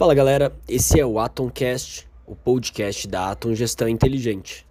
Fala 0.00 0.14
galera, 0.14 0.50
esse 0.66 0.98
é 0.98 1.04
o 1.04 1.18
Atomcast, 1.18 2.08
o 2.26 2.34
podcast 2.34 3.06
da 3.06 3.32
Atom 3.32 3.54
Gestão 3.54 3.86
Inteligente. 3.86 4.66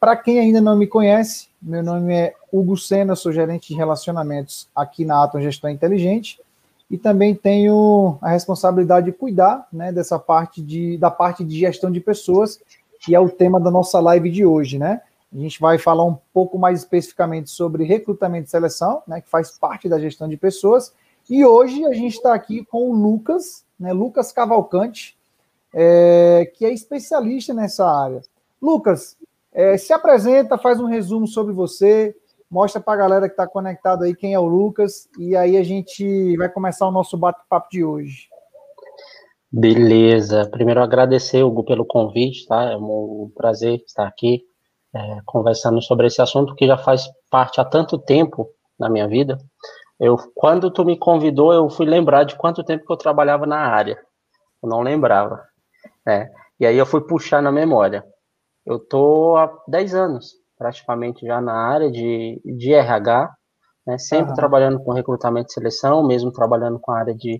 Para 0.00 0.16
quem 0.16 0.40
ainda 0.40 0.62
não 0.62 0.74
me 0.74 0.86
conhece, 0.86 1.48
meu 1.60 1.82
nome 1.82 2.14
é 2.14 2.34
Hugo 2.50 2.74
Sena, 2.74 3.14
sou 3.14 3.32
gerente 3.32 3.68
de 3.68 3.74
relacionamentos 3.74 4.70
aqui 4.74 5.04
na 5.04 5.22
Atom 5.22 5.42
Gestão 5.42 5.68
Inteligente 5.68 6.40
e 6.90 6.96
também 6.96 7.34
tenho 7.34 8.16
a 8.22 8.30
responsabilidade 8.30 9.04
de 9.04 9.12
cuidar 9.12 9.68
né, 9.70 9.92
dessa 9.92 10.18
parte 10.18 10.62
de, 10.62 10.96
da 10.96 11.10
parte 11.10 11.44
de 11.44 11.58
gestão 11.58 11.92
de 11.92 12.00
pessoas, 12.00 12.58
que 12.98 13.14
é 13.14 13.20
o 13.20 13.28
tema 13.28 13.60
da 13.60 13.70
nossa 13.70 14.00
live 14.00 14.30
de 14.30 14.46
hoje, 14.46 14.78
né? 14.78 15.02
A 15.30 15.36
gente 15.36 15.60
vai 15.60 15.76
falar 15.76 16.06
um 16.06 16.16
pouco 16.32 16.58
mais 16.58 16.78
especificamente 16.78 17.50
sobre 17.50 17.84
recrutamento 17.84 18.46
e 18.46 18.50
seleção, 18.50 19.02
né, 19.06 19.20
que 19.20 19.28
faz 19.28 19.50
parte 19.50 19.86
da 19.86 20.00
gestão 20.00 20.26
de 20.26 20.38
pessoas. 20.38 20.94
E 21.28 21.44
hoje 21.44 21.84
a 21.84 21.92
gente 21.92 22.14
está 22.14 22.34
aqui 22.34 22.64
com 22.64 22.90
o 22.90 22.94
Lucas, 22.94 23.64
né, 23.78 23.92
Lucas 23.92 24.32
Cavalcante, 24.32 25.16
é, 25.74 26.50
que 26.54 26.64
é 26.64 26.72
especialista 26.72 27.54
nessa 27.54 27.86
área. 27.86 28.22
Lucas, 28.60 29.16
é, 29.52 29.76
se 29.76 29.92
apresenta, 29.92 30.58
faz 30.58 30.80
um 30.80 30.86
resumo 30.86 31.26
sobre 31.26 31.52
você, 31.52 32.14
mostra 32.50 32.80
para 32.80 32.92
a 32.94 32.96
galera 32.96 33.28
que 33.28 33.32
está 33.32 33.46
conectado 33.46 34.04
aí 34.04 34.14
quem 34.14 34.34
é 34.34 34.38
o 34.38 34.46
Lucas, 34.46 35.08
e 35.18 35.34
aí 35.34 35.56
a 35.56 35.62
gente 35.62 36.36
vai 36.36 36.48
começar 36.48 36.86
o 36.86 36.92
nosso 36.92 37.16
bate-papo 37.16 37.68
de 37.70 37.84
hoje. 37.84 38.28
Beleza. 39.50 40.48
Primeiro 40.50 40.82
agradecer, 40.82 41.42
Hugo, 41.42 41.64
pelo 41.64 41.84
convite, 41.84 42.46
tá? 42.46 42.72
É 42.72 42.76
um 42.76 43.30
prazer 43.34 43.82
estar 43.86 44.06
aqui 44.06 44.42
é, 44.94 45.18
conversando 45.26 45.80
sobre 45.82 46.06
esse 46.06 46.22
assunto 46.22 46.54
que 46.54 46.66
já 46.66 46.78
faz 46.78 47.06
parte 47.30 47.60
há 47.60 47.64
tanto 47.64 47.98
tempo 47.98 48.48
na 48.78 48.88
minha 48.88 49.06
vida. 49.06 49.38
Eu, 50.02 50.16
quando 50.34 50.68
tu 50.68 50.84
me 50.84 50.98
convidou, 50.98 51.52
eu 51.52 51.70
fui 51.70 51.86
lembrar 51.86 52.24
de 52.24 52.34
quanto 52.34 52.64
tempo 52.64 52.84
que 52.84 52.92
eu 52.92 52.96
trabalhava 52.96 53.46
na 53.46 53.58
área. 53.58 53.96
Eu 54.60 54.68
não 54.68 54.80
lembrava. 54.80 55.40
Né? 56.04 56.28
E 56.58 56.66
aí 56.66 56.76
eu 56.76 56.84
fui 56.84 57.06
puxar 57.06 57.40
na 57.40 57.52
memória. 57.52 58.04
Eu 58.66 58.80
tô 58.80 59.36
há 59.36 59.48
10 59.68 59.94
anos, 59.94 60.32
praticamente, 60.58 61.24
já 61.24 61.40
na 61.40 61.54
área 61.54 61.88
de, 61.88 62.42
de 62.44 62.74
RH, 62.74 63.32
né? 63.86 63.96
sempre 63.96 64.30
uhum. 64.30 64.34
trabalhando 64.34 64.82
com 64.82 64.92
recrutamento 64.92 65.50
e 65.50 65.52
seleção, 65.52 66.04
mesmo 66.04 66.32
trabalhando 66.32 66.80
com 66.80 66.90
a 66.90 66.98
área 66.98 67.14
de, 67.14 67.38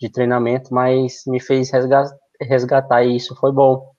de 0.00 0.08
treinamento, 0.08 0.72
mas 0.72 1.22
me 1.26 1.40
fez 1.40 1.72
resgatar, 1.72 2.16
resgatar 2.40 3.02
isso, 3.02 3.34
foi 3.34 3.50
bom. 3.50 3.90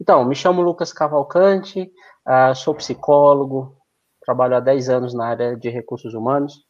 Então, 0.00 0.24
me 0.24 0.34
chamo 0.34 0.62
Lucas 0.62 0.90
Cavalcante, 0.90 1.82
uh, 2.26 2.54
sou 2.54 2.74
psicólogo, 2.74 3.76
trabalho 4.24 4.56
há 4.56 4.60
10 4.60 4.88
anos 4.88 5.12
na 5.12 5.26
área 5.26 5.54
de 5.54 5.68
recursos 5.68 6.14
humanos. 6.14 6.66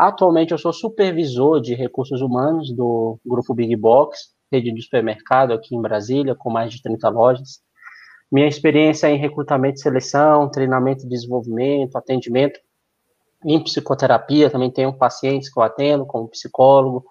Atualmente 0.00 0.52
eu 0.52 0.56
sou 0.56 0.72
supervisor 0.72 1.60
de 1.60 1.74
recursos 1.74 2.22
humanos 2.22 2.74
do 2.74 3.18
grupo 3.22 3.52
Big 3.52 3.76
Box, 3.76 4.30
rede 4.50 4.72
de 4.72 4.80
supermercado 4.80 5.52
aqui 5.52 5.76
em 5.76 5.82
Brasília, 5.82 6.34
com 6.34 6.48
mais 6.48 6.72
de 6.72 6.80
30 6.80 7.06
lojas. 7.10 7.60
Minha 8.32 8.48
experiência 8.48 9.08
é 9.08 9.10
em 9.10 9.18
recrutamento 9.18 9.78
e 9.78 9.82
seleção, 9.82 10.50
treinamento 10.50 11.04
e 11.04 11.08
desenvolvimento, 11.08 11.96
atendimento 11.96 12.58
em 13.44 13.62
psicoterapia, 13.62 14.48
também 14.48 14.70
tenho 14.70 14.96
pacientes 14.96 15.52
que 15.52 15.60
eu 15.60 15.62
atendo 15.62 16.06
como 16.06 16.30
psicólogo, 16.30 17.04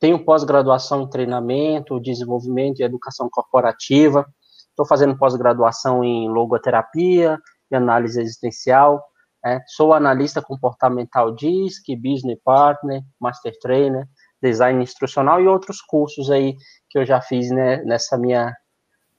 tenho 0.00 0.24
pós-graduação 0.24 1.02
em 1.02 1.08
treinamento, 1.08 2.00
desenvolvimento 2.00 2.80
e 2.80 2.82
educação 2.82 3.28
corporativa, 3.30 4.26
Estou 4.74 4.84
fazendo 4.84 5.16
pós-graduação 5.16 6.02
em 6.02 6.28
logoterapia 6.28 7.38
e 7.70 7.76
análise 7.76 8.20
existencial. 8.20 9.00
É, 9.44 9.60
sou 9.66 9.92
analista 9.92 10.40
comportamental 10.40 11.34
DISC, 11.34 11.94
Business 11.96 12.38
Partner, 12.42 13.02
Master 13.20 13.52
Trainer, 13.60 14.08
Design 14.42 14.82
Instrucional 14.82 15.40
e 15.40 15.46
outros 15.46 15.80
cursos 15.82 16.30
aí 16.30 16.56
que 16.88 16.98
eu 16.98 17.04
já 17.04 17.20
fiz 17.20 17.50
né, 17.50 17.82
nessa 17.84 18.16
minha 18.16 18.54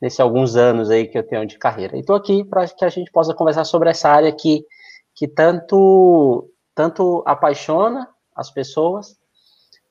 nesses 0.01 0.19
alguns 0.19 0.55
anos 0.55 0.89
aí 0.89 1.07
que 1.07 1.17
eu 1.17 1.23
tenho 1.23 1.45
de 1.45 1.57
carreira. 1.57 1.95
E 1.95 2.01
estou 2.01 2.15
aqui 2.15 2.43
para 2.43 2.67
que 2.67 2.83
a 2.85 2.89
gente 2.89 3.11
possa 3.11 3.33
conversar 3.33 3.63
sobre 3.65 3.89
essa 3.89 4.09
área 4.09 4.31
que, 4.31 4.65
que 5.13 5.27
tanto, 5.27 6.51
tanto 6.73 7.23
apaixona 7.25 8.07
as 8.35 8.51
pessoas, 8.51 9.17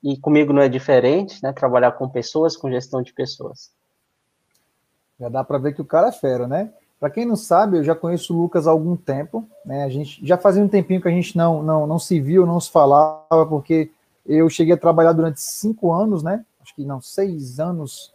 e 0.03 0.19
comigo 0.19 0.53
não 0.53 0.61
é 0.61 0.69
diferente, 0.69 1.43
né? 1.43 1.51
Trabalhar 1.53 1.93
com 1.93 2.09
pessoas, 2.09 2.57
com 2.57 2.71
gestão 2.71 3.03
de 3.03 3.15
pessoas. 3.15 3.73
Já 5.19 5.31
dá 5.31 5.43
para 5.43 5.57
ver 5.57 5.73
que 5.73 5.81
o 5.81 5.87
cara 5.87 6.09
é 6.09 6.13
fera, 6.13 6.47
né? 6.47 6.71
Para 6.99 7.11
quem 7.11 7.27
não 7.27 7.37
sabe, 7.37 7.79
eu 7.79 7.85
já 7.85 7.95
conheço 7.95 8.35
o 8.35 8.41
Lucas 8.41 8.67
há 8.67 8.71
algum 8.71 8.97
tempo, 8.97 9.47
né? 9.65 9.85
A 9.85 9.89
gente 9.89 10.25
já 10.27 10.39
fazia 10.39 10.63
um 10.63 10.69
tempinho 10.69 11.01
que 11.01 11.09
a 11.09 11.11
gente 11.11 11.37
não, 11.37 11.63
não, 11.63 11.87
não 11.87 11.99
se 11.99 12.21
viu, 12.21 12.47
não 12.47 12.61
se 12.61 12.71
falava, 12.71 13.47
porque 13.49 13.91
eu 14.25 14.49
cheguei 14.49 14.75
a 14.75 14.79
trabalhar 14.79 15.13
durante 15.13 15.41
cinco 15.41 15.93
anos, 15.93 16.23
né? 16.23 16.45
Acho 16.63 16.75
que 16.75 16.85
não, 16.85 17.01
seis 17.01 17.61
anos, 17.61 18.13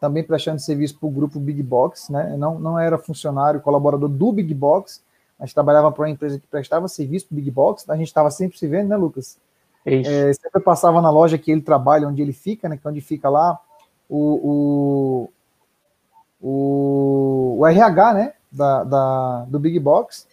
também 0.00 0.22
prestando 0.22 0.60
serviço 0.60 0.98
para 0.98 1.08
o 1.08 1.10
grupo 1.10 1.40
Big 1.40 1.62
Box, 1.62 2.12
né? 2.12 2.30
Eu 2.32 2.38
não, 2.38 2.58
não 2.58 2.78
era 2.78 2.96
funcionário, 2.98 3.60
colaborador 3.60 4.08
do 4.08 4.32
Big 4.32 4.54
Box, 4.54 5.02
mas 5.38 5.52
trabalhava 5.52 5.90
para 5.90 6.02
uma 6.02 6.10
empresa 6.10 6.38
que 6.38 6.46
prestava 6.46 6.86
serviço 6.86 7.26
para 7.26 7.34
o 7.34 7.36
Big 7.36 7.50
Box, 7.50 7.88
a 7.88 7.96
gente 7.96 8.06
estava 8.06 8.30
sempre 8.30 8.58
se 8.58 8.66
vendo, 8.66 8.88
né, 8.88 8.96
Lucas? 8.96 9.38
É, 9.84 10.32
sempre 10.34 10.60
passava 10.62 11.00
na 11.00 11.10
loja 11.10 11.38
que 11.38 11.50
ele 11.50 11.62
trabalha, 11.62 12.06
onde 12.06 12.20
ele 12.20 12.32
fica, 12.32 12.68
né? 12.68 12.76
Que 12.76 12.86
é 12.86 12.90
onde 12.90 13.00
fica 13.00 13.28
lá 13.28 13.58
o, 14.08 15.28
o 15.28 15.30
o, 16.40 17.56
o 17.58 17.66
RH, 17.66 18.14
né, 18.14 18.32
da, 18.50 18.84
da, 18.84 19.44
do 19.48 19.58
Big 19.58 19.78
Box, 19.78 20.26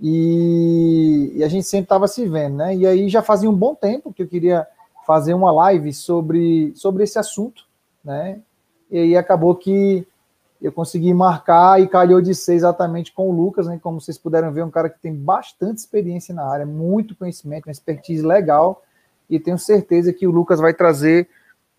e, 0.00 1.32
e 1.34 1.44
a 1.44 1.48
gente 1.48 1.66
sempre 1.66 1.84
estava 1.84 2.06
se 2.06 2.26
vendo, 2.26 2.56
né, 2.56 2.74
e 2.74 2.86
aí 2.86 3.08
já 3.08 3.22
fazia 3.22 3.50
um 3.50 3.56
bom 3.56 3.74
tempo 3.74 4.12
que 4.12 4.22
eu 4.22 4.28
queria 4.28 4.66
fazer 5.06 5.34
uma 5.34 5.50
live 5.50 5.92
sobre, 5.92 6.72
sobre 6.76 7.04
esse 7.04 7.18
assunto, 7.18 7.64
né, 8.04 8.40
e 8.90 8.98
aí 8.98 9.16
acabou 9.16 9.54
que 9.54 10.06
eu 10.60 10.70
consegui 10.70 11.14
marcar 11.14 11.80
e 11.80 11.88
calhou 11.88 12.20
de 12.20 12.34
ser 12.34 12.54
exatamente 12.54 13.12
com 13.12 13.30
o 13.30 13.32
Lucas, 13.32 13.66
né, 13.66 13.80
como 13.82 14.00
vocês 14.00 14.18
puderam 14.18 14.52
ver, 14.52 14.62
um 14.62 14.70
cara 14.70 14.90
que 14.90 15.00
tem 15.00 15.14
bastante 15.14 15.78
experiência 15.78 16.34
na 16.34 16.44
área, 16.44 16.66
muito 16.66 17.16
conhecimento, 17.16 17.66
uma 17.66 17.72
expertise 17.72 18.22
legal, 18.22 18.82
e 19.28 19.38
tenho 19.38 19.58
certeza 19.58 20.12
que 20.12 20.26
o 20.26 20.30
Lucas 20.30 20.60
vai 20.60 20.74
trazer 20.74 21.28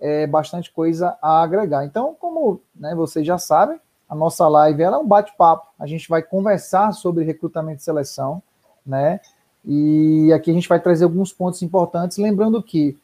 é, 0.02 0.26
bastante 0.26 0.72
coisa 0.74 1.16
a 1.22 1.44
agregar. 1.44 1.86
Então, 1.86 2.16
como 2.20 2.60
né, 2.76 2.96
vocês 2.96 3.26
já 3.26 3.38
sabem, 3.38 3.80
a 4.10 4.16
nossa 4.16 4.46
live 4.48 4.82
ela 4.82 4.98
é 4.98 5.00
um 5.00 5.08
bate-papo. 5.08 5.68
A 5.80 5.86
gente 5.86 6.10
vai 6.10 6.22
conversar 6.22 6.92
sobre 6.92 7.24
recrutamento 7.24 7.80
e 7.80 7.84
seleção, 7.84 8.42
né? 8.86 9.22
E 9.64 10.34
aqui 10.34 10.50
a 10.50 10.54
gente 10.54 10.68
vai 10.68 10.80
trazer 10.80 11.04
alguns 11.04 11.32
pontos 11.32 11.62
importantes, 11.62 12.18
lembrando 12.18 12.62
que 12.64 12.98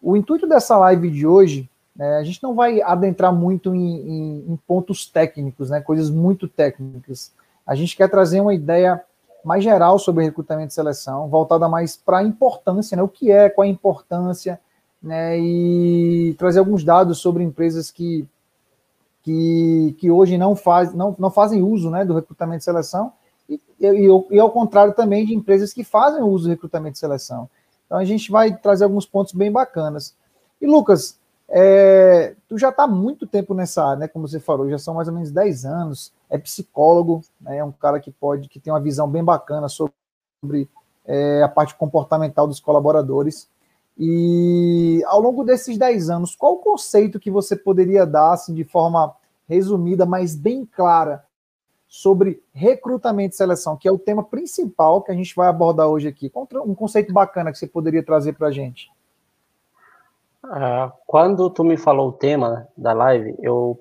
o 0.00 0.16
intuito 0.16 0.46
dessa 0.46 0.78
live 0.78 1.10
de 1.10 1.26
hoje, 1.26 1.68
né, 1.94 2.18
a 2.18 2.22
gente 2.22 2.40
não 2.42 2.54
vai 2.54 2.80
adentrar 2.80 3.34
muito 3.34 3.74
em, 3.74 3.96
em, 4.08 4.52
em 4.52 4.56
pontos 4.68 5.04
técnicos, 5.06 5.68
né, 5.68 5.80
coisas 5.80 6.10
muito 6.10 6.46
técnicas. 6.46 7.32
A 7.66 7.74
gente 7.74 7.96
quer 7.96 8.08
trazer 8.08 8.40
uma 8.40 8.54
ideia 8.54 9.02
mais 9.44 9.64
geral 9.64 9.98
sobre 9.98 10.24
recrutamento 10.24 10.70
e 10.70 10.74
seleção, 10.74 11.28
voltada 11.28 11.68
mais 11.68 11.96
para 11.96 12.18
a 12.18 12.22
importância, 12.22 12.96
né, 12.96 13.02
o 13.02 13.08
que 13.08 13.32
é, 13.32 13.48
qual 13.48 13.64
a 13.66 13.68
importância, 13.68 14.60
né, 15.02 15.38
e 15.38 16.34
trazer 16.38 16.58
alguns 16.58 16.82
dados 16.82 17.18
sobre 17.18 17.42
empresas 17.42 17.90
que, 17.90 18.28
que, 19.22 19.96
que 19.98 20.10
hoje 20.10 20.36
não, 20.36 20.56
faz, 20.56 20.92
não, 20.94 21.14
não 21.18 21.30
fazem 21.30 21.62
uso 21.62 21.90
né, 21.90 22.04
do 22.04 22.14
recrutamento 22.14 22.62
e 22.62 22.64
seleção, 22.64 23.12
e, 23.48 23.60
e, 23.80 24.06
e, 24.30 24.40
ao 24.40 24.50
contrário 24.50 24.94
também 24.94 25.24
de 25.24 25.34
empresas 25.34 25.72
que 25.72 25.84
fazem 25.84 26.22
uso 26.22 26.44
do 26.44 26.50
recrutamento 26.50 26.96
e 26.96 26.98
seleção. 26.98 27.48
Então 27.86 27.98
a 27.98 28.04
gente 28.04 28.30
vai 28.30 28.56
trazer 28.56 28.84
alguns 28.84 29.06
pontos 29.06 29.32
bem 29.32 29.50
bacanas. 29.50 30.14
E 30.60 30.66
Lucas, 30.66 31.18
é, 31.48 32.34
tu 32.48 32.58
já 32.58 32.70
está 32.70 32.84
há 32.84 32.88
muito 32.88 33.26
tempo 33.26 33.54
nessa 33.54 33.84
área, 33.84 34.00
né? 34.00 34.08
Como 34.08 34.26
você 34.26 34.40
falou, 34.40 34.68
já 34.68 34.78
são 34.78 34.94
mais 34.94 35.06
ou 35.06 35.14
menos 35.14 35.30
10 35.30 35.64
anos, 35.64 36.12
é 36.28 36.36
psicólogo, 36.36 37.22
né, 37.40 37.58
é 37.58 37.64
um 37.64 37.70
cara 37.70 38.00
que 38.00 38.10
pode, 38.10 38.48
que 38.48 38.58
tem 38.58 38.72
uma 38.72 38.80
visão 38.80 39.08
bem 39.08 39.22
bacana 39.22 39.68
sobre 39.68 40.68
é, 41.04 41.42
a 41.42 41.48
parte 41.48 41.74
comportamental 41.76 42.48
dos 42.48 42.58
colaboradores. 42.58 43.48
E 43.98 45.02
ao 45.06 45.20
longo 45.20 45.42
desses 45.42 45.78
10 45.78 46.10
anos, 46.10 46.34
qual 46.34 46.54
o 46.54 46.58
conceito 46.58 47.18
que 47.18 47.30
você 47.30 47.56
poderia 47.56 48.04
dar, 48.04 48.32
assim, 48.32 48.52
de 48.52 48.64
forma 48.64 49.14
resumida, 49.48 50.04
mas 50.04 50.36
bem 50.36 50.66
clara, 50.66 51.24
sobre 51.88 52.42
recrutamento 52.52 53.34
e 53.34 53.36
seleção, 53.36 53.76
que 53.76 53.88
é 53.88 53.92
o 53.92 53.98
tema 53.98 54.22
principal 54.22 55.02
que 55.02 55.12
a 55.12 55.14
gente 55.14 55.34
vai 55.34 55.48
abordar 55.48 55.88
hoje 55.88 56.08
aqui? 56.08 56.30
Um 56.64 56.74
conceito 56.74 57.12
bacana 57.12 57.52
que 57.52 57.58
você 57.58 57.66
poderia 57.66 58.04
trazer 58.04 58.34
para 58.34 58.48
a 58.48 58.52
gente. 58.52 58.90
Ah, 60.42 60.92
quando 61.06 61.48
tu 61.48 61.64
me 61.64 61.76
falou 61.76 62.08
o 62.08 62.12
tema 62.12 62.68
da 62.76 62.92
live, 62.92 63.34
eu 63.40 63.80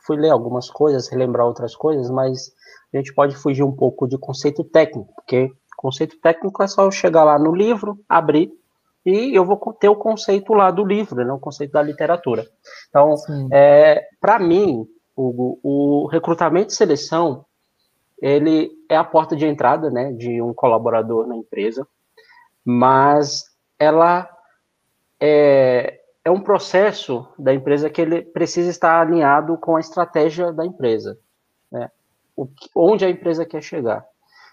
fui 0.00 0.16
ler 0.16 0.30
algumas 0.30 0.70
coisas, 0.70 1.08
relembrar 1.08 1.46
outras 1.46 1.76
coisas, 1.76 2.10
mas 2.10 2.54
a 2.92 2.96
gente 2.96 3.12
pode 3.12 3.36
fugir 3.36 3.62
um 3.62 3.72
pouco 3.72 4.06
de 4.06 4.16
conceito 4.16 4.64
técnico, 4.64 5.12
porque 5.14 5.52
conceito 5.76 6.18
técnico 6.20 6.62
é 6.62 6.66
só 6.66 6.84
eu 6.84 6.90
chegar 6.90 7.24
lá 7.24 7.38
no 7.38 7.54
livro, 7.54 7.98
abrir 8.08 8.52
e 9.06 9.32
eu 9.36 9.44
vou 9.44 9.56
ter 9.72 9.88
o 9.88 9.94
conceito 9.94 10.52
lá 10.52 10.70
do 10.72 10.84
livro, 10.84 11.24
né, 11.24 11.32
o 11.32 11.38
conceito 11.38 11.70
da 11.70 11.80
literatura. 11.80 12.44
Então, 12.88 13.14
é, 13.52 14.04
para 14.20 14.40
mim, 14.40 14.84
o, 15.14 15.58
o 15.62 16.06
recrutamento 16.08 16.72
e 16.72 16.76
seleção, 16.76 17.46
ele 18.20 18.72
é 18.90 18.96
a 18.96 19.04
porta 19.04 19.36
de 19.36 19.46
entrada 19.46 19.90
né, 19.90 20.12
de 20.12 20.42
um 20.42 20.52
colaborador 20.52 21.26
na 21.28 21.36
empresa, 21.36 21.86
mas 22.64 23.44
ela 23.78 24.28
é, 25.20 26.00
é 26.24 26.30
um 26.30 26.40
processo 26.40 27.28
da 27.38 27.54
empresa 27.54 27.88
que 27.88 28.00
ele 28.00 28.22
precisa 28.22 28.68
estar 28.68 29.00
alinhado 29.00 29.56
com 29.58 29.76
a 29.76 29.80
estratégia 29.80 30.52
da 30.52 30.66
empresa, 30.66 31.16
né? 31.70 31.88
O, 32.36 32.48
onde 32.74 33.04
a 33.04 33.08
empresa 33.08 33.46
quer 33.46 33.62
chegar. 33.62 34.04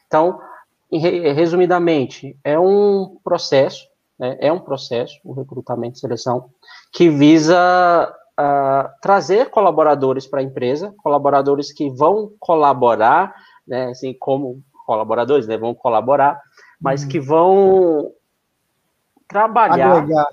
Então, 0.06 0.40
resumidamente, 0.92 2.38
é 2.44 2.58
um 2.60 3.18
processo, 3.24 3.88
né, 4.20 4.38
é 4.40 4.52
um 4.52 4.60
processo, 4.60 5.20
o 5.24 5.34
recrutamento 5.34 5.98
e 5.98 6.00
seleção, 6.00 6.50
que 6.92 7.10
visa 7.10 8.14
uh, 8.40 8.90
trazer 9.02 9.50
colaboradores 9.50 10.28
para 10.28 10.40
a 10.40 10.44
empresa, 10.44 10.94
colaboradores 10.98 11.72
que 11.72 11.90
vão 11.90 12.32
colaborar, 12.40 13.36
né, 13.68 13.88
assim 13.88 14.14
como 14.14 14.62
colaboradores, 14.86 15.48
né, 15.48 15.58
vão 15.58 15.74
colaborar, 15.74 16.42
mas 16.80 17.04
uhum. 17.04 17.10
que 17.10 17.20
vão 17.20 18.12
trabalhar, 19.28 19.98
agregar. 19.98 20.28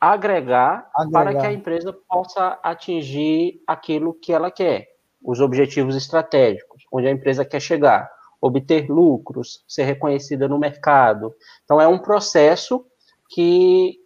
Agregar, 0.00 0.90
agregar 0.94 1.12
para 1.12 1.40
que 1.40 1.46
a 1.46 1.52
empresa 1.52 1.92
possa 2.08 2.58
atingir 2.62 3.62
aquilo 3.66 4.12
que 4.12 4.32
ela 4.32 4.50
quer, 4.50 4.88
os 5.22 5.40
objetivos 5.40 5.96
estratégicos, 5.96 6.84
onde 6.92 7.06
a 7.06 7.10
empresa 7.10 7.44
quer 7.44 7.60
chegar 7.60 8.13
obter 8.44 8.90
lucros, 8.90 9.64
ser 9.66 9.84
reconhecida 9.84 10.46
no 10.46 10.58
mercado. 10.58 11.34
Então, 11.64 11.80
é 11.80 11.88
um 11.88 11.98
processo 11.98 12.84
que, 13.26 13.98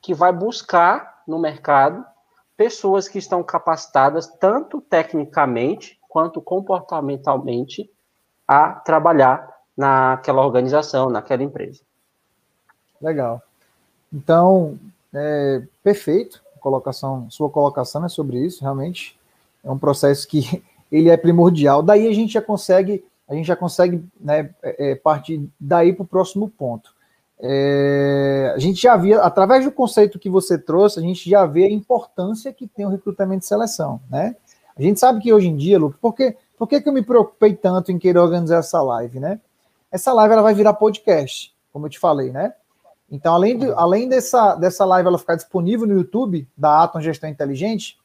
que 0.00 0.14
vai 0.14 0.32
buscar 0.32 1.24
no 1.26 1.40
mercado 1.40 2.04
pessoas 2.56 3.08
que 3.08 3.18
estão 3.18 3.42
capacitadas, 3.42 4.28
tanto 4.38 4.80
tecnicamente 4.80 5.98
quanto 6.08 6.40
comportamentalmente, 6.40 7.90
a 8.46 8.70
trabalhar 8.70 9.48
naquela 9.76 10.46
organização, 10.46 11.10
naquela 11.10 11.42
empresa. 11.42 11.82
Legal. 13.02 13.42
Então, 14.12 14.78
é, 15.12 15.62
perfeito. 15.82 16.40
Colocação, 16.60 17.28
sua 17.28 17.50
colocação 17.50 18.04
é 18.04 18.08
sobre 18.08 18.38
isso, 18.38 18.62
realmente. 18.62 19.18
É 19.64 19.70
um 19.70 19.78
processo 19.78 20.28
que 20.28 20.62
ele 20.92 21.08
é 21.10 21.16
primordial. 21.16 21.82
Daí 21.82 22.06
a 22.06 22.14
gente 22.14 22.32
já 22.32 22.40
consegue 22.40 23.04
a 23.28 23.34
gente 23.34 23.46
já 23.46 23.54
consegue 23.54 24.02
né, 24.18 24.50
é, 24.62 24.92
é 24.92 24.94
partir 24.94 25.48
daí 25.60 25.92
para 25.92 26.02
o 26.02 26.06
próximo 26.06 26.48
ponto. 26.48 26.96
É, 27.40 28.52
a 28.54 28.58
gente 28.58 28.82
já 28.82 28.96
via, 28.96 29.20
através 29.20 29.64
do 29.64 29.70
conceito 29.70 30.18
que 30.18 30.28
você 30.28 30.58
trouxe, 30.58 30.98
a 30.98 31.02
gente 31.02 31.28
já 31.28 31.46
vê 31.46 31.64
a 31.64 31.70
importância 31.70 32.52
que 32.52 32.66
tem 32.66 32.84
o 32.84 32.88
recrutamento 32.88 33.44
e 33.44 33.46
seleção, 33.46 34.00
né? 34.10 34.34
A 34.76 34.82
gente 34.82 34.98
sabe 34.98 35.20
que 35.20 35.32
hoje 35.32 35.48
em 35.48 35.56
dia, 35.56 35.78
Lucas, 35.78 35.98
por, 36.00 36.14
que, 36.14 36.36
por 36.56 36.66
que, 36.66 36.80
que 36.80 36.88
eu 36.88 36.92
me 36.92 37.02
preocupei 37.02 37.54
tanto 37.54 37.92
em 37.92 37.98
querer 37.98 38.18
organizar 38.18 38.58
essa 38.58 38.80
live, 38.82 39.20
né? 39.20 39.40
Essa 39.90 40.12
live 40.12 40.32
ela 40.32 40.42
vai 40.42 40.54
virar 40.54 40.74
podcast, 40.74 41.54
como 41.72 41.86
eu 41.86 41.90
te 41.90 41.98
falei, 41.98 42.30
né? 42.30 42.52
Então, 43.10 43.34
além, 43.34 43.58
de, 43.58 43.70
além 43.72 44.08
dessa, 44.08 44.54
dessa 44.54 44.84
live 44.84 45.08
ela 45.08 45.18
ficar 45.18 45.36
disponível 45.36 45.86
no 45.86 45.94
YouTube 45.94 46.46
da 46.56 46.82
Atom 46.82 47.00
Gestão 47.00 47.30
Inteligente, 47.30 47.98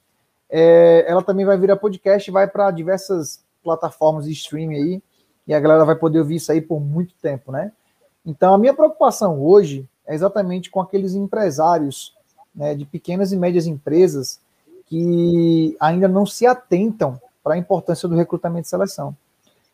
é, 0.50 1.06
ela 1.08 1.24
também 1.24 1.46
vai 1.46 1.58
virar 1.58 1.76
podcast 1.78 2.30
e 2.30 2.34
vai 2.34 2.48
para 2.48 2.72
diversas 2.72 3.44
plataformas 3.64 4.26
de 4.26 4.32
streaming 4.32 4.76
aí 4.76 5.04
e 5.48 5.54
a 5.54 5.60
galera 5.60 5.86
vai 5.86 5.96
poder 5.96 6.20
ouvir 6.20 6.36
isso 6.36 6.52
aí 6.52 6.62
por 6.62 6.80
muito 6.80 7.14
tempo, 7.22 7.52
né? 7.52 7.72
Então, 8.26 8.54
a 8.54 8.58
minha 8.58 8.74
preocupação 8.74 9.42
hoje 9.42 9.88
é 10.08 10.16
exatamente 10.16 10.70
com 10.70 10.80
aqueles 10.80 11.14
empresários 11.14 12.16
né, 12.56 12.74
de 12.74 12.86
pequenas 12.86 13.32
e 13.32 13.38
médias 13.38 13.68
empresas 13.68 14.40
que 14.86 15.76
ainda 15.80 16.08
não 16.08 16.26
se 16.26 16.46
atentam 16.46 17.20
para 17.44 17.56
a 17.56 17.58
importância 17.58 18.08
do 18.08 18.16
recrutamento 18.16 18.68
e 18.68 18.70
seleção. 18.70 19.16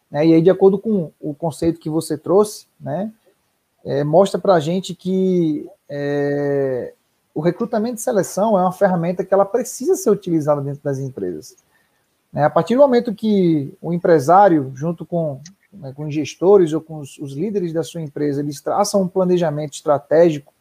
Né? 0.09 0.27
E 0.27 0.33
aí, 0.33 0.41
de 0.41 0.49
acordo 0.49 0.79
com 0.79 1.11
o 1.19 1.33
conceito 1.33 1.79
que 1.79 1.89
você 1.89 2.17
trouxe, 2.17 2.65
né, 2.79 3.11
é, 3.85 4.03
mostra 4.03 4.39
para 4.39 4.55
a 4.55 4.59
gente 4.59 4.95
que 4.95 5.69
é, 5.87 6.93
o 7.33 7.41
recrutamento 7.41 7.97
e 7.97 8.01
seleção 8.01 8.57
é 8.57 8.61
uma 8.61 8.71
ferramenta 8.71 9.23
que 9.23 9.33
ela 9.33 9.45
precisa 9.45 9.95
ser 9.95 10.09
utilizada 10.09 10.61
dentro 10.61 10.81
das 10.83 10.99
empresas. 10.99 11.55
Né? 12.33 12.43
A 12.43 12.49
partir 12.49 12.75
do 12.75 12.81
momento 12.81 13.13
que 13.13 13.73
o 13.81 13.93
empresário, 13.93 14.71
junto 14.75 15.05
com 15.05 15.39
né, 15.71 15.93
com 15.93 16.05
os 16.05 16.13
gestores 16.13 16.73
ou 16.73 16.81
com 16.81 16.97
os, 16.97 17.17
os 17.19 17.33
líderes 17.33 17.71
da 17.73 17.83
sua 17.83 18.01
empresa, 18.01 18.41
eles 18.41 18.61
traçam 18.61 19.01
um 19.01 19.07
planejamento 19.07 19.73
estratégico 19.73 20.53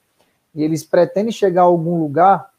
e 0.55 0.63
eles 0.63 0.85
pretendem 0.85 1.33
chegar 1.33 1.63
a 1.63 1.67
algum 1.67 1.99
lugar, 1.99 2.53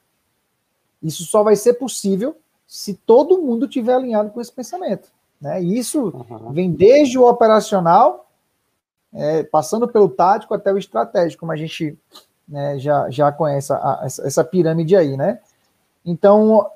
isso 1.02 1.24
só 1.24 1.44
vai 1.44 1.56
ser 1.56 1.74
possível 1.74 2.36
se 2.68 2.94
todo 2.94 3.42
mundo 3.42 3.68
tiver 3.68 3.94
alinhado 3.94 4.30
com 4.30 4.40
esse 4.40 4.52
pensamento. 4.52 5.10
Né? 5.42 5.62
E 5.64 5.78
isso 5.78 6.14
uhum. 6.30 6.52
vem 6.52 6.72
desde 6.72 7.18
o 7.18 7.28
operacional, 7.28 8.30
é, 9.14 9.44
passando 9.44 9.88
pelo 9.88 10.10
tático 10.10 10.54
até 10.54 10.72
o 10.72 10.78
estratégico, 10.78 11.40
como 11.40 11.52
a 11.52 11.56
gente 11.56 11.98
né, 12.48 12.78
já, 12.78 13.10
já 13.10 13.32
conhece 13.32 13.72
a, 13.74 14.02
essa, 14.04 14.28
essa, 14.28 14.44
pirâmide 14.44 14.96
aí, 14.96 15.16
né? 15.16 15.40
Então, 16.06 16.70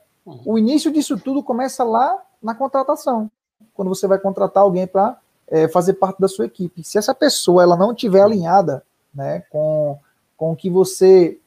o 0.46 0.58
início 0.58 0.92
disso 0.92 1.18
tudo 1.18 1.44
começa 1.44 1.84
lá 1.84 2.22
na 2.42 2.56
contratação, 2.56 3.30
quando 3.74 3.90
você 3.90 4.08
vai 4.08 4.20
contratar 4.20 4.64
alguém 4.64 4.88
para 4.88 5.18
é, 5.54 5.68
fazer 5.68 5.94
parte 5.94 6.20
da 6.20 6.28
sua 6.28 6.48
equipe. 6.48 6.84
Se 6.84 6.98
essa 6.98 7.14
pessoa 7.14 7.62
ela 7.62 7.78
não 7.78 7.94
tiver 7.94 8.22
alinhada 8.22 8.84
né, 9.14 9.42
com, 9.52 10.00
com 10.36 10.52
o 10.52 10.56
que 10.56 10.68
você 10.68 11.40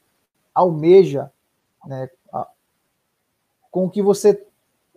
almeja, 0.54 1.28
né, 1.84 2.08
a, 2.32 2.46
com 3.68 3.86
o 3.86 3.90
que 3.90 4.00
você 4.00 4.46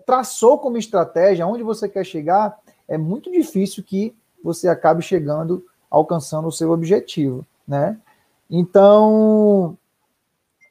traçou 0.06 0.60
como 0.60 0.78
estratégia, 0.78 1.48
onde 1.48 1.64
você 1.64 1.90
quer 1.90 2.06
chegar, 2.06 2.60
é 2.88 3.00
muito 3.00 3.32
difícil 3.32 3.84
que 3.84 4.16
você 4.44 4.68
acabe 4.68 5.02
chegando, 5.02 5.66
alcançando 5.90 6.48
o 6.48 6.52
seu 6.52 6.70
objetivo, 6.70 7.44
né? 7.68 8.00
Então, 8.48 9.76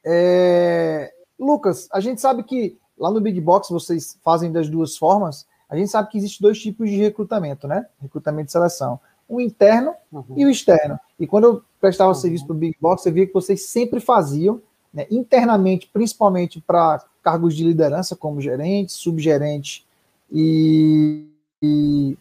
é, 0.05 1.12
Lucas, 1.37 1.88
a 1.93 1.99
gente 1.99 2.20
sabe 2.20 2.44
que 2.44 2.79
lá 2.96 3.11
no 3.11 3.20
Big 3.20 3.41
Box 3.41 3.69
vocês 3.69 4.17
fazem 4.23 4.52
das 4.52 4.69
duas 4.69 4.96
formas, 4.96 5.44
a 5.69 5.76
gente 5.76 5.91
sabe 5.91 6.09
que 6.11 6.19
existem 6.19 6.38
dois 6.41 6.61
tipos 6.61 6.88
de 6.88 6.97
recrutamento, 6.97 7.69
né? 7.69 7.87
Recrutamento 8.00 8.49
e 8.49 8.53
seleção. 8.53 8.99
O 9.29 9.41
interno 9.41 9.94
uhum. 10.11 10.25
e 10.37 10.47
o 10.47 10.50
externo. 10.50 10.99
E 11.20 11.26
quando 11.26 11.44
eu 11.44 11.62
prestava 11.81 12.11
uhum. 12.11 12.15
serviço 12.15 12.47
para 12.47 12.56
o 12.56 12.59
Big 12.59 12.76
Box, 12.81 13.05
eu 13.05 13.12
via 13.12 13.26
que 13.26 13.35
vocês 13.35 13.67
sempre 13.67 14.00
faziam, 14.00 14.62
né, 14.93 15.06
internamente, 15.11 15.88
principalmente 15.93 16.61
para 16.61 17.05
cargos 17.23 17.55
de 17.55 17.65
liderança, 17.65 18.17
como 18.17 18.41
gerente, 18.41 18.93
subgerente 18.93 19.87
e, 20.32 21.26
e, 21.62 22.17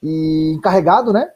e 0.00 0.52
encarregado, 0.54 1.12
né? 1.12 1.32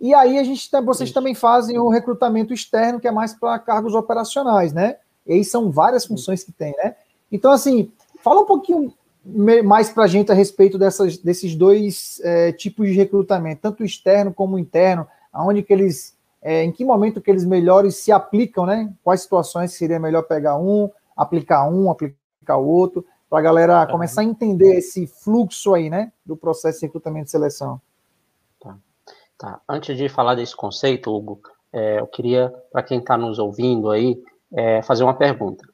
E 0.00 0.14
aí 0.14 0.38
a 0.38 0.42
gente 0.42 0.68
vocês 0.84 1.12
também 1.12 1.34
fazem 1.34 1.78
o 1.78 1.88
recrutamento 1.88 2.54
externo, 2.54 2.98
que 2.98 3.06
é 3.06 3.12
mais 3.12 3.34
para 3.34 3.58
cargos 3.58 3.94
operacionais, 3.94 4.72
né? 4.72 4.96
E 5.26 5.34
aí 5.34 5.44
são 5.44 5.70
várias 5.70 6.06
funções 6.06 6.42
que 6.42 6.50
tem, 6.50 6.74
né? 6.82 6.96
Então, 7.30 7.52
assim, 7.52 7.92
fala 8.20 8.40
um 8.40 8.46
pouquinho 8.46 8.92
mais 9.24 9.88
para 9.90 10.04
a 10.04 10.08
gente 10.08 10.32
a 10.32 10.34
respeito 10.34 10.78
dessas, 10.78 11.18
desses 11.18 11.54
dois 11.54 12.20
é, 12.24 12.52
tipos 12.52 12.88
de 12.88 12.94
recrutamento, 12.94 13.62
tanto 13.62 13.84
externo 13.84 14.32
como 14.34 14.58
interno, 14.58 15.06
aonde 15.32 15.62
que 15.62 15.72
eles, 15.72 16.16
é, 16.40 16.64
em 16.64 16.72
que 16.72 16.84
momento 16.84 17.20
que 17.20 17.30
eles 17.30 17.44
melhores 17.44 17.96
se 17.96 18.10
aplicam, 18.10 18.66
né? 18.66 18.92
Quais 19.02 19.22
situações 19.22 19.72
seria 19.72 20.00
melhor 20.00 20.22
pegar 20.22 20.56
um, 20.58 20.90
aplicar 21.16 21.68
um, 21.68 21.90
aplicar 21.90 22.56
o 22.56 22.66
outro, 22.66 23.04
para 23.32 23.38
a 23.38 23.42
galera 23.42 23.86
começar 23.86 24.20
a 24.20 24.24
entender 24.24 24.76
esse 24.76 25.06
fluxo 25.06 25.72
aí, 25.72 25.88
né, 25.88 26.12
do 26.26 26.36
processo 26.36 26.80
de 26.80 26.86
recrutamento 26.86 27.28
e 27.28 27.30
seleção. 27.30 27.80
Tá. 28.60 28.76
tá. 29.38 29.60
Antes 29.66 29.96
de 29.96 30.06
falar 30.10 30.34
desse 30.34 30.54
conceito, 30.54 31.10
Hugo, 31.10 31.40
é, 31.72 32.00
eu 32.00 32.06
queria, 32.06 32.52
para 32.70 32.82
quem 32.82 32.98
está 32.98 33.16
nos 33.16 33.38
ouvindo 33.38 33.90
aí, 33.90 34.22
é, 34.52 34.82
fazer 34.82 35.02
uma 35.02 35.14
pergunta. 35.14 35.66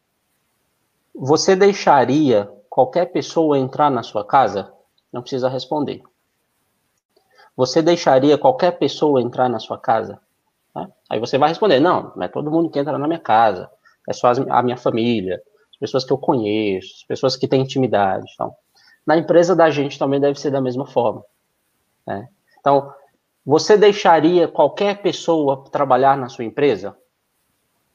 Você 1.13 1.57
deixaria 1.57 2.49
qualquer 2.79 3.07
pessoa 3.07 3.59
entrar 3.59 3.91
na 3.91 4.05
sua 4.05 4.25
casa? 4.25 4.73
Não 5.13 5.21
precisa 5.21 5.49
responder. 5.49 6.01
Você 7.57 7.83
deixaria 7.83 8.39
qualquer 8.39 8.79
pessoa 8.79 9.21
entrar 9.21 9.49
na 9.49 9.59
sua 9.59 9.77
casa? 9.77 10.21
Né? 10.77 10.89
Aí 11.11 11.19
você 11.19 11.37
vai 11.39 11.49
responder: 11.49 11.81
não, 11.81 12.13
não 12.15 12.23
é 12.23 12.29
todo 12.29 12.53
mundo 12.53 12.71
que 12.71 12.79
entra 12.79 12.97
na 12.97 13.09
minha 13.09 13.19
casa, 13.19 13.69
é 14.09 14.13
só 14.13 14.29
a 14.29 14.63
minha 14.63 14.77
família, 14.77 15.43
as 15.73 15.77
pessoas 15.77 16.05
que 16.05 16.13
eu 16.13 16.19
conheço, 16.19 16.99
as 16.99 17.03
pessoas 17.03 17.37
que 17.37 17.49
têm 17.49 17.63
intimidade. 17.63 18.31
Então, 18.33 18.55
na 19.05 19.17
empresa 19.17 19.57
da 19.57 19.69
gente 19.71 19.99
também 19.99 20.21
deve 20.21 20.39
ser 20.39 20.53
da 20.53 20.61
mesma 20.61 20.87
forma. 20.87 21.25
Né? 22.07 22.29
Então, 22.61 22.95
você 23.45 23.77
deixaria 23.77 24.47
qualquer 24.47 25.03
pessoa 25.03 25.65
trabalhar 25.65 26.17
na 26.17 26.29
sua 26.29 26.45
empresa? 26.45 26.97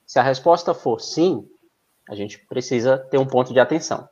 Se 0.06 0.20
a 0.20 0.24
resposta 0.24 0.74
for 0.74 1.00
sim, 1.00 1.48
a 2.10 2.16
gente 2.16 2.38
precisa 2.48 2.98
ter 2.98 3.18
um 3.18 3.26
ponto 3.26 3.54
de 3.54 3.62
atenção. 3.62 4.10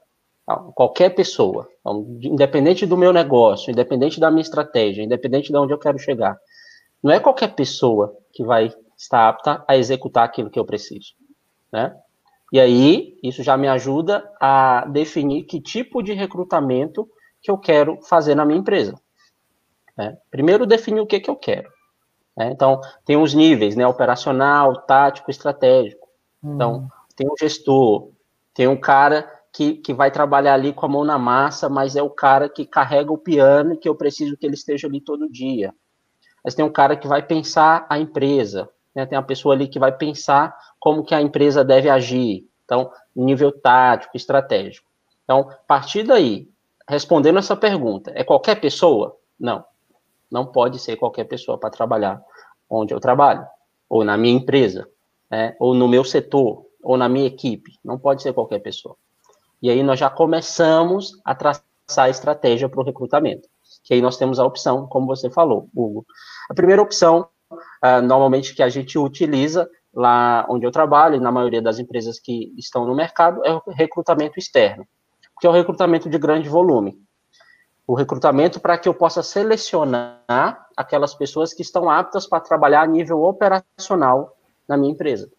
Qualquer 0.76 1.12
pessoa, 1.12 1.70
então, 1.80 2.18
independente 2.22 2.86
do 2.86 2.98
meu 2.98 3.14
negócio, 3.14 3.72
independente 3.72 4.20
da 4.20 4.30
minha 4.30 4.42
estratégia, 4.42 5.04
independente 5.04 5.50
de 5.50 5.58
onde 5.58 5.72
eu 5.72 5.78
quero 5.78 5.98
chegar, 5.98 6.38
não 7.02 7.12
é 7.12 7.20
qualquer 7.20 7.56
pessoa 7.56 8.18
que 8.34 8.44
vai 8.44 8.74
estar 8.98 9.30
apta 9.30 9.64
a 9.68 9.78
executar 9.78 10.26
aquilo 10.26 10.50
que 10.50 10.60
eu 10.60 10.66
preciso, 10.66 11.14
né? 11.72 11.96
E 12.52 12.60
aí, 12.60 13.18
isso 13.24 13.42
já 13.44 13.56
me 13.56 13.70
ajuda 13.70 14.30
a 14.40 14.86
definir 14.86 15.44
que 15.44 15.62
tipo 15.62 16.04
de 16.04 16.12
recrutamento 16.12 17.10
que 17.42 17.50
eu 17.50 17.58
quero 17.58 18.02
fazer 18.02 18.36
na 18.36 18.46
minha 18.46 18.60
empresa. 18.60 19.00
Né? 19.98 20.18
Primeiro, 20.30 20.66
definir 20.66 21.00
o 21.00 21.08
que, 21.08 21.22
que 21.22 21.30
eu 21.30 21.36
quero. 21.38 21.70
Né? 22.36 22.52
Então, 22.52 22.82
tem 23.06 23.16
os 23.16 23.34
níveis, 23.34 23.76
né? 23.78 23.88
Operacional, 23.88 24.82
tático, 24.82 25.32
estratégico. 25.32 26.10
Hum. 26.44 26.56
Então, 26.56 26.88
tem 27.16 27.28
um 27.28 27.36
gestor, 27.40 28.10
tem 28.54 28.68
um 28.68 28.78
cara 28.78 29.32
que, 29.54 29.76
que 29.76 29.94
vai 29.94 30.10
trabalhar 30.10 30.54
ali 30.54 30.72
com 30.74 30.86
a 30.86 30.90
mão 30.90 31.04
na 31.04 31.20
massa, 31.20 31.68
mas 31.68 31.96
é 31.96 32.02
o 32.02 32.10
cara 32.10 32.48
que 32.48 32.66
carrega 32.66 33.12
o 33.12 33.18
piano 33.18 33.78
que 33.78 33.88
eu 33.88 33.96
preciso 33.96 34.38
que 34.38 34.46
ele 34.46 34.56
esteja 34.56 34.88
ali 34.88 35.02
todo 35.02 35.30
dia. 35.30 35.74
Mas 36.44 36.56
tem 36.56 36.64
um 36.64 36.72
cara 36.72 36.96
que 36.96 37.08
vai 37.08 37.22
pensar 37.22 37.86
a 37.90 38.00
empresa, 38.00 38.70
né? 38.96 39.06
tem 39.06 39.18
uma 39.18 39.24
pessoa 39.24 39.54
ali 39.54 39.68
que 39.68 39.80
vai 39.80 39.92
pensar 39.92 40.58
como 40.80 41.04
que 41.04 41.14
a 41.14 41.22
empresa 41.22 41.64
deve 41.64 41.90
agir. 41.90 42.48
Então, 42.66 42.92
nível 43.16 43.52
tático, 43.52 44.16
estratégico. 44.16 44.90
Então, 45.24 45.50
a 45.50 45.56
partir 45.68 46.04
daí, 46.04 46.48
respondendo 46.88 47.38
essa 47.38 47.56
pergunta, 47.56 48.12
é 48.16 48.24
qualquer 48.24 48.60
pessoa? 48.60 49.18
Não. 49.40 49.64
Não 50.32 50.46
pode 50.46 50.80
ser 50.80 50.96
qualquer 50.96 51.26
pessoa 51.26 51.58
para 51.58 51.70
trabalhar 51.70 52.24
onde 52.70 52.94
eu 52.94 53.02
trabalho, 53.02 53.46
ou 53.90 54.06
na 54.06 54.18
minha 54.18 54.34
empresa, 54.34 54.88
né? 55.30 55.56
ou 55.60 55.74
no 55.74 55.90
meu 55.90 56.06
setor, 56.06 56.66
ou 56.82 56.96
na 56.96 57.10
minha 57.10 57.28
equipe. 57.28 57.78
Não 57.84 58.00
pode 58.00 58.22
ser 58.22 58.32
qualquer 58.32 58.60
pessoa. 58.60 58.96
E 59.62 59.70
aí 59.70 59.84
nós 59.84 60.00
já 60.00 60.10
começamos 60.10 61.12
a 61.24 61.36
traçar 61.36 61.66
a 61.98 62.10
estratégia 62.10 62.68
para 62.68 62.82
o 62.82 62.84
recrutamento. 62.84 63.48
Que 63.84 63.94
aí 63.94 64.02
nós 64.02 64.18
temos 64.18 64.40
a 64.40 64.46
opção, 64.46 64.88
como 64.88 65.06
você 65.08 65.30
falou, 65.30 65.70
Hugo. 65.76 66.06
A 66.50 66.54
primeira 66.54 66.82
opção, 66.82 67.28
uh, 67.52 68.02
normalmente, 68.02 68.56
que 68.56 68.64
a 68.64 68.70
gente 68.70 68.98
utiliza 68.98 69.70
lá 69.94 70.46
onde 70.50 70.66
eu 70.66 70.72
trabalho, 70.72 71.16
e 71.16 71.20
na 71.20 71.32
maioria 71.32 71.62
das 71.62 71.80
empresas 71.80 72.20
que 72.20 72.54
estão 72.58 72.86
no 72.86 72.96
mercado, 72.96 73.46
é 73.46 73.54
o 73.54 73.62
recrutamento 73.68 74.40
externo, 74.40 74.86
que 75.40 75.46
é 75.46 75.50
o 75.50 75.54
recrutamento 75.54 76.10
de 76.10 76.18
grande 76.18 76.48
volume. 76.48 76.98
O 77.86 77.94
recrutamento 77.94 78.60
para 78.60 78.78
que 78.78 78.88
eu 78.88 78.94
possa 78.94 79.22
selecionar 79.22 80.66
aquelas 80.78 81.14
pessoas 81.14 81.54
que 81.54 81.62
estão 81.62 81.90
aptas 81.90 82.26
para 82.26 82.40
trabalhar 82.40 82.84
a 82.84 82.88
nível 82.88 83.22
operacional 83.24 84.38
na 84.68 84.78
minha 84.78 84.94
empresa. 84.94 85.30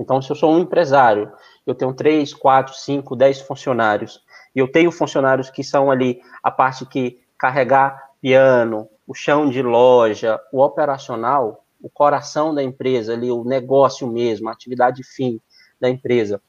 Então, 0.00 0.22
se 0.22 0.32
eu 0.32 0.36
sou 0.36 0.54
um 0.54 0.58
empresário, 0.58 1.30
eu 1.66 1.74
tenho 1.74 1.92
três, 1.92 2.32
quatro, 2.32 2.74
cinco, 2.74 3.14
dez 3.14 3.38
funcionários, 3.38 4.24
e 4.56 4.58
eu 4.58 4.66
tenho 4.66 4.90
funcionários 4.90 5.50
que 5.50 5.62
são 5.62 5.90
ali 5.90 6.22
a 6.42 6.50
parte 6.50 6.86
que 6.86 7.20
carregar 7.36 8.10
piano, 8.18 8.88
o 9.06 9.12
chão 9.12 9.50
de 9.50 9.62
loja, 9.62 10.40
o 10.50 10.62
operacional, 10.62 11.64
o 11.82 11.90
coração 11.90 12.54
da 12.54 12.62
empresa, 12.62 13.12
ali, 13.12 13.30
o 13.30 13.44
negócio 13.44 14.06
mesmo, 14.10 14.48
a 14.48 14.52
atividade 14.52 15.04
fim 15.04 15.38
da 15.78 15.90
empresa. 15.90 16.40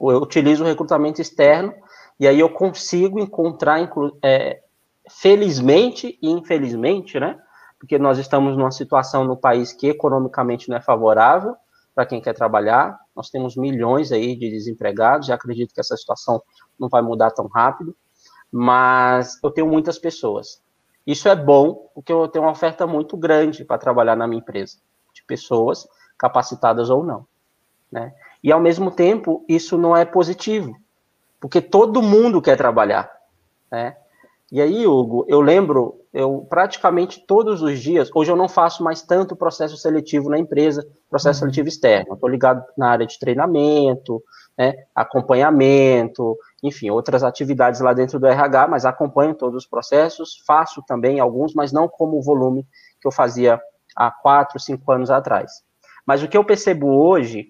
Eu 0.00 0.20
utilizo 0.20 0.64
o 0.64 0.66
recrutamento 0.66 1.22
externo 1.22 1.72
e 2.18 2.26
aí 2.26 2.40
eu 2.40 2.50
consigo 2.50 3.20
encontrar, 3.20 3.78
é, 4.20 4.62
felizmente 5.08 6.18
e 6.20 6.28
infelizmente, 6.28 7.20
né? 7.20 7.38
Porque 7.78 7.98
nós 7.98 8.18
estamos 8.18 8.56
numa 8.56 8.72
situação 8.72 9.24
no 9.24 9.36
país 9.36 9.72
que 9.72 9.86
economicamente 9.86 10.68
não 10.68 10.76
é 10.76 10.80
favorável, 10.80 11.56
para 11.96 12.04
quem 12.04 12.20
quer 12.20 12.34
trabalhar. 12.34 13.00
Nós 13.16 13.30
temos 13.30 13.56
milhões 13.56 14.12
aí 14.12 14.36
de 14.36 14.50
desempregados, 14.50 15.28
e 15.28 15.32
acredito 15.32 15.72
que 15.74 15.80
essa 15.80 15.96
situação 15.96 16.42
não 16.78 16.90
vai 16.90 17.00
mudar 17.00 17.30
tão 17.30 17.46
rápido, 17.46 17.96
mas 18.52 19.42
eu 19.42 19.50
tenho 19.50 19.66
muitas 19.66 19.98
pessoas. 19.98 20.62
Isso 21.06 21.26
é 21.26 21.34
bom, 21.34 21.90
porque 21.94 22.12
eu 22.12 22.28
tenho 22.28 22.44
uma 22.44 22.50
oferta 22.50 22.86
muito 22.86 23.16
grande 23.16 23.64
para 23.64 23.78
trabalhar 23.78 24.14
na 24.14 24.26
minha 24.26 24.40
empresa, 24.40 24.76
de 25.14 25.24
pessoas 25.24 25.88
capacitadas 26.18 26.90
ou 26.90 27.02
não. 27.02 27.26
Né? 27.90 28.14
E, 28.44 28.52
ao 28.52 28.60
mesmo 28.60 28.90
tempo, 28.90 29.42
isso 29.48 29.78
não 29.78 29.96
é 29.96 30.04
positivo, 30.04 30.76
porque 31.40 31.62
todo 31.62 32.02
mundo 32.02 32.42
quer 32.42 32.58
trabalhar. 32.58 33.10
Né? 33.70 33.96
E 34.50 34.60
aí, 34.60 34.86
Hugo, 34.86 35.24
eu 35.28 35.40
lembro, 35.40 36.00
eu 36.12 36.46
praticamente 36.48 37.26
todos 37.26 37.62
os 37.62 37.80
dias, 37.80 38.08
hoje 38.14 38.30
eu 38.30 38.36
não 38.36 38.48
faço 38.48 38.82
mais 38.84 39.02
tanto 39.02 39.34
processo 39.34 39.76
seletivo 39.76 40.30
na 40.30 40.38
empresa, 40.38 40.86
processo 41.10 41.40
uhum. 41.40 41.46
seletivo 41.46 41.68
externo. 41.68 42.14
Estou 42.14 42.28
ligado 42.28 42.64
na 42.78 42.90
área 42.90 43.04
de 43.04 43.18
treinamento, 43.18 44.22
né, 44.56 44.84
acompanhamento, 44.94 46.38
enfim, 46.62 46.90
outras 46.90 47.24
atividades 47.24 47.80
lá 47.80 47.92
dentro 47.92 48.20
do 48.20 48.26
RH, 48.26 48.68
mas 48.68 48.84
acompanho 48.84 49.34
todos 49.34 49.64
os 49.64 49.68
processos, 49.68 50.40
faço 50.46 50.80
também 50.86 51.18
alguns, 51.18 51.52
mas 51.52 51.72
não 51.72 51.88
como 51.88 52.16
o 52.16 52.22
volume 52.22 52.64
que 53.00 53.08
eu 53.08 53.12
fazia 53.12 53.60
há 53.96 54.12
quatro, 54.12 54.60
cinco 54.60 54.92
anos 54.92 55.10
atrás. 55.10 55.50
Mas 56.06 56.22
o 56.22 56.28
que 56.28 56.36
eu 56.36 56.44
percebo 56.44 56.86
hoje 56.86 57.48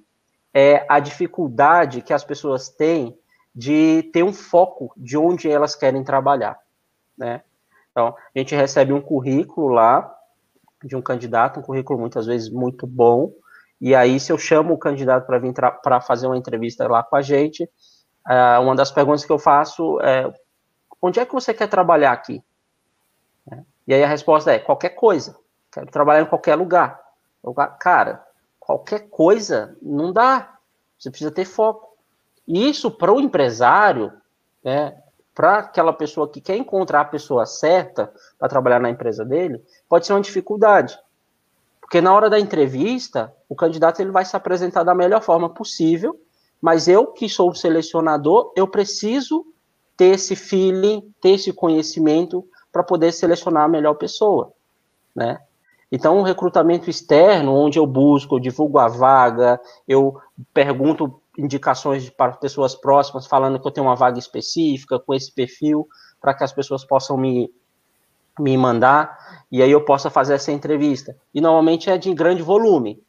é 0.54 0.86
a 0.88 0.98
dificuldade 0.98 2.00
que 2.00 2.14
as 2.14 2.24
pessoas 2.24 2.70
têm 2.70 3.18
de 3.54 4.02
ter 4.14 4.22
um 4.22 4.32
foco 4.32 4.94
de 4.96 5.18
onde 5.18 5.50
elas 5.50 5.74
querem 5.74 6.02
trabalhar 6.02 6.58
né? 7.16 7.42
Então, 7.90 8.08
a 8.34 8.38
gente 8.38 8.54
recebe 8.54 8.92
um 8.92 9.00
currículo 9.00 9.68
lá 9.68 10.14
de 10.84 10.94
um 10.94 11.02
candidato, 11.02 11.60
um 11.60 11.62
currículo 11.62 11.98
muitas 11.98 12.26
vezes 12.26 12.50
muito 12.50 12.86
bom, 12.86 13.32
e 13.80 13.94
aí 13.94 14.18
se 14.20 14.32
eu 14.32 14.38
chamo 14.38 14.74
o 14.74 14.78
candidato 14.78 15.26
para 15.26 15.38
vir 15.38 15.52
para 15.52 16.00
fazer 16.00 16.26
uma 16.26 16.36
entrevista 16.36 16.86
lá 16.88 17.02
com 17.02 17.16
a 17.16 17.22
gente, 17.22 17.64
uh, 18.26 18.60
uma 18.62 18.74
das 18.74 18.90
perguntas 18.90 19.24
que 19.24 19.32
eu 19.32 19.38
faço 19.38 20.00
é, 20.00 20.32
onde 21.00 21.20
é 21.20 21.26
que 21.26 21.32
você 21.32 21.52
quer 21.52 21.68
trabalhar 21.68 22.12
aqui? 22.12 22.42
E 23.86 23.94
aí 23.94 24.02
a 24.02 24.08
resposta 24.08 24.52
é, 24.52 24.58
qualquer 24.58 24.90
coisa, 24.90 25.38
quero 25.70 25.86
trabalhar 25.86 26.22
em 26.22 26.26
qualquer 26.26 26.56
lugar. 26.56 27.00
Cara, 27.78 28.26
qualquer 28.58 29.08
coisa 29.08 29.76
não 29.80 30.12
dá, 30.12 30.58
você 30.98 31.08
precisa 31.08 31.30
ter 31.30 31.44
foco. 31.44 31.96
E 32.48 32.68
isso 32.68 32.90
para 32.90 33.12
o 33.12 33.20
empresário, 33.20 34.12
né, 34.64 35.00
para 35.36 35.58
aquela 35.58 35.92
pessoa 35.92 36.26
que 36.26 36.40
quer 36.40 36.56
encontrar 36.56 37.02
a 37.02 37.04
pessoa 37.04 37.44
certa 37.44 38.10
para 38.38 38.48
trabalhar 38.48 38.80
na 38.80 38.88
empresa 38.88 39.22
dele, 39.22 39.62
pode 39.86 40.06
ser 40.06 40.14
uma 40.14 40.22
dificuldade. 40.22 40.98
Porque 41.78 42.00
na 42.00 42.14
hora 42.14 42.30
da 42.30 42.40
entrevista, 42.40 43.30
o 43.46 43.54
candidato 43.54 44.00
ele 44.00 44.10
vai 44.10 44.24
se 44.24 44.34
apresentar 44.34 44.82
da 44.82 44.94
melhor 44.94 45.20
forma 45.20 45.50
possível, 45.50 46.18
mas 46.58 46.88
eu 46.88 47.08
que 47.08 47.28
sou 47.28 47.50
o 47.50 47.54
selecionador, 47.54 48.50
eu 48.56 48.66
preciso 48.66 49.44
ter 49.94 50.14
esse 50.14 50.34
feeling, 50.34 51.12
ter 51.20 51.32
esse 51.32 51.52
conhecimento 51.52 52.42
para 52.72 52.82
poder 52.82 53.12
selecionar 53.12 53.64
a 53.64 53.68
melhor 53.68 53.94
pessoa, 53.94 54.54
né? 55.14 55.38
Então, 55.92 56.18
o 56.18 56.22
recrutamento 56.22 56.88
externo, 56.88 57.54
onde 57.54 57.78
eu 57.78 57.86
busco, 57.86 58.36
eu 58.36 58.40
divulgo 58.40 58.78
a 58.78 58.88
vaga, 58.88 59.60
eu 59.86 60.18
pergunto 60.52 61.20
indicações 61.38 62.08
para 62.10 62.32
pessoas 62.32 62.74
próximas, 62.74 63.26
falando 63.26 63.60
que 63.60 63.66
eu 63.66 63.70
tenho 63.70 63.86
uma 63.86 63.96
vaga 63.96 64.18
específica 64.18 64.98
com 64.98 65.14
esse 65.14 65.32
perfil, 65.32 65.86
para 66.20 66.34
que 66.34 66.44
as 66.44 66.52
pessoas 66.52 66.84
possam 66.84 67.16
me, 67.16 67.50
me 68.38 68.56
mandar, 68.56 69.44
e 69.50 69.62
aí 69.62 69.70
eu 69.70 69.84
possa 69.84 70.10
fazer 70.10 70.34
essa 70.34 70.52
entrevista. 70.52 71.16
E 71.34 71.40
normalmente 71.40 71.90
é 71.90 71.98
de 71.98 72.12
grande 72.14 72.42
volume. 72.42 73.02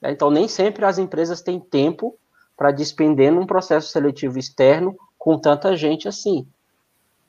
Né? 0.00 0.10
Então, 0.10 0.30
nem 0.30 0.48
sempre 0.48 0.84
as 0.84 0.98
empresas 0.98 1.42
têm 1.42 1.60
tempo 1.60 2.16
para 2.56 2.70
despender 2.70 3.32
num 3.32 3.46
processo 3.46 3.88
seletivo 3.90 4.38
externo 4.38 4.96
com 5.16 5.38
tanta 5.38 5.76
gente 5.76 6.08
assim. 6.08 6.46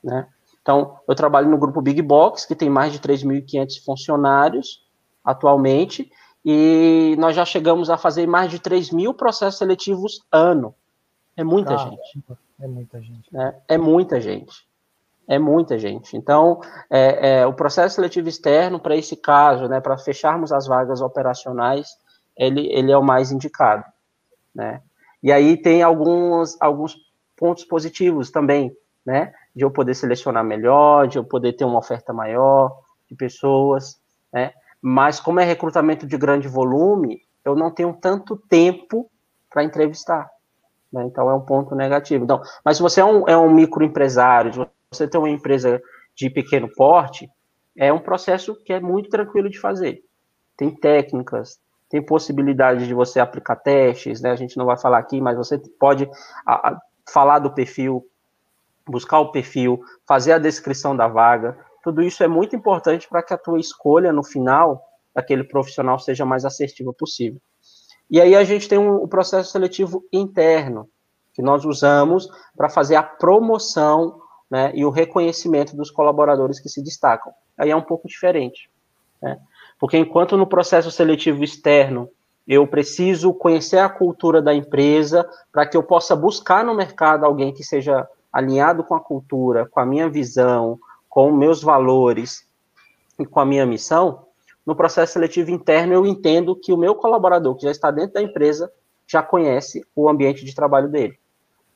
Né? 0.04 0.28
Então, 0.62 0.98
eu 1.08 1.16
trabalho 1.16 1.50
no 1.50 1.58
grupo 1.58 1.82
Big 1.82 2.02
Box, 2.02 2.46
que 2.46 2.56
tem 2.56 2.70
mais 2.70 2.92
de 2.92 3.00
3.500 3.00 3.84
funcionários 3.84 4.84
atualmente, 5.24 6.12
e 6.44 7.16
nós 7.18 7.36
já 7.36 7.46
chegamos 7.46 7.90
a 7.90 7.98
fazer 7.98 8.28
mais 8.28 8.50
de 8.50 8.60
3 8.60 8.92
mil 8.92 9.14
processos 9.14 9.58
seletivos 9.58 10.26
ano. 10.32 10.74
É 11.36 11.44
muita 11.44 11.78
gente. 11.78 12.24
É 12.60 12.68
muita 12.68 13.02
gente. 13.02 13.38
É, 13.38 13.56
é, 13.70 13.78
muita 13.78 14.22
gente. 14.22 14.68
É 15.28 15.40
muita 15.40 15.78
gente. 15.78 16.18
Então, 16.18 16.60
é, 16.90 17.40
é 17.42 17.46
o 17.46 17.54
processo 17.54 17.96
seletivo 17.96 18.28
externo, 18.28 18.80
para 18.80 18.96
esse 18.96 19.16
caso, 19.16 19.68
né, 19.68 19.80
para 19.80 19.98
fecharmos 19.98 20.52
as 20.52 20.68
vagas 20.68 21.02
operacionais, 21.02 21.98
ele, 22.36 22.68
ele 22.72 22.92
é 22.92 22.98
o 22.98 23.04
mais 23.04 23.32
indicado. 23.32 23.86
Né? 24.54 24.82
E 25.22 25.32
aí 25.32 25.56
tem 25.56 25.84
alguns, 25.84 26.60
alguns 26.60 26.98
pontos 27.38 27.64
positivos 27.64 28.32
também, 28.32 28.76
né? 29.06 29.34
De 29.56 29.64
eu 29.64 29.72
poder 29.72 29.94
selecionar 29.94 30.44
melhor, 30.44 31.08
de 31.08 31.18
eu 31.18 31.24
poder 31.24 31.54
ter 31.54 31.66
uma 31.66 31.80
oferta 31.80 32.12
maior 32.12 32.78
de 33.10 33.16
pessoas, 33.16 34.00
né? 34.32 34.54
Mas 34.82 35.20
como 35.20 35.40
é 35.40 35.44
recrutamento 35.44 36.08
de 36.08 36.18
grande 36.18 36.48
volume, 36.48 37.22
eu 37.44 37.56
não 37.56 37.72
tenho 37.72 37.94
tanto 37.94 38.38
tempo 38.38 39.10
para 39.50 39.64
entrevistar. 39.64 40.30
Né? 40.92 41.04
Então 41.06 41.30
é 41.30 41.34
um 41.34 41.42
ponto 41.42 41.76
negativo. 41.76 42.24
Então, 42.24 42.42
mas 42.64 42.78
se 42.78 42.84
você 42.84 43.02
é 43.02 43.06
um, 43.06 43.28
é 43.28 43.38
um 43.38 43.52
microempresário, 43.52 44.54
se 44.54 44.70
você 44.92 45.08
tem 45.08 45.20
uma 45.20 45.30
empresa 45.30 45.82
de 46.16 46.30
pequeno 46.30 46.70
porte, 46.76 47.30
é 47.78 47.92
um 47.94 48.00
processo 48.00 48.56
que 48.64 48.74
é 48.74 48.80
muito 48.80 49.10
tranquilo 49.10 49.50
de 49.50 49.60
fazer. 49.60 50.04
Tem 50.58 50.70
técnicas, 50.70 51.60
tem 51.90 52.06
possibilidade 52.06 52.86
de 52.86 52.94
você 52.94 53.20
aplicar 53.20 53.56
testes, 53.56 54.22
né? 54.22 54.32
A 54.32 54.36
gente 54.36 54.58
não 54.58 54.66
vai 54.66 54.78
falar 54.78 55.00
aqui, 55.00 55.22
mas 55.22 55.38
você 55.38 55.58
pode 55.80 56.10
a, 56.46 56.70
a, 56.70 56.82
falar 57.10 57.40
do 57.40 57.52
perfil, 57.52 58.06
buscar 58.86 59.20
o 59.20 59.32
perfil, 59.32 59.80
fazer 60.06 60.34
a 60.34 60.40
descrição 60.40 60.96
da 60.96 61.08
vaga, 61.08 61.58
tudo 61.90 62.04
isso 62.04 62.24
é 62.24 62.28
muito 62.28 62.56
importante 62.56 63.08
para 63.10 63.24
que 63.24 63.34
a 63.34 63.38
tua 63.38 63.60
escolha 63.60 64.14
no 64.14 64.24
final 64.24 64.86
daquele 65.14 65.44
profissional 65.44 65.98
seja 65.98 66.24
mais 66.24 66.46
assertiva 66.46 66.94
possível. 66.94 67.42
E 68.10 68.22
aí 68.22 68.36
a 68.36 68.44
gente 68.44 68.70
tem 68.70 68.78
um, 68.78 69.04
um 69.04 69.08
processo 69.08 69.52
seletivo 69.52 70.06
interno 70.14 70.88
que 71.34 71.42
nós 71.42 71.66
usamos 71.66 72.30
para 72.56 72.70
fazer 72.70 72.96
a 72.96 73.02
promoção 73.02 74.22
né, 74.52 74.72
e 74.76 74.86
o 74.86 74.92
reconhecimento 74.92 75.76
dos 75.76 75.90
colaboradores 75.90 76.60
que 76.60 76.70
se 76.70 76.84
destacam. 76.84 77.34
Aí 77.58 77.72
é 77.72 77.76
um 77.76 77.82
pouco 77.82 78.08
diferente, 78.08 78.70
né? 79.20 79.40
porque 79.80 79.98
enquanto 79.98 80.38
no 80.38 80.46
processo 80.46 80.92
seletivo 80.92 81.44
externo 81.44 82.08
eu 82.48 82.68
preciso 82.68 83.34
conhecer 83.34 83.80
a 83.80 83.90
cultura 83.90 84.44
da 84.44 84.54
empresa 84.54 85.28
para 85.52 85.66
que 85.66 85.76
eu 85.76 85.82
possa 85.82 86.16
buscar 86.16 86.64
no 86.64 86.76
mercado 86.76 87.26
alguém 87.26 87.52
que 87.52 87.64
seja 87.64 88.08
alinhado 88.32 88.84
com 88.84 88.94
a 88.94 89.00
cultura, 89.00 89.68
com 89.68 89.80
a 89.80 89.86
minha 89.86 90.08
visão, 90.08 90.80
com 91.10 91.32
meus 91.32 91.62
valores 91.62 92.46
e 93.18 93.26
com 93.26 93.40
a 93.40 93.46
minha 93.46 93.66
missão. 93.66 94.28
No 94.66 94.76
processo 94.76 95.14
seletivo 95.14 95.50
interno, 95.50 95.94
eu 95.94 96.06
entendo 96.06 96.56
que 96.56 96.72
o 96.72 96.78
meu 96.78 96.94
colaborador, 96.94 97.56
que 97.56 97.64
já 97.64 97.72
está 97.72 97.90
dentro 97.90 98.14
da 98.14 98.22
empresa, 98.22 98.72
já 99.08 99.24
conhece 99.24 99.84
o 99.96 100.08
ambiente 100.08 100.46
de 100.46 100.54
trabalho 100.54 100.88
dele. 100.88 101.18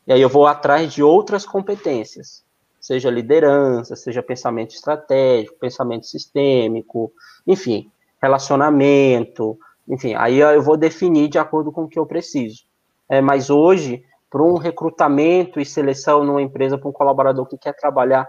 E 0.06 0.14
aí 0.14 0.22
eu 0.22 0.30
vou 0.30 0.46
atrás 0.46 0.94
de 0.94 1.02
outras 1.02 1.46
competências, 1.46 2.44
seja 2.80 3.10
liderança, 3.10 3.96
seja 3.96 4.22
pensamento 4.22 4.76
estratégico, 4.76 5.58
pensamento 5.58 6.06
sistêmico, 6.06 7.12
enfim, 7.48 7.90
relacionamento, 8.22 9.58
enfim, 9.88 10.14
aí 10.14 10.40
eu 10.40 10.62
vou 10.62 10.78
definir 10.78 11.30
de 11.30 11.40
acordo 11.40 11.72
com 11.72 11.84
o 11.84 11.88
que 11.88 11.98
eu 11.98 12.06
preciso. 12.06 12.64
É, 13.10 13.22
mas 13.22 13.50
hoje, 13.50 14.04
para 14.30 14.44
um 14.44 14.58
recrutamento 14.58 15.60
e 15.60 15.66
seleção 15.66 16.24
numa 16.24 16.42
empresa, 16.42 16.78
para 16.78 16.90
um 16.90 16.94
colaborador 16.94 17.46
que 17.46 17.58
quer 17.58 17.74
trabalhar 17.76 18.28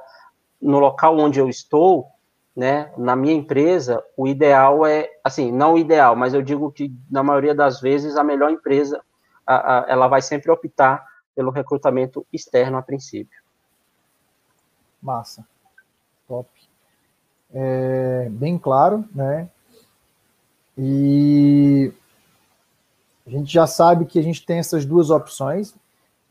no 0.64 0.78
local 0.78 1.18
onde 1.18 1.38
eu 1.38 1.48
estou, 1.48 2.08
né, 2.56 2.90
na 2.96 3.14
minha 3.14 3.34
empresa, 3.34 4.02
o 4.16 4.26
ideal 4.26 4.86
é, 4.86 5.10
assim, 5.22 5.52
não 5.52 5.74
o 5.74 5.78
ideal, 5.78 6.16
mas 6.16 6.32
eu 6.32 6.40
digo 6.40 6.72
que 6.72 6.90
na 7.10 7.22
maioria 7.22 7.54
das 7.54 7.80
vezes 7.80 8.16
a 8.16 8.24
melhor 8.24 8.50
empresa, 8.50 9.02
a, 9.46 9.80
a, 9.80 9.86
ela 9.88 10.08
vai 10.08 10.22
sempre 10.22 10.50
optar 10.50 11.04
pelo 11.34 11.50
recrutamento 11.50 12.26
externo 12.32 12.78
a 12.78 12.82
princípio. 12.82 13.42
Massa. 15.02 15.46
Top. 16.26 16.48
É, 17.52 18.28
bem 18.30 18.56
claro, 18.56 19.04
né? 19.14 19.48
E 20.78 21.92
a 23.26 23.30
gente 23.30 23.52
já 23.52 23.66
sabe 23.66 24.06
que 24.06 24.18
a 24.18 24.22
gente 24.22 24.44
tem 24.46 24.58
essas 24.58 24.86
duas 24.86 25.10
opções. 25.10 25.74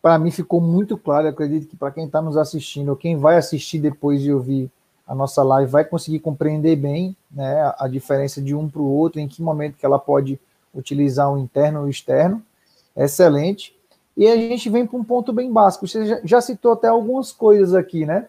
Para 0.03 0.19
mim 0.19 0.31
ficou 0.31 0.59
muito 0.59 0.97
claro, 0.97 1.29
acredito 1.29 1.65
que 1.65 1.77
para 1.77 1.89
quem 1.89 2.07
está 2.07 2.21
nos 2.21 2.35
assistindo, 2.35 2.89
ou 2.89 2.95
quem 2.97 3.15
vai 3.15 3.37
assistir 3.37 3.79
depois 3.79 4.21
de 4.21 4.33
ouvir 4.33 4.69
a 5.07 5.15
nossa 5.15 5.41
live, 5.41 5.71
vai 5.71 5.85
conseguir 5.85 6.19
compreender 6.19 6.75
bem 6.75 7.15
né, 7.31 7.73
a 7.79 7.87
diferença 7.87 8.41
de 8.41 8.53
um 8.53 8.67
para 8.67 8.81
o 8.81 8.91
outro, 8.91 9.21
em 9.21 9.29
que 9.29 9.41
momento 9.41 9.77
que 9.77 9.85
ela 9.85 9.97
pode 9.97 10.37
utilizar 10.75 11.31
o 11.31 11.37
interno 11.37 11.79
ou 11.79 11.85
o 11.85 11.89
externo. 11.89 12.43
Excelente. 12.93 13.73
E 14.17 14.27
a 14.27 14.35
gente 14.35 14.69
vem 14.69 14.85
para 14.85 14.99
um 14.99 15.05
ponto 15.05 15.31
bem 15.31 15.49
básico. 15.49 15.87
Você 15.87 16.05
já, 16.05 16.19
já 16.21 16.41
citou 16.41 16.73
até 16.73 16.89
algumas 16.89 17.31
coisas 17.31 17.73
aqui, 17.73 18.05
né? 18.05 18.27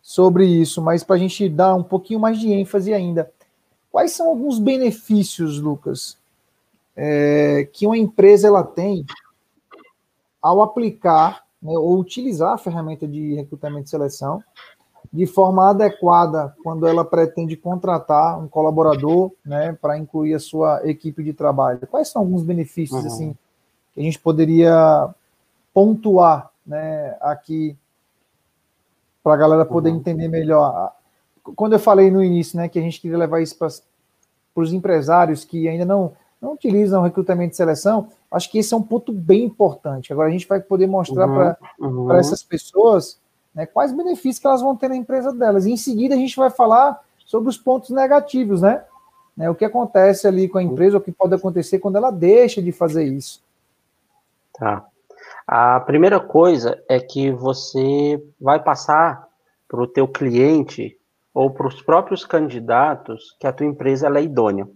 Sobre 0.00 0.46
isso, 0.46 0.80
mas 0.80 1.02
para 1.02 1.16
a 1.16 1.18
gente 1.18 1.48
dar 1.48 1.74
um 1.74 1.82
pouquinho 1.82 2.20
mais 2.20 2.38
de 2.38 2.52
ênfase 2.52 2.94
ainda. 2.94 3.28
Quais 3.90 4.12
são 4.12 4.28
alguns 4.28 4.60
benefícios, 4.60 5.58
Lucas, 5.58 6.16
é, 6.94 7.68
que 7.72 7.84
uma 7.84 7.98
empresa 7.98 8.46
ela 8.46 8.62
tem 8.62 9.04
ao 10.40 10.62
aplicar 10.62 11.44
né, 11.62 11.72
ou 11.72 11.98
utilizar 11.98 12.52
a 12.52 12.58
ferramenta 12.58 13.06
de 13.06 13.34
recrutamento 13.34 13.86
e 13.86 13.90
seleção 13.90 14.42
de 15.12 15.26
forma 15.26 15.70
adequada 15.70 16.54
quando 16.62 16.86
ela 16.86 17.04
pretende 17.04 17.56
contratar 17.56 18.38
um 18.38 18.46
colaborador 18.46 19.32
né, 19.44 19.76
para 19.80 19.98
incluir 19.98 20.34
a 20.34 20.38
sua 20.38 20.80
equipe 20.88 21.22
de 21.22 21.32
trabalho? 21.32 21.86
Quais 21.90 22.08
são 22.08 22.22
alguns 22.22 22.42
benefícios 22.42 23.00
uhum. 23.00 23.06
assim 23.06 23.36
que 23.92 24.00
a 24.00 24.02
gente 24.02 24.18
poderia 24.18 25.12
pontuar 25.74 26.50
né, 26.64 27.16
aqui 27.20 27.76
para 29.22 29.34
a 29.34 29.36
galera 29.36 29.64
poder 29.64 29.90
uhum. 29.90 29.96
entender 29.96 30.28
melhor 30.28 30.92
quando 31.56 31.72
eu 31.72 31.78
falei 31.78 32.10
no 32.10 32.22
início, 32.22 32.56
né, 32.56 32.68
que 32.68 32.78
a 32.78 32.82
gente 32.82 33.00
queria 33.00 33.18
levar 33.18 33.40
isso 33.40 33.56
para 33.56 33.68
os 34.56 34.72
empresários 34.72 35.44
que 35.44 35.68
ainda 35.68 35.84
não, 35.84 36.12
não 36.40 36.54
utilizam 36.54 37.02
recrutamento 37.02 37.50
de 37.50 37.56
seleção, 37.56 38.08
acho 38.30 38.50
que 38.50 38.58
esse 38.58 38.72
é 38.72 38.76
um 38.76 38.82
ponto 38.82 39.12
bem 39.12 39.44
importante. 39.44 40.12
Agora 40.12 40.28
a 40.28 40.32
gente 40.32 40.48
vai 40.48 40.60
poder 40.60 40.86
mostrar 40.86 41.28
uhum, 41.28 41.34
para 41.34 41.58
uhum. 41.78 42.12
essas 42.12 42.42
pessoas 42.42 43.20
né, 43.54 43.66
quais 43.66 43.92
benefícios 43.92 44.38
que 44.38 44.46
elas 44.46 44.62
vão 44.62 44.74
ter 44.76 44.88
na 44.88 44.96
empresa 44.96 45.32
delas. 45.32 45.66
E 45.66 45.72
em 45.72 45.76
seguida 45.76 46.14
a 46.14 46.18
gente 46.18 46.36
vai 46.36 46.50
falar 46.50 47.00
sobre 47.26 47.50
os 47.50 47.58
pontos 47.58 47.90
negativos, 47.90 48.62
né? 48.62 48.82
né 49.36 49.50
o 49.50 49.54
que 49.54 49.64
acontece 49.64 50.26
ali 50.26 50.48
com 50.48 50.58
a 50.58 50.62
empresa, 50.62 50.96
o 50.96 51.00
que 51.00 51.12
pode 51.12 51.34
acontecer 51.34 51.78
quando 51.78 51.96
ela 51.96 52.10
deixa 52.10 52.62
de 52.62 52.72
fazer 52.72 53.04
isso. 53.04 53.42
Tá. 54.54 54.84
A 55.46 55.80
primeira 55.80 56.20
coisa 56.20 56.82
é 56.88 56.98
que 57.00 57.30
você 57.30 58.22
vai 58.40 58.62
passar 58.62 59.28
para 59.68 59.80
o 59.82 59.86
teu 59.86 60.08
cliente 60.08 60.96
ou 61.34 61.50
para 61.50 61.66
os 61.66 61.80
próprios 61.82 62.24
candidatos 62.24 63.36
que 63.38 63.46
a 63.46 63.52
tua 63.52 63.66
empresa 63.66 64.08
é 64.08 64.22
idônea, 64.22 64.68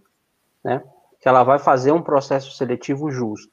né? 0.62 0.82
Que 1.24 1.28
ela 1.30 1.42
vai 1.42 1.58
fazer 1.58 1.90
um 1.90 2.02
processo 2.02 2.50
seletivo 2.52 3.10
justo. 3.10 3.50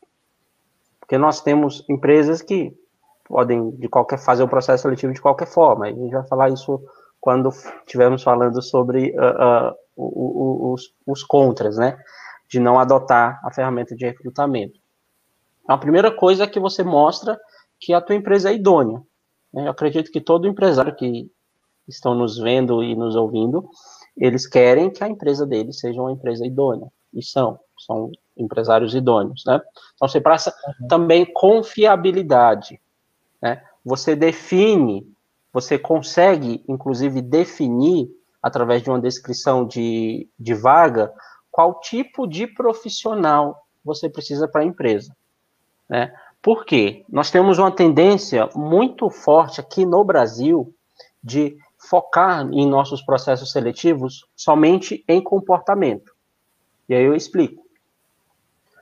Porque 1.00 1.18
nós 1.18 1.40
temos 1.40 1.86
empresas 1.90 2.42
que 2.42 2.78
podem 3.24 3.72
de 3.72 3.88
qualquer 3.88 4.20
fazer 4.20 4.44
o 4.44 4.48
processo 4.50 4.82
seletivo 4.82 5.14
de 5.14 5.22
qualquer 5.22 5.48
forma. 5.48 5.86
A 5.86 5.90
gente 5.90 6.12
vai 6.12 6.28
falar 6.28 6.50
isso 6.50 6.84
quando 7.22 7.48
estivermos 7.48 8.24
falando 8.24 8.62
sobre 8.62 9.16
uh, 9.18 9.74
uh, 9.96 10.74
os, 10.74 10.94
os 11.08 11.24
contras, 11.24 11.78
né? 11.78 11.98
De 12.50 12.60
não 12.60 12.78
adotar 12.78 13.40
a 13.42 13.54
ferramenta 13.54 13.96
de 13.96 14.06
recrutamento. 14.06 14.78
A 15.66 15.78
primeira 15.78 16.12
coisa 16.12 16.44
é 16.44 16.48
que 16.48 16.60
você 16.60 16.84
mostra 16.84 17.40
que 17.80 17.94
a 17.94 18.02
tua 18.02 18.16
empresa 18.18 18.50
é 18.50 18.54
idônea. 18.54 19.02
Né? 19.54 19.68
Eu 19.68 19.72
acredito 19.72 20.12
que 20.12 20.20
todo 20.20 20.46
empresário 20.46 20.94
que 20.94 21.32
estão 21.88 22.14
nos 22.14 22.38
vendo 22.38 22.84
e 22.84 22.98
nos 22.98 23.16
ouvindo, 23.16 23.70
eles 24.18 24.46
querem 24.46 24.90
que 24.90 25.06
a 25.06 25.08
empresa 25.08 25.46
deles 25.46 25.80
seja 25.80 26.02
uma 26.02 26.12
empresa 26.12 26.46
idônea. 26.46 26.92
E 27.14 27.24
são, 27.24 27.60
são 27.78 28.12
empresários 28.38 28.96
idôneos, 28.96 29.44
né? 29.46 29.62
Então, 29.96 30.08
você 30.08 30.22
passa 30.22 30.54
uhum. 30.82 30.88
também 30.88 31.26
confiabilidade, 31.26 32.80
né? 33.42 33.62
Você 33.84 34.16
define, 34.16 35.08
você 35.52 35.78
consegue, 35.78 36.64
inclusive, 36.68 37.22
definir, 37.22 38.10
através 38.42 38.82
de 38.82 38.90
uma 38.90 39.00
descrição 39.00 39.66
de, 39.66 40.28
de 40.40 40.54
vaga, 40.54 41.14
qual 41.52 41.80
tipo 41.80 42.26
de 42.26 42.48
profissional 42.48 43.66
você 43.84 44.10
precisa 44.10 44.48
para 44.48 44.62
a 44.62 44.66
empresa, 44.66 45.16
né? 45.90 46.14
Por 46.42 46.66
quê? 46.66 47.06
Nós 47.08 47.30
temos 47.30 47.60
uma 47.60 47.72
tendência 47.72 48.50
muito 48.56 49.10
forte 49.12 49.62
aqui 49.62 49.86
no 49.86 50.04
Brasil 50.04 50.74
de 51.24 51.56
focar 51.78 52.48
em 52.52 52.68
nossos 52.68 53.04
processos 53.04 53.52
seletivos 53.52 54.26
somente 54.36 55.04
em 55.08 55.22
comportamento. 55.22 56.11
E 56.92 56.94
aí 56.94 57.06
eu 57.06 57.16
explico. 57.16 57.64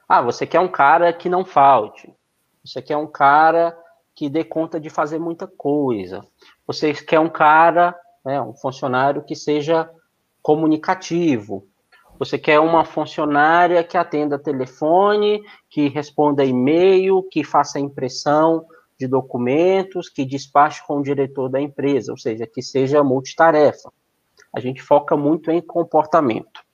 Ah, 0.07 0.19
você 0.19 0.47
quer 0.47 0.59
um 0.59 0.67
cara 0.67 1.13
que 1.13 1.29
não 1.29 1.45
falte. 1.45 2.11
Você 2.65 2.81
quer 2.81 2.97
um 2.97 3.05
cara 3.05 3.77
que 4.15 4.27
dê 4.27 4.43
conta 4.43 4.79
de 4.79 4.89
fazer 4.89 5.19
muita 5.19 5.45
coisa. 5.45 6.25
Você 6.65 6.91
quer 6.91 7.19
um 7.19 7.29
cara, 7.29 7.95
né, 8.25 8.41
um 8.41 8.55
funcionário 8.55 9.23
que 9.23 9.35
seja 9.35 9.87
comunicativo. 10.41 11.67
Você 12.17 12.39
quer 12.39 12.59
uma 12.59 12.83
funcionária 12.83 13.83
que 13.83 13.95
atenda 13.95 14.39
telefone, 14.39 15.43
que 15.69 15.87
responda 15.87 16.43
e-mail, 16.43 17.21
que 17.29 17.43
faça 17.43 17.79
impressão 17.79 18.65
de 18.99 19.05
documentos 19.07 20.09
que 20.09 20.25
despache 20.25 20.81
com 20.87 20.97
o 20.97 21.03
diretor 21.03 21.47
da 21.47 21.61
empresa, 21.61 22.11
ou 22.11 22.17
seja, 22.17 22.47
que 22.47 22.63
seja 22.63 23.03
multitarefa. 23.03 23.93
A 24.51 24.59
gente 24.59 24.81
foca 24.81 25.15
muito 25.15 25.51
em 25.51 25.61
comportamento. 25.61 26.67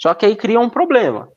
Só 0.00 0.14
que 0.14 0.24
aí 0.24 0.34
cria 0.34 0.58
um 0.58 0.70
problema. 0.70 1.30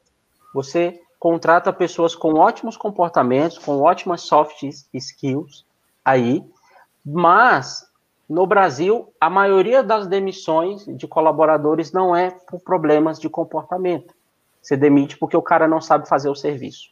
Você 0.54 1.00
contrata 1.20 1.74
pessoas 1.74 2.16
com 2.16 2.36
ótimos 2.36 2.78
comportamentos, 2.78 3.58
com 3.58 3.82
ótimas 3.82 4.22
soft 4.22 4.64
skills 4.94 5.66
aí, 6.04 6.44
mas 7.06 7.86
no 8.28 8.48
Brasil, 8.48 9.14
a 9.20 9.30
maioria 9.30 9.84
das 9.84 10.08
demissões 10.08 10.86
de 10.86 11.08
colaboradores 11.08 11.92
não 11.92 12.16
é 12.16 12.32
por 12.32 12.62
problemas 12.62 13.20
de 13.20 13.30
comportamento. 13.30 14.16
Você 14.62 14.78
demite 14.78 15.18
porque 15.18 15.36
o 15.36 15.42
cara 15.42 15.68
não 15.68 15.82
sabe 15.82 16.08
fazer 16.08 16.30
o 16.30 16.36
serviço. 16.36 16.90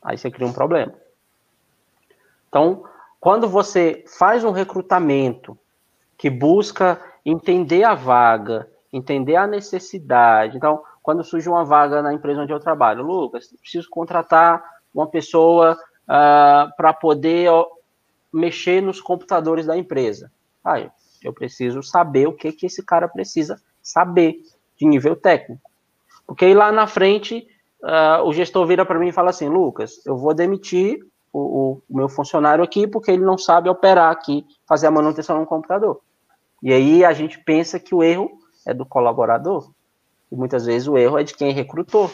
Aí 0.00 0.16
você 0.16 0.30
cria 0.30 0.46
um 0.46 0.52
problema. 0.52 0.94
Então, 2.48 2.84
quando 3.20 3.48
você 3.48 4.04
faz 4.16 4.44
um 4.44 4.52
recrutamento 4.52 5.58
que 6.16 6.30
busca 6.30 7.00
entender 7.24 7.82
a 7.82 7.94
vaga, 7.94 8.71
entender 8.92 9.36
a 9.36 9.46
necessidade. 9.46 10.56
Então, 10.56 10.82
quando 11.02 11.24
surge 11.24 11.48
uma 11.48 11.64
vaga 11.64 12.02
na 12.02 12.12
empresa 12.12 12.42
onde 12.42 12.52
eu 12.52 12.60
trabalho, 12.60 13.02
Lucas, 13.02 13.48
preciso 13.60 13.88
contratar 13.88 14.62
uma 14.94 15.06
pessoa 15.06 15.72
uh, 15.72 15.78
ah, 16.08 16.72
para 16.76 16.92
poder 16.92 17.50
mexer 18.32 18.82
nos 18.82 19.00
computadores 19.00 19.66
da 19.66 19.76
empresa. 19.76 20.30
Eu, 20.64 20.90
eu 21.24 21.32
preciso 21.32 21.82
saber 21.82 22.26
o 22.26 22.32
que, 22.32 22.52
que 22.52 22.66
esse 22.66 22.84
cara 22.84 23.08
precisa 23.08 23.60
saber 23.82 24.36
de 24.76 24.86
nível 24.86 25.16
técnico. 25.16 25.70
Porque 26.26 26.44
aí 26.44 26.54
lá 26.54 26.70
na 26.70 26.86
frente, 26.86 27.46
uh, 27.82 28.22
o 28.24 28.32
gestor 28.32 28.66
vira 28.66 28.84
para 28.84 28.98
mim 28.98 29.08
e 29.08 29.12
fala 29.12 29.30
assim, 29.30 29.48
Lucas, 29.48 30.04
eu 30.06 30.16
vou 30.16 30.34
demitir 30.34 31.00
o, 31.32 31.80
o, 31.88 31.96
meu 31.96 32.08
funcionário 32.08 32.62
aqui 32.62 32.86
porque 32.86 33.10
ele 33.10 33.24
não 33.24 33.38
sabe 33.38 33.68
operar 33.68 34.10
aqui, 34.10 34.44
fazer 34.68 34.86
a 34.86 34.90
manutenção 34.90 35.38
no 35.38 35.46
computador. 35.46 36.00
E 36.62 36.72
aí 36.72 37.04
a 37.04 37.12
gente 37.12 37.38
pensa 37.38 37.80
que 37.80 37.94
o 37.94 38.02
erro 38.02 38.30
é 38.66 38.74
do 38.74 38.86
colaborador. 38.86 39.70
E 40.30 40.36
muitas 40.36 40.66
vezes 40.66 40.88
o 40.88 40.96
erro 40.96 41.18
é 41.18 41.24
de 41.24 41.34
quem 41.34 41.52
recrutou. 41.52 42.10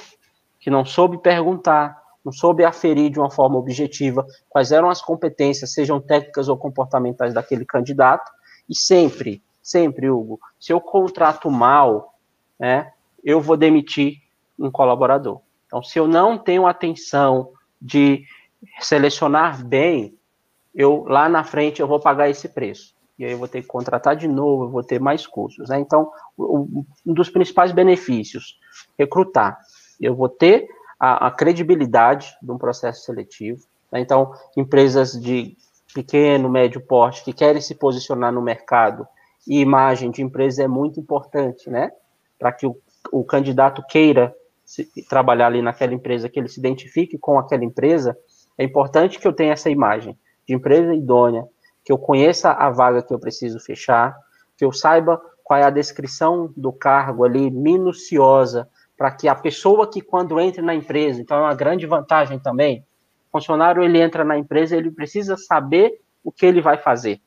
que 0.61 0.71
não 0.71 0.85
soube 0.85 1.19
perguntar, 1.19 2.03
não 2.25 2.33
soube 2.33 2.65
aferir 2.65 3.11
de 3.11 3.19
uma 3.19 3.31
forma 3.31 3.57
objetiva 3.57 4.27
quais 4.49 4.73
eram 4.73 4.91
as 4.91 5.01
competências, 5.01 5.73
sejam 5.73 6.01
técnicas 6.01 6.49
ou 6.49 6.57
comportamentais 6.57 7.33
daquele 7.33 7.65
candidato, 7.65 8.31
e 8.69 8.75
sempre, 8.75 9.41
sempre, 9.63 10.11
Hugo, 10.11 10.41
se 10.59 10.73
eu 10.73 10.81
contrato 10.81 11.51
mal, 11.51 12.19
né, 12.59 12.93
eu 13.25 13.41
vou 13.41 13.57
demitir 13.57 14.17
um 14.59 14.71
colaborador. 14.71 15.41
Então, 15.67 15.83
se 15.83 15.99
eu 15.99 16.09
não 16.09 16.37
tenho 16.37 16.67
atenção 16.67 17.53
de 17.81 18.25
selecionar 18.81 19.65
bem, 19.65 20.19
eu 20.75 21.05
lá 21.05 21.29
na 21.29 21.45
frente 21.45 21.81
eu 21.81 21.87
vou 21.87 22.01
pagar 22.01 22.29
esse 22.29 22.49
preço. 22.49 22.98
E 23.19 23.25
aí 23.25 23.33
eu 23.33 23.39
vou 23.39 23.49
ter 23.49 23.63
que 23.63 23.69
contratar 23.69 24.15
de 24.15 24.29
novo, 24.29 24.65
eu 24.65 24.71
vou 24.71 24.83
ter 24.83 25.01
mais 25.01 25.27
custos. 25.27 25.69
Né? 25.69 25.81
Então, 25.81 26.11
um 26.39 26.85
dos 27.07 27.29
principais 27.29 27.73
benefícios, 27.73 28.59
recrutar. 28.99 29.59
Eu 30.01 30.15
vou 30.15 30.29
ter 30.29 30.69
a, 30.99 31.27
a 31.27 31.31
credibilidade 31.31 32.33
de 32.41 32.51
um 32.51 32.59
processo 32.59 33.05
seletivo. 33.05 33.61
Né? 33.91 34.01
Então, 34.01 34.33
empresas 34.57 35.13
de 35.21 35.57
pequeno, 35.95 36.49
médio 36.49 36.81
porte 36.81 37.25
que 37.25 37.33
querem 37.33 37.61
se 37.61 37.75
posicionar 37.75 38.33
no 38.33 38.43
mercado 38.43 39.07
e 39.47 39.61
imagem 39.61 40.11
de 40.11 40.23
empresa 40.23 40.63
é 40.63 40.69
muito 40.69 41.01
importante, 41.01 41.71
né? 41.71 41.91
Para 42.39 42.53
que 42.53 42.67
o, 42.67 42.77
o 43.11 43.25
candidato 43.25 43.83
queira 43.89 44.35
se, 44.65 44.87
trabalhar 45.09 45.47
ali 45.47 45.63
naquela 45.63 45.95
empresa, 45.95 46.29
que 46.29 46.39
ele 46.39 46.49
se 46.49 46.61
identifique 46.61 47.17
com 47.17 47.39
aquela 47.39 47.65
empresa, 47.65 48.17
é 48.59 48.65
importante 48.65 49.19
que 49.19 49.27
eu 49.27 49.33
tenha 49.33 49.55
essa 49.55 49.71
imagem 49.71 50.19
de 50.47 50.55
empresa 50.55 50.95
idônea, 50.95 51.47
que 51.89 51.93
eu 51.93 51.97
conheça 51.97 52.53
a 52.53 52.69
vaga 52.69 53.03
que 53.03 53.15
eu 53.15 53.19
preciso 53.19 53.59
fechar, 53.59 54.15
que 54.59 54.63
eu 54.63 54.71
saiba 54.71 55.19
qual 55.43 55.59
é 55.59 55.65
a 55.65 55.71
descrição 55.71 56.53
do 56.55 56.71
cargo 56.71 57.25
ali, 57.25 57.51
minuciosa, 57.51 58.69
para 58.95 59.11
que 59.11 59.27
a 59.27 59.35
pessoa 59.35 59.91
que 59.91 60.03
quando 60.03 60.39
entra 60.39 60.61
na 60.61 60.75
empresa, 60.75 61.19
então 61.19 61.39
é 61.39 61.41
uma 61.41 61.55
grande 61.55 61.87
vantagem 61.87 62.39
também, 62.39 62.85
o 63.31 63.39
funcionário 63.39 63.83
ele 63.83 63.99
entra 63.99 64.23
na 64.23 64.37
empresa, 64.37 64.77
ele 64.77 64.91
precisa 64.91 65.35
saber 65.39 65.99
o 66.23 66.31
que 66.31 66.45
ele 66.45 66.61
vai 66.61 66.77
fazer. 66.77 67.23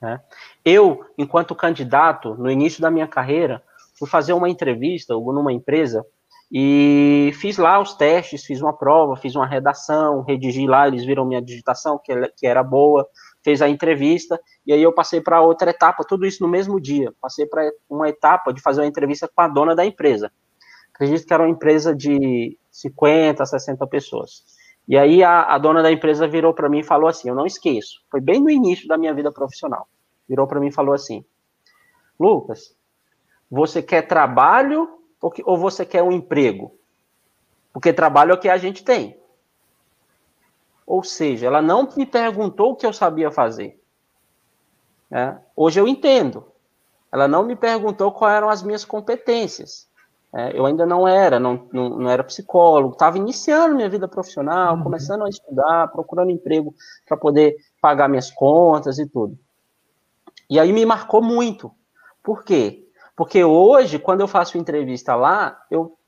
Né? 0.00 0.20
Eu, 0.64 1.04
enquanto 1.18 1.52
candidato, 1.52 2.36
no 2.36 2.48
início 2.48 2.80
da 2.80 2.92
minha 2.92 3.08
carreira, 3.08 3.60
fui 3.98 4.08
fazer 4.08 4.34
uma 4.34 4.48
entrevista 4.48 5.14
numa 5.14 5.52
empresa 5.52 6.06
e 6.50 7.32
fiz 7.34 7.58
lá 7.58 7.78
os 7.80 7.94
testes, 7.94 8.44
fiz 8.44 8.62
uma 8.62 8.72
prova, 8.72 9.16
fiz 9.16 9.34
uma 9.34 9.46
redação, 9.46 10.22
redigi 10.22 10.66
lá, 10.66 10.86
eles 10.86 11.04
viram 11.04 11.26
minha 11.26 11.42
digitação, 11.42 12.00
que, 12.02 12.14
que 12.36 12.46
era 12.46 12.62
boa, 12.62 13.06
fez 13.48 13.62
a 13.62 13.68
entrevista, 13.68 14.38
e 14.66 14.74
aí 14.74 14.82
eu 14.82 14.92
passei 14.92 15.22
para 15.22 15.40
outra 15.40 15.70
etapa, 15.70 16.04
tudo 16.06 16.26
isso 16.26 16.42
no 16.42 16.48
mesmo 16.50 16.78
dia. 16.78 17.14
Passei 17.18 17.46
para 17.46 17.72
uma 17.88 18.06
etapa 18.06 18.52
de 18.52 18.60
fazer 18.60 18.82
uma 18.82 18.86
entrevista 18.86 19.26
com 19.26 19.40
a 19.40 19.48
dona 19.48 19.74
da 19.74 19.86
empresa. 19.86 20.30
Acredito 20.92 21.26
que 21.26 21.32
era 21.32 21.42
uma 21.42 21.48
empresa 21.48 21.96
de 21.96 22.58
50, 22.70 23.46
60 23.46 23.86
pessoas. 23.86 24.44
E 24.86 24.98
aí 24.98 25.24
a, 25.24 25.44
a 25.44 25.56
dona 25.56 25.82
da 25.82 25.90
empresa 25.90 26.28
virou 26.28 26.52
para 26.52 26.68
mim 26.68 26.80
e 26.80 26.84
falou 26.84 27.08
assim: 27.08 27.30
Eu 27.30 27.34
não 27.34 27.46
esqueço, 27.46 28.02
foi 28.10 28.20
bem 28.20 28.38
no 28.38 28.50
início 28.50 28.86
da 28.86 28.98
minha 28.98 29.14
vida 29.14 29.32
profissional. 29.32 29.88
Virou 30.28 30.46
para 30.46 30.60
mim 30.60 30.66
e 30.66 30.72
falou 30.72 30.92
assim: 30.92 31.24
Lucas, 32.20 32.76
você 33.50 33.82
quer 33.82 34.02
trabalho 34.02 34.90
ou 35.44 35.56
você 35.56 35.86
quer 35.86 36.02
um 36.02 36.12
emprego? 36.12 36.76
Porque 37.72 37.94
trabalho 37.94 38.32
é 38.32 38.34
o 38.34 38.40
que 38.40 38.50
a 38.50 38.58
gente 38.58 38.84
tem. 38.84 39.18
Ou 40.88 41.04
seja, 41.04 41.46
ela 41.46 41.60
não 41.60 41.86
me 41.94 42.06
perguntou 42.06 42.70
o 42.70 42.74
que 42.74 42.86
eu 42.86 42.94
sabia 42.94 43.30
fazer. 43.30 43.78
É, 45.10 45.36
hoje 45.54 45.78
eu 45.78 45.86
entendo. 45.86 46.46
Ela 47.12 47.28
não 47.28 47.42
me 47.42 47.54
perguntou 47.54 48.10
quais 48.10 48.38
eram 48.38 48.48
as 48.48 48.62
minhas 48.62 48.86
competências. 48.86 49.86
É, 50.34 50.58
eu 50.58 50.64
ainda 50.64 50.86
não 50.86 51.06
era, 51.06 51.38
não, 51.38 51.68
não, 51.70 51.90
não 51.90 52.10
era 52.10 52.24
psicólogo, 52.24 52.94
estava 52.94 53.18
iniciando 53.18 53.74
minha 53.74 53.88
vida 53.88 54.08
profissional, 54.08 54.76
uhum. 54.76 54.82
começando 54.82 55.24
a 55.26 55.28
estudar, 55.28 55.88
procurando 55.88 56.30
emprego 56.30 56.74
para 57.06 57.18
poder 57.18 57.56
pagar 57.82 58.08
minhas 58.08 58.30
contas 58.30 58.98
e 58.98 59.06
tudo. 59.06 59.38
E 60.48 60.58
aí 60.58 60.72
me 60.72 60.86
marcou 60.86 61.20
muito. 61.22 61.70
Por 62.22 62.44
quê? 62.44 62.88
Porque 63.14 63.44
hoje, 63.44 63.98
quando 63.98 64.22
eu 64.22 64.28
faço 64.28 64.56
entrevista 64.56 65.14
lá, 65.14 65.62
eu 65.70 65.98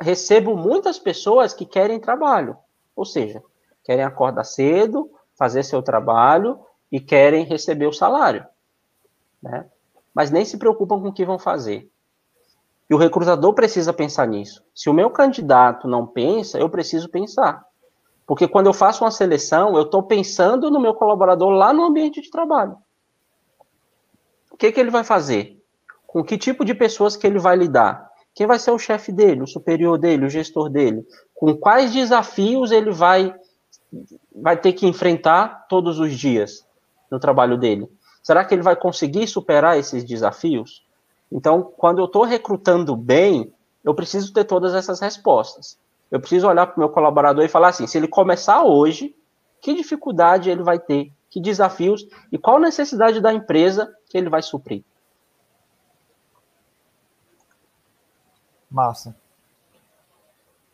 recebo 0.00 0.56
muitas 0.56 0.98
pessoas 0.98 1.52
que 1.52 1.66
querem 1.66 2.00
trabalho. 2.00 2.56
Ou 2.96 3.04
seja, 3.04 3.42
querem 3.84 4.04
acordar 4.04 4.44
cedo, 4.44 5.10
fazer 5.34 5.62
seu 5.62 5.82
trabalho 5.82 6.58
e 6.90 7.00
querem 7.00 7.44
receber 7.44 7.86
o 7.86 7.92
salário. 7.92 8.44
Né? 9.42 9.66
Mas 10.14 10.30
nem 10.30 10.44
se 10.44 10.58
preocupam 10.58 11.00
com 11.00 11.08
o 11.08 11.12
que 11.12 11.24
vão 11.24 11.38
fazer. 11.38 11.90
E 12.88 12.94
o 12.94 12.98
recrutador 12.98 13.54
precisa 13.54 13.92
pensar 13.92 14.26
nisso. 14.26 14.64
Se 14.74 14.90
o 14.90 14.94
meu 14.94 15.10
candidato 15.10 15.86
não 15.86 16.06
pensa, 16.06 16.58
eu 16.58 16.68
preciso 16.68 17.08
pensar. 17.08 17.64
Porque 18.26 18.48
quando 18.48 18.66
eu 18.66 18.72
faço 18.72 19.04
uma 19.04 19.10
seleção, 19.10 19.76
eu 19.76 19.82
estou 19.82 20.02
pensando 20.02 20.70
no 20.70 20.80
meu 20.80 20.94
colaborador 20.94 21.50
lá 21.50 21.72
no 21.72 21.84
ambiente 21.84 22.20
de 22.20 22.30
trabalho. 22.30 22.76
O 24.50 24.56
que, 24.56 24.72
que 24.72 24.80
ele 24.80 24.90
vai 24.90 25.04
fazer? 25.04 25.60
com 26.10 26.24
que 26.24 26.36
tipo 26.36 26.64
de 26.64 26.74
pessoas 26.74 27.16
que 27.16 27.24
ele 27.24 27.38
vai 27.38 27.56
lidar, 27.56 28.10
quem 28.34 28.44
vai 28.44 28.58
ser 28.58 28.72
o 28.72 28.78
chefe 28.78 29.12
dele, 29.12 29.42
o 29.42 29.46
superior 29.46 29.96
dele, 29.96 30.26
o 30.26 30.30
gestor 30.30 30.68
dele, 30.68 31.06
com 31.32 31.56
quais 31.56 31.92
desafios 31.92 32.72
ele 32.72 32.90
vai 32.90 33.32
vai 34.34 34.56
ter 34.56 34.72
que 34.72 34.86
enfrentar 34.86 35.66
todos 35.68 35.98
os 35.98 36.16
dias 36.16 36.66
no 37.10 37.18
trabalho 37.18 37.58
dele. 37.58 37.90
Será 38.22 38.44
que 38.44 38.54
ele 38.54 38.62
vai 38.62 38.76
conseguir 38.76 39.26
superar 39.26 39.78
esses 39.78 40.04
desafios? 40.04 40.84
Então, 41.32 41.62
quando 41.62 41.98
eu 41.98 42.04
estou 42.04 42.24
recrutando 42.24 42.96
bem, 42.96 43.52
eu 43.84 43.94
preciso 43.94 44.32
ter 44.32 44.44
todas 44.44 44.74
essas 44.74 45.00
respostas. 45.00 45.78
Eu 46.10 46.20
preciso 46.20 46.48
olhar 46.48 46.66
para 46.66 46.76
o 46.76 46.80
meu 46.80 46.88
colaborador 46.88 47.44
e 47.44 47.48
falar 47.48 47.68
assim: 47.68 47.86
se 47.86 47.96
ele 47.96 48.08
começar 48.08 48.62
hoje, 48.62 49.14
que 49.60 49.74
dificuldade 49.74 50.50
ele 50.50 50.62
vai 50.62 50.78
ter, 50.78 51.12
que 51.28 51.40
desafios 51.40 52.06
e 52.32 52.38
qual 52.38 52.58
necessidade 52.58 53.20
da 53.20 53.32
empresa 53.32 53.94
que 54.08 54.18
ele 54.18 54.28
vai 54.28 54.42
suprir. 54.42 54.82
Massa. 58.70 59.16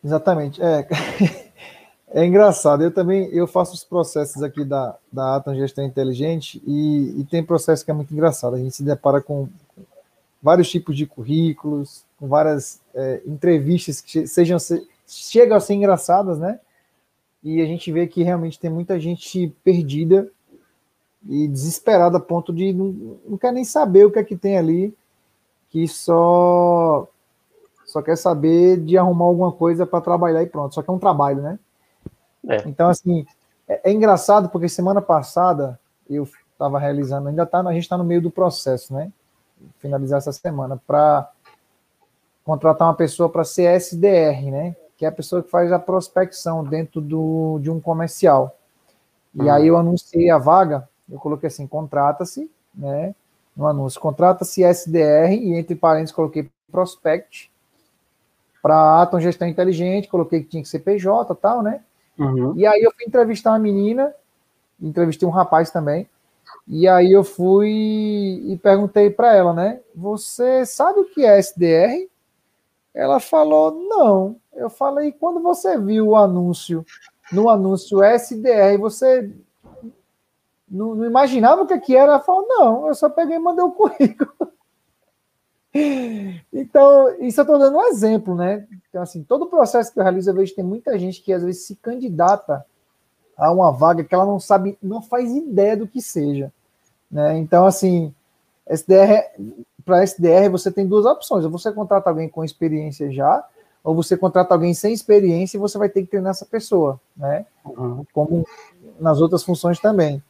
Exatamente. 0.03 0.61
É, 0.63 0.87
é 2.17 2.25
engraçado. 2.25 2.83
Eu 2.83 2.91
também 2.91 3.29
eu 3.31 3.47
faço 3.47 3.75
os 3.75 3.85
processos 3.85 4.43
aqui 4.43 4.65
da, 4.65 4.97
da 5.13 5.37
Atom 5.37 5.55
Gestão 5.55 5.85
Inteligente 5.85 6.63
e, 6.67 7.21
e 7.21 7.25
tem 7.25 7.45
processo 7.45 7.85
que 7.85 7.91
é 7.91 7.95
muito 7.95 8.15
engraçado. 8.15 8.57
A 8.57 8.59
gente 8.59 8.75
se 8.75 8.83
depara 8.83 9.21
com 9.21 9.51
vários 10.43 10.71
tipos 10.71 10.97
de 10.97 11.05
currículos, 11.05 12.07
com 12.19 12.27
várias 12.27 12.81
é, 12.95 13.21
entrevistas 13.27 14.01
que 14.01 14.27
sejam 14.27 14.57
chegam 15.07 15.59
a 15.59 15.61
ser 15.61 15.75
engraçadas, 15.75 16.39
né? 16.39 16.59
E 17.45 17.61
a 17.61 17.67
gente 17.67 17.93
vê 17.93 18.07
que 18.07 18.23
realmente 18.23 18.59
tem 18.59 18.71
muita 18.71 18.99
gente 18.99 19.55
perdida 19.63 20.27
e 21.29 21.47
desesperada 21.47 22.17
a 22.17 22.21
ponto 22.21 22.51
de 22.51 22.73
não, 22.73 23.19
não 23.29 23.37
quer 23.37 23.53
nem 23.53 23.65
saber 23.65 24.07
o 24.07 24.11
que 24.11 24.19
é 24.19 24.25
que 24.25 24.39
tem 24.39 24.57
ali, 24.57 24.97
que 25.69 25.87
só 25.87 27.07
só 27.85 28.01
quer 28.01 28.17
saber 28.17 28.81
de 28.81 28.97
arrumar 28.97 29.27
alguma 29.27 29.53
coisa 29.53 29.85
para 29.85 30.01
trabalhar 30.01 30.43
e 30.43 30.47
pronto. 30.47 30.75
Só 30.75 30.81
que 30.81 30.89
é 30.89 30.93
um 30.95 30.99
trabalho, 30.99 31.43
né? 31.43 31.59
É. 32.49 32.63
Então, 32.67 32.89
assim, 32.89 33.27
é, 33.69 33.91
é, 33.91 33.93
engraçado 33.93 34.49
porque 34.49 34.69
semana 34.69 35.03
passada 35.03 35.79
eu 36.09 36.29
estava 36.53 36.79
realizando, 36.79 37.29
ainda 37.29 37.45
tá, 37.45 37.61
a 37.61 37.73
gente 37.73 37.83
está 37.83 37.99
no 37.99 38.05
meio 38.05 38.23
do 38.23 38.31
processo, 38.31 38.95
né? 38.95 39.11
Finalizar 39.79 40.19
essa 40.19 40.33
semana, 40.33 40.81
para 40.87 41.31
contratar 42.45 42.89
uma 42.89 42.95
pessoa 42.95 43.29
para 43.29 43.45
ser 43.45 43.65
SDR, 43.75 44.51
né? 44.51 44.77
Que 44.97 45.05
é 45.05 45.09
a 45.09 45.13
pessoa 45.13 45.43
que 45.43 45.51
faz 45.51 45.73
a 45.73 45.79
prospecção 45.79 46.65
dentro 46.65 47.01
do, 47.01 47.59
de 47.61 47.71
um 47.71 47.81
comercial. 47.81 48.57
E 49.35 49.43
uhum. 49.43 49.53
aí 49.53 49.67
eu 49.67 49.77
anunciei 49.77 50.31
a 50.31 50.39
vaga, 50.39 50.89
eu 51.11 51.19
coloquei 51.19 51.49
assim, 51.49 51.67
contrata-se, 51.67 52.51
né? 52.75 53.15
No 53.57 53.67
anúncio, 53.67 54.01
contrata-se 54.01 54.63
SDR, 54.63 55.33
e 55.33 55.55
entre 55.55 55.75
parênteses 55.75 56.15
coloquei 56.15 56.51
prospect, 56.71 57.51
para 58.63 59.03
Atom 59.03 59.21
Gestão 59.21 59.47
Inteligente, 59.47 60.09
coloquei 60.09 60.43
que 60.43 60.49
tinha 60.49 60.63
que 60.63 60.69
ser 60.69 60.81
PJ 60.81 61.33
e 61.33 61.37
tal, 61.37 61.63
né? 61.63 61.83
Uhum. 62.19 62.55
E 62.57 62.67
aí 62.67 62.83
eu 62.83 62.93
fui 62.93 63.05
entrevistar 63.07 63.53
uma 63.53 63.59
menina, 63.59 64.15
entrevistei 64.81 65.27
um 65.27 65.33
rapaz 65.33 65.71
também, 65.71 66.09
e 66.67 66.89
aí 66.89 67.13
eu 67.13 67.23
fui 67.23 67.71
e 68.47 68.59
perguntei 68.63 69.11
para 69.11 69.35
ela, 69.35 69.53
né? 69.53 69.81
Você 69.95 70.67
sabe 70.67 71.01
o 71.01 71.05
que 71.05 71.25
é 71.25 71.39
SDR? 71.39 72.09
Ela 72.95 73.21
falou, 73.21 73.73
não. 73.73 74.37
Eu 74.55 74.71
falei, 74.71 75.13
quando 75.13 75.41
você 75.41 75.79
viu 75.79 76.09
o 76.09 76.17
anúncio, 76.17 76.85
no 77.31 77.49
anúncio 77.49 78.03
SDR, 78.03 78.79
você 78.79 79.31
não, 80.69 80.95
não 80.95 81.05
imaginava 81.05 81.63
o 81.63 81.67
que, 81.67 81.79
que 81.79 81.97
era? 81.97 82.13
Ela 82.13 82.21
falou, 82.21 82.47
não, 82.49 82.89
eu 82.89 82.95
só 82.95 83.09
peguei 83.09 83.37
e 83.37 83.39
mandei 83.41 83.65
o 83.65 83.71
currículo. 83.71 84.33
Então, 86.53 87.09
isso 87.21 87.41
eu 87.41 87.45
estou 87.45 87.59
dando 87.59 87.77
um 87.77 87.85
exemplo, 87.85 88.35
né? 88.35 88.67
Então, 88.89 89.03
assim, 89.03 89.23
todo 89.23 89.43
o 89.43 89.51
processo 89.51 89.93
que 89.93 89.99
eu 89.99 90.03
realizo, 90.03 90.31
eu 90.31 90.35
vejo 90.35 90.51
que 90.51 90.57
tem 90.57 90.65
muita 90.65 90.99
gente 90.99 91.23
que 91.23 91.33
às 91.33 91.43
vezes 91.43 91.67
se 91.67 91.77
candidata 91.77 92.65
a 93.37 93.53
uma 93.53 93.71
vaga 93.71 94.03
que 94.03 94.15
ela 94.15 94.25
não 94.25 94.41
sabe, 94.41 94.79
não 94.83 95.03
faz 95.03 95.31
ideia 95.31 95.77
do 95.77 95.87
que 95.87 96.01
seja. 96.01 96.51
Né? 97.11 97.39
Então, 97.39 97.67
assim, 97.67 98.15
SDR, 98.69 99.25
para 99.85 100.03
SDR 100.03 100.51
você 100.51 100.71
tem 100.71 100.87
duas 100.87 101.05
opções. 101.05 101.45
Ou 101.45 101.51
você 101.51 101.71
contrata 101.71 102.11
alguém 102.11 102.29
com 102.29 102.45
experiência 102.45 103.13
já, 103.13 103.47
ou 103.85 103.95
você 103.95 104.17
contrata 104.17 104.55
alguém 104.55 104.75
sem 104.75 104.93
experiência 104.93 105.57
e 105.57 105.61
você 105.61 105.79
vai 105.79 105.89
ter 105.89 106.03
que 106.03 106.09
treinar 106.09 106.31
essa 106.31 106.47
pessoa, 106.47 107.01
né? 107.17 107.47
Uhum. 107.65 108.05
Como 108.13 108.47
nas 108.99 109.21
outras 109.21 109.45
funções 109.45 109.79
também. 109.79 110.23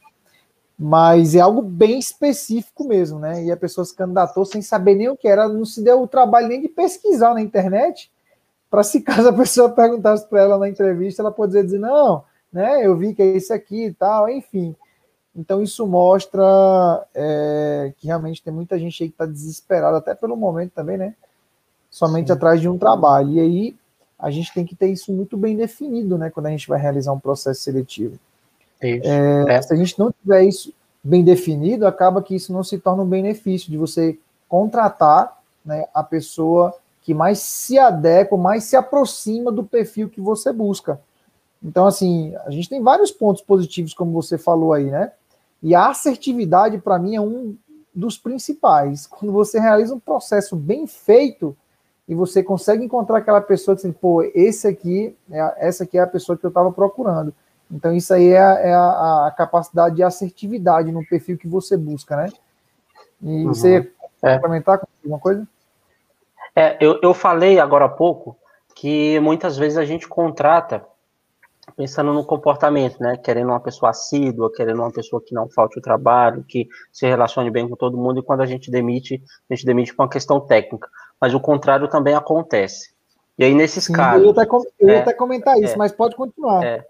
Mas 0.77 1.33
é 1.33 1.39
algo 1.39 1.61
bem 1.61 1.97
específico 1.97 2.87
mesmo, 2.87 3.19
né? 3.19 3.43
E 3.43 3.51
a 3.51 3.57
pessoa 3.57 3.83
se 3.83 3.95
candidatou 3.95 4.45
sem 4.45 4.61
saber 4.61 4.95
nem 4.95 5.09
o 5.09 5.17
que 5.17 5.27
era, 5.27 5.47
não 5.47 5.65
se 5.65 5.83
deu 5.83 6.01
o 6.01 6.07
trabalho 6.07 6.47
nem 6.47 6.61
de 6.61 6.67
pesquisar 6.67 7.33
na 7.33 7.41
internet, 7.41 8.11
para 8.69 8.83
se 8.83 9.01
caso 9.01 9.29
a 9.29 9.33
pessoa 9.33 9.69
perguntasse 9.69 10.27
para 10.27 10.41
ela 10.41 10.57
na 10.57 10.69
entrevista, 10.69 11.21
ela 11.21 11.31
poderia 11.31 11.63
dizer, 11.63 11.79
não, 11.79 12.23
né? 12.51 12.85
Eu 12.85 12.95
vi 12.95 13.13
que 13.13 13.21
é 13.21 13.37
isso 13.37 13.53
aqui 13.53 13.85
e 13.85 13.93
tal, 13.93 14.29
enfim. 14.29 14.75
Então 15.35 15.61
isso 15.61 15.85
mostra 15.87 16.43
é, 17.13 17.93
que 17.97 18.07
realmente 18.07 18.43
tem 18.43 18.53
muita 18.53 18.77
gente 18.77 19.03
aí 19.03 19.09
que 19.09 19.15
está 19.15 19.25
desesperada, 19.25 19.97
até 19.97 20.13
pelo 20.13 20.35
momento 20.35 20.71
também, 20.73 20.97
né? 20.97 21.15
somente 21.89 22.27
Sim. 22.27 22.33
atrás 22.33 22.61
de 22.61 22.69
um 22.69 22.77
trabalho. 22.77 23.31
E 23.31 23.39
aí 23.39 23.75
a 24.19 24.29
gente 24.29 24.53
tem 24.53 24.65
que 24.65 24.75
ter 24.75 24.87
isso 24.87 25.11
muito 25.13 25.37
bem 25.37 25.55
definido, 25.55 26.17
né, 26.17 26.29
quando 26.29 26.47
a 26.47 26.49
gente 26.49 26.67
vai 26.67 26.79
realizar 26.79 27.11
um 27.13 27.19
processo 27.19 27.61
seletivo. 27.61 28.17
É, 28.81 29.47
é. 29.47 29.61
Se 29.61 29.73
a 29.73 29.75
gente 29.75 29.97
não 29.97 30.11
tiver 30.11 30.43
isso 30.43 30.73
bem 31.03 31.23
definido, 31.23 31.87
acaba 31.87 32.21
que 32.21 32.35
isso 32.35 32.51
não 32.51 32.63
se 32.63 32.77
torna 32.77 33.03
um 33.03 33.07
benefício 33.07 33.69
de 33.71 33.77
você 33.77 34.17
contratar 34.47 35.37
né, 35.65 35.85
a 35.93 36.03
pessoa 36.03 36.73
que 37.01 37.13
mais 37.13 37.39
se 37.39 37.77
adequa, 37.79 38.37
mais 38.37 38.65
se 38.65 38.75
aproxima 38.75 39.51
do 39.51 39.63
perfil 39.63 40.09
que 40.09 40.19
você 40.19 40.51
busca. 40.51 40.99
Então, 41.63 41.85
assim, 41.85 42.35
a 42.45 42.51
gente 42.51 42.69
tem 42.69 42.81
vários 42.81 43.11
pontos 43.11 43.41
positivos, 43.41 43.93
como 43.93 44.11
você 44.11 44.37
falou 44.37 44.73
aí, 44.73 44.91
né? 44.91 45.11
E 45.63 45.73
a 45.73 45.89
assertividade, 45.89 46.77
para 46.77 46.99
mim, 46.99 47.15
é 47.15 47.21
um 47.21 47.55
dos 47.95 48.17
principais. 48.17 49.07
Quando 49.07 49.31
você 49.31 49.59
realiza 49.59 49.95
um 49.95 49.99
processo 49.99 50.55
bem 50.55 50.85
feito, 50.85 51.55
e 52.07 52.15
você 52.15 52.41
consegue 52.41 52.85
encontrar 52.85 53.17
aquela 53.17 53.41
pessoa 53.41 53.75
que 53.75 53.81
assim, 53.81 53.91
pô, 53.91 54.23
esse 54.33 54.67
aqui, 54.67 55.15
é, 55.29 55.67
essa 55.67 55.83
aqui 55.83 55.97
é 55.97 56.01
a 56.01 56.07
pessoa 56.07 56.37
que 56.37 56.45
eu 56.45 56.49
estava 56.49 56.71
procurando. 56.71 57.33
Então, 57.71 57.93
isso 57.93 58.13
aí 58.13 58.29
é, 58.29 58.39
a, 58.39 58.53
é 58.59 58.73
a, 58.73 59.27
a, 59.27 59.33
capacidade 59.35 59.95
de 59.95 60.03
assertividade 60.03 60.91
no 60.91 61.05
perfil 61.05 61.37
que 61.37 61.47
você 61.47 61.75
busca, 61.75 62.15
né? 62.15 62.29
E 63.21 63.43
uhum. 63.43 63.47
você 63.47 63.91
é. 64.23 64.35
complementar 64.35 64.79
com 64.79 64.87
alguma 65.03 65.19
coisa? 65.19 65.47
É, 66.55 66.77
eu, 66.79 66.99
eu 67.03 67.13
falei 67.13 67.59
agora 67.59 67.85
há 67.85 67.89
pouco 67.89 68.37
que 68.73 69.19
muitas 69.19 69.57
vezes 69.57 69.77
a 69.77 69.85
gente 69.85 70.07
contrata 70.07 70.85
pensando 71.75 72.13
no 72.13 72.25
comportamento, 72.25 73.01
né? 73.01 73.17
Querendo 73.17 73.49
uma 73.49 73.59
pessoa 73.59 73.89
assídua, 73.89 74.51
querendo 74.53 74.81
uma 74.81 74.91
pessoa 74.91 75.21
que 75.21 75.35
não 75.35 75.49
falte 75.49 75.77
o 75.77 75.81
trabalho, 75.81 76.43
que 76.43 76.67
se 76.91 77.05
relacione 77.05 77.51
bem 77.51 77.67
com 77.67 77.75
todo 77.75 77.97
mundo, 77.97 78.19
e 78.19 78.23
quando 78.23 78.41
a 78.41 78.45
gente 78.45 78.71
demite, 78.71 79.21
a 79.49 79.53
gente 79.53 79.65
demite 79.65 79.93
com 79.93 80.03
uma 80.03 80.09
questão 80.09 80.39
técnica 80.39 80.87
mas 81.19 81.33
o 81.33 81.39
contrário 81.39 81.87
também 81.87 82.13
acontece. 82.15 82.91
E 83.37 83.43
aí, 83.43 83.53
nesses 83.53 83.85
Sim, 83.85 83.93
casos. 83.93 84.21
Eu 84.21 84.33
ia 84.33 84.41
até, 84.41 84.55
eu 84.79 84.89
ia 84.89 84.99
até 84.99 85.13
comentar 85.13 85.57
isso, 85.59 85.73
é, 85.73 85.77
mas 85.77 85.91
pode 85.91 86.15
continuar. 86.15 86.63
É, 86.63 86.85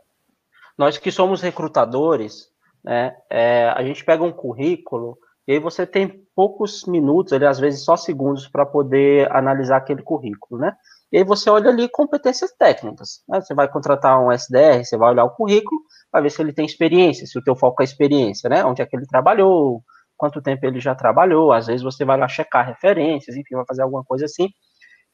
nós 0.78 0.98
que 0.98 1.12
somos 1.12 1.42
recrutadores, 1.42 2.48
né, 2.84 3.16
é, 3.30 3.70
a 3.70 3.84
gente 3.84 4.04
pega 4.06 4.24
um 4.24 4.32
currículo 4.32 5.18
e 5.48 5.54
aí 5.54 5.60
você 5.60 5.86
tem 5.86 6.24
poucos 6.36 6.86
minutos, 6.86 7.32
ali, 7.32 7.46
às 7.46 7.58
vezes 7.58 7.84
só 7.86 7.96
segundos, 7.96 8.48
para 8.50 8.66
poder 8.66 9.32
analisar 9.34 9.78
aquele 9.78 10.04
currículo, 10.04 10.60
né? 10.60 10.76
E 11.10 11.18
aí 11.18 11.24
você 11.24 11.50
olha 11.50 11.70
ali 11.70 11.88
competências 11.88 12.52
técnicas. 12.52 13.22
Né? 13.30 13.40
Você 13.40 13.54
vai 13.54 13.70
contratar 13.70 14.22
um 14.22 14.30
SDR, 14.30 14.84
você 14.84 14.98
vai 14.98 15.12
olhar 15.12 15.24
o 15.24 15.30
currículo, 15.30 15.80
vai 16.12 16.22
ver 16.22 16.32
se 16.32 16.42
ele 16.42 16.52
tem 16.52 16.66
experiência, 16.66 17.26
se 17.26 17.40
o 17.40 17.42
teu 17.42 17.56
foco 17.56 17.82
é 17.82 17.86
experiência, 17.86 18.50
né? 18.50 18.66
Onde 18.66 18.82
é 18.82 18.86
que 18.86 18.96
ele 18.96 19.06
trabalhou, 19.08 19.82
quanto 20.18 20.42
tempo 20.42 20.66
ele 20.66 20.82
já 20.82 20.94
trabalhou, 20.94 21.54
às 21.54 21.68
vezes 21.68 21.82
você 21.82 22.04
vai 22.04 22.18
lá 22.18 22.28
checar 22.28 22.68
referências, 22.68 23.38
enfim, 23.38 23.56
vai 23.56 23.66
fazer 23.66 23.84
alguma 23.84 24.04
coisa 24.04 24.26
assim. 24.26 24.50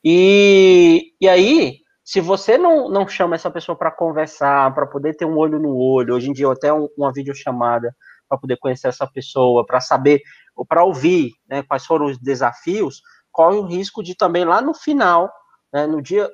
E, 0.04 1.14
e 1.22 1.30
aí, 1.30 1.78
se 2.04 2.20
você 2.20 2.58
não, 2.58 2.90
não 2.90 3.08
chama 3.08 3.36
essa 3.36 3.50
pessoa 3.50 3.78
para 3.78 3.92
conversar, 3.92 4.74
para 4.74 4.86
poder 4.86 5.16
ter 5.16 5.26
um 5.26 5.38
olho 5.38 5.60
no 5.60 5.76
olho, 5.76 6.16
hoje 6.16 6.30
em 6.30 6.34
dia 6.34 6.52
até 6.52 6.74
um, 6.74 6.90
uma 6.98 7.14
videochamada 7.14 7.96
para 8.28 8.38
poder 8.38 8.58
conhecer 8.58 8.88
essa 8.88 9.08
pessoa, 9.08 9.66
para 9.66 9.80
saber, 9.80 10.22
ou 10.56 10.66
para 10.66 10.84
ouvir 10.84 11.32
né, 11.48 11.64
quais 11.64 11.86
foram 11.86 12.08
os 12.08 12.18
desafios, 12.18 13.02
corre 13.32 13.58
o 13.58 13.66
risco 13.66 14.04
de 14.04 14.16
também 14.16 14.44
lá 14.44 14.62
no 14.62 14.74
final, 14.74 15.32
né, 15.72 15.88
no 15.88 16.02
dia 16.02 16.30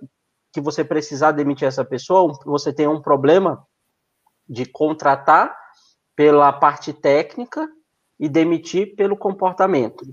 que 0.52 0.60
você 0.60 0.84
precisar 0.84 1.32
demitir 1.32 1.68
essa 1.68 1.86
pessoa, 1.86 2.34
você 2.46 2.74
tem 2.74 2.88
um 2.88 3.02
problema 3.02 3.64
de 4.48 4.66
contratar 4.66 5.56
pela 6.16 6.52
parte 6.52 6.92
técnica 6.92 7.70
e 8.20 8.28
demitir 8.28 8.96
pelo 8.96 9.16
comportamento. 9.16 10.04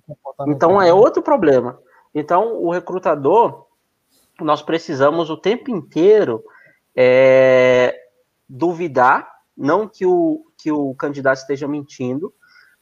Então 0.46 0.80
é 0.80 0.92
outro 0.92 1.22
problema. 1.22 1.78
Então 2.14 2.62
o 2.62 2.70
recrutador, 2.70 3.66
nós 4.40 4.62
precisamos 4.62 5.30
o 5.30 5.36
tempo 5.36 5.70
inteiro 5.70 6.42
é, 6.94 7.94
duvidar, 8.48 9.28
não 9.56 9.88
que 9.88 10.04
o, 10.04 10.46
que 10.58 10.70
o 10.70 10.94
candidato 10.94 11.38
esteja 11.38 11.66
mentindo, 11.66 12.32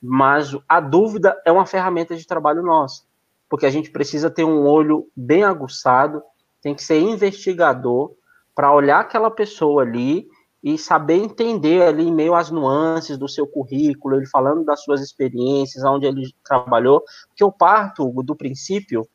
mas 0.00 0.56
a 0.68 0.80
dúvida 0.80 1.40
é 1.44 1.52
uma 1.52 1.66
ferramenta 1.66 2.16
de 2.16 2.26
trabalho 2.26 2.62
nossa, 2.62 3.04
porque 3.48 3.66
a 3.66 3.70
gente 3.70 3.90
precisa 3.90 4.30
ter 4.30 4.44
um 4.44 4.66
olho 4.66 5.08
bem 5.16 5.44
aguçado, 5.44 6.22
tem 6.60 6.74
que 6.74 6.82
ser 6.82 7.00
investigador 7.00 8.12
para 8.54 8.72
olhar 8.72 9.00
aquela 9.00 9.30
pessoa 9.30 9.82
ali 9.82 10.28
e 10.62 10.78
saber 10.78 11.16
entender 11.16 11.82
ali 11.82 12.10
meio 12.10 12.34
às 12.34 12.50
nuances 12.50 13.18
do 13.18 13.28
seu 13.28 13.46
currículo, 13.46 14.16
ele 14.16 14.26
falando 14.26 14.64
das 14.64 14.82
suas 14.82 15.02
experiências, 15.02 15.84
onde 15.84 16.06
ele 16.06 16.34
trabalhou, 16.42 17.02
porque 17.28 17.44
eu 17.44 17.52
parto 17.52 18.10
do 18.22 18.34
princípio 18.34 19.06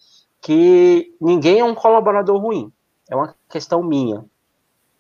que 0.41 1.15
ninguém 1.19 1.59
é 1.59 1.63
um 1.63 1.75
colaborador 1.75 2.37
ruim, 2.37 2.71
é 3.09 3.15
uma 3.15 3.35
questão 3.49 3.83
minha. 3.83 4.25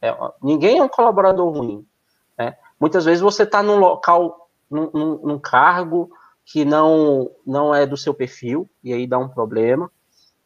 É, 0.01 0.15
ninguém 0.41 0.79
é 0.79 0.83
um 0.83 0.89
colaborador 0.89 1.51
ruim. 1.51 1.85
Né? 2.37 2.55
Muitas 2.79 3.05
vezes 3.05 3.21
você 3.21 3.43
está 3.43 3.61
num 3.61 3.77
local, 3.77 4.49
num, 4.69 4.89
num, 4.93 5.17
num 5.17 5.39
cargo 5.39 6.09
que 6.45 6.65
não, 6.65 7.29
não 7.45 7.75
é 7.75 7.85
do 7.85 7.95
seu 7.95 8.13
perfil, 8.13 8.69
e 8.83 8.93
aí 8.93 9.05
dá 9.05 9.19
um 9.19 9.29
problema, 9.29 9.91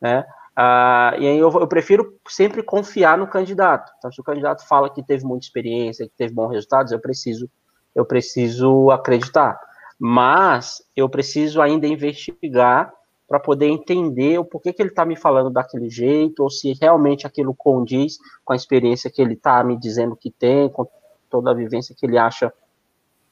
né? 0.01 0.25
Ah, 0.55 1.15
e 1.17 1.27
aí 1.27 1.37
eu, 1.37 1.51
eu, 1.51 1.67
prefiro 1.67 2.19
sempre 2.27 2.61
confiar 2.61 3.17
no 3.17 3.25
candidato. 3.25 3.91
Então, 3.97 4.11
se 4.11 4.21
o 4.21 4.23
candidato 4.23 4.67
fala 4.67 4.89
que 4.89 5.01
teve 5.01 5.23
muita 5.23 5.45
experiência, 5.45 6.05
que 6.05 6.13
teve 6.15 6.33
bons 6.33 6.49
resultados, 6.49 6.91
eu 6.91 6.99
preciso, 6.99 7.49
eu 7.95 8.05
preciso 8.05 8.91
acreditar. 8.91 9.59
Mas 9.97 10.83
eu 10.95 11.09
preciso 11.09 11.59
ainda 11.59 11.87
investigar 11.87 12.93
para 13.27 13.39
poder 13.39 13.67
entender 13.67 14.37
o 14.37 14.45
porquê 14.45 14.73
que 14.73 14.81
ele 14.81 14.89
está 14.89 15.05
me 15.05 15.15
falando 15.15 15.49
daquele 15.49 15.89
jeito, 15.89 16.43
ou 16.43 16.49
se 16.49 16.73
realmente 16.79 17.25
aquilo 17.25 17.53
condiz 17.55 18.17
com 18.43 18.53
a 18.53 18.55
experiência 18.55 19.09
que 19.09 19.21
ele 19.21 19.33
está 19.33 19.63
me 19.63 19.77
dizendo 19.77 20.15
que 20.15 20.29
tem, 20.29 20.69
com 20.69 20.87
toda 21.29 21.51
a 21.51 21.53
vivência 21.53 21.95
que 21.97 22.05
ele 22.05 22.17
acha 22.17 22.53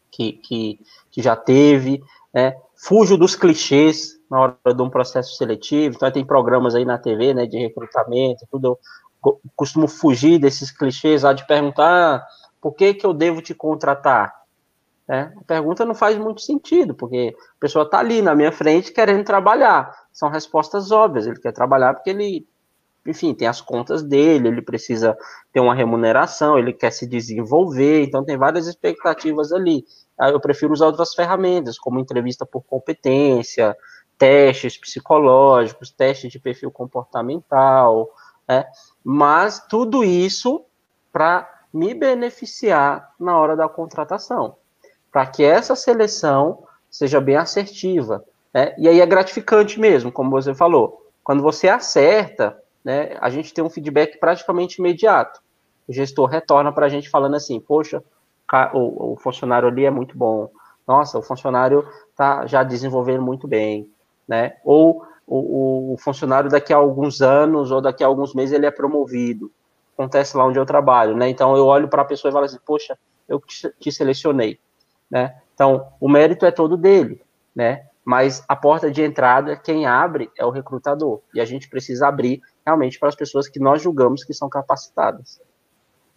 que, 0.10 0.34
que, 0.34 0.80
que 1.10 1.22
já 1.22 1.36
teve. 1.36 2.02
Né? 2.34 2.56
Fujo 2.76 3.18
dos 3.18 3.36
clichês, 3.36 4.20
na 4.30 4.40
hora 4.40 4.74
de 4.74 4.82
um 4.82 4.90
processo 4.90 5.36
seletivo. 5.36 5.96
Então, 5.96 6.12
tem 6.12 6.26
programas 6.26 6.74
aí 6.74 6.86
na 6.86 6.98
TV, 6.98 7.34
né, 7.34 7.46
de 7.46 7.58
recrutamento, 7.58 8.48
tudo. 8.50 8.80
Eu 9.24 9.40
costumo 9.56 9.88
fugir 9.88 10.40
desses 10.40 10.72
clichês 10.72 11.22
lá 11.22 11.32
de 11.32 11.46
perguntar 11.46 12.16
ah, 12.16 12.28
por 12.60 12.74
que, 12.74 12.94
que 12.94 13.06
eu 13.06 13.14
devo 13.14 13.42
te 13.42 13.54
contratar. 13.54 14.34
É, 15.12 15.24
a 15.24 15.44
pergunta 15.46 15.84
não 15.84 15.94
faz 15.94 16.18
muito 16.18 16.40
sentido, 16.40 16.96
porque 16.96 17.36
a 17.36 17.60
pessoa 17.60 17.84
está 17.84 18.00
ali 18.00 18.22
na 18.22 18.34
minha 18.34 18.50
frente 18.50 18.94
querendo 18.94 19.26
trabalhar. 19.26 19.92
São 20.10 20.30
respostas 20.30 20.90
óbvias. 20.90 21.28
Ele 21.28 21.38
quer 21.38 21.52
trabalhar 21.52 21.94
porque 21.94 22.12
ele, 22.12 22.48
enfim, 23.06 23.34
tem 23.34 23.46
as 23.46 23.60
contas 23.60 24.02
dele, 24.02 24.48
ele 24.48 24.62
precisa 24.62 25.18
ter 25.52 25.60
uma 25.60 25.76
remuneração, 25.76 26.58
ele 26.58 26.72
quer 26.72 26.92
se 26.92 27.06
desenvolver, 27.06 28.04
então 28.04 28.24
tem 28.24 28.38
várias 28.38 28.68
expectativas 28.68 29.52
ali. 29.52 29.84
Eu 30.18 30.40
prefiro 30.40 30.72
usar 30.72 30.86
outras 30.86 31.14
ferramentas, 31.14 31.78
como 31.78 32.00
entrevista 32.00 32.46
por 32.46 32.62
competência, 32.62 33.76
testes 34.18 34.78
psicológicos, 34.78 35.92
testes 35.92 36.32
de 36.32 36.40
perfil 36.40 36.72
comportamental, 36.72 38.10
né? 38.48 38.66
mas 39.04 39.60
tudo 39.68 40.06
isso 40.06 40.64
para 41.12 41.50
me 41.74 41.94
beneficiar 41.94 43.14
na 43.20 43.38
hora 43.38 43.58
da 43.58 43.68
contratação, 43.68 44.56
para 45.12 45.26
que 45.26 45.44
essa 45.44 45.76
seleção 45.76 46.64
seja 46.90 47.20
bem 47.20 47.36
assertiva. 47.36 48.24
Né? 48.54 48.74
E 48.78 48.88
aí 48.88 49.00
é 49.00 49.06
gratificante 49.06 49.80
mesmo, 49.80 50.12
como 50.12 50.30
você 50.30 50.54
falou. 50.54 51.06
Quando 51.24 51.44
você 51.44 51.68
acerta, 51.68 52.58
né, 52.84 53.18
a 53.20 53.30
gente 53.30 53.54
tem 53.54 53.64
um 53.64 53.70
feedback 53.70 54.20
praticamente 54.20 54.80
imediato. 54.80 55.40
O 55.88 55.94
gestor 55.94 56.28
retorna 56.28 56.72
para 56.72 56.86
a 56.86 56.90
gente 56.90 57.10
falando 57.10 57.36
assim: 57.36 57.60
Poxa, 57.60 58.04
o, 58.74 59.14
o 59.14 59.18
funcionário 59.18 59.68
ali 59.68 59.86
é 59.86 59.92
muito 59.92 60.18
bom. 60.18 60.50
Nossa, 60.88 61.20
o 61.20 61.22
funcionário 61.22 61.88
está 62.10 62.46
já 62.48 62.64
desenvolvendo 62.64 63.22
muito 63.22 63.48
bem 63.48 63.90
né? 64.32 64.56
Ou 64.64 65.06
o, 65.28 65.94
o, 65.94 65.98
funcionário 65.98 66.50
daqui 66.50 66.72
a 66.72 66.78
alguns 66.78 67.22
anos 67.22 67.70
ou 67.70 67.82
daqui 67.82 68.02
a 68.02 68.08
alguns 68.08 68.34
meses 68.34 68.54
ele 68.54 68.66
é 68.66 68.72
promovido. 68.72 69.52
Acontece 69.94 70.38
lá 70.38 70.46
onde 70.46 70.58
eu 70.58 70.66
trabalho, 70.66 71.18
né? 71.18 71.28
Então 71.28 71.56
eu 71.58 71.66
olho 71.66 71.90
para 71.90 72.02
a 72.02 72.06
pessoa 72.06 72.30
e 72.30 72.32
falo 72.32 72.46
assim, 72.46 72.58
poxa, 72.66 72.98
eu 73.28 73.42
te 73.80 73.92
selecionei, 73.92 74.58
né? 75.12 75.36
Então 75.54 75.88
o 76.00 76.10
mérito 76.10 76.46
é 76.46 76.52
todo 76.52 76.78
dele, 76.78 77.22
né? 77.54 77.86
Mas 78.04 78.44
a 78.48 78.56
porta 78.56 78.90
de 78.90 79.04
entrada, 79.04 79.56
quem 79.56 79.86
abre 79.86 80.32
é 80.38 80.44
o 80.44 80.50
recrutador. 80.50 81.20
E 81.36 81.42
a 81.42 81.46
gente 81.46 81.70
precisa 81.70 82.08
abrir 82.08 82.42
realmente 82.66 82.98
para 82.98 83.10
as 83.10 83.16
pessoas 83.16 83.48
que 83.48 83.60
nós 83.60 83.82
julgamos 83.82 84.24
que 84.24 84.34
são 84.34 84.50
capacitadas. 84.50 85.40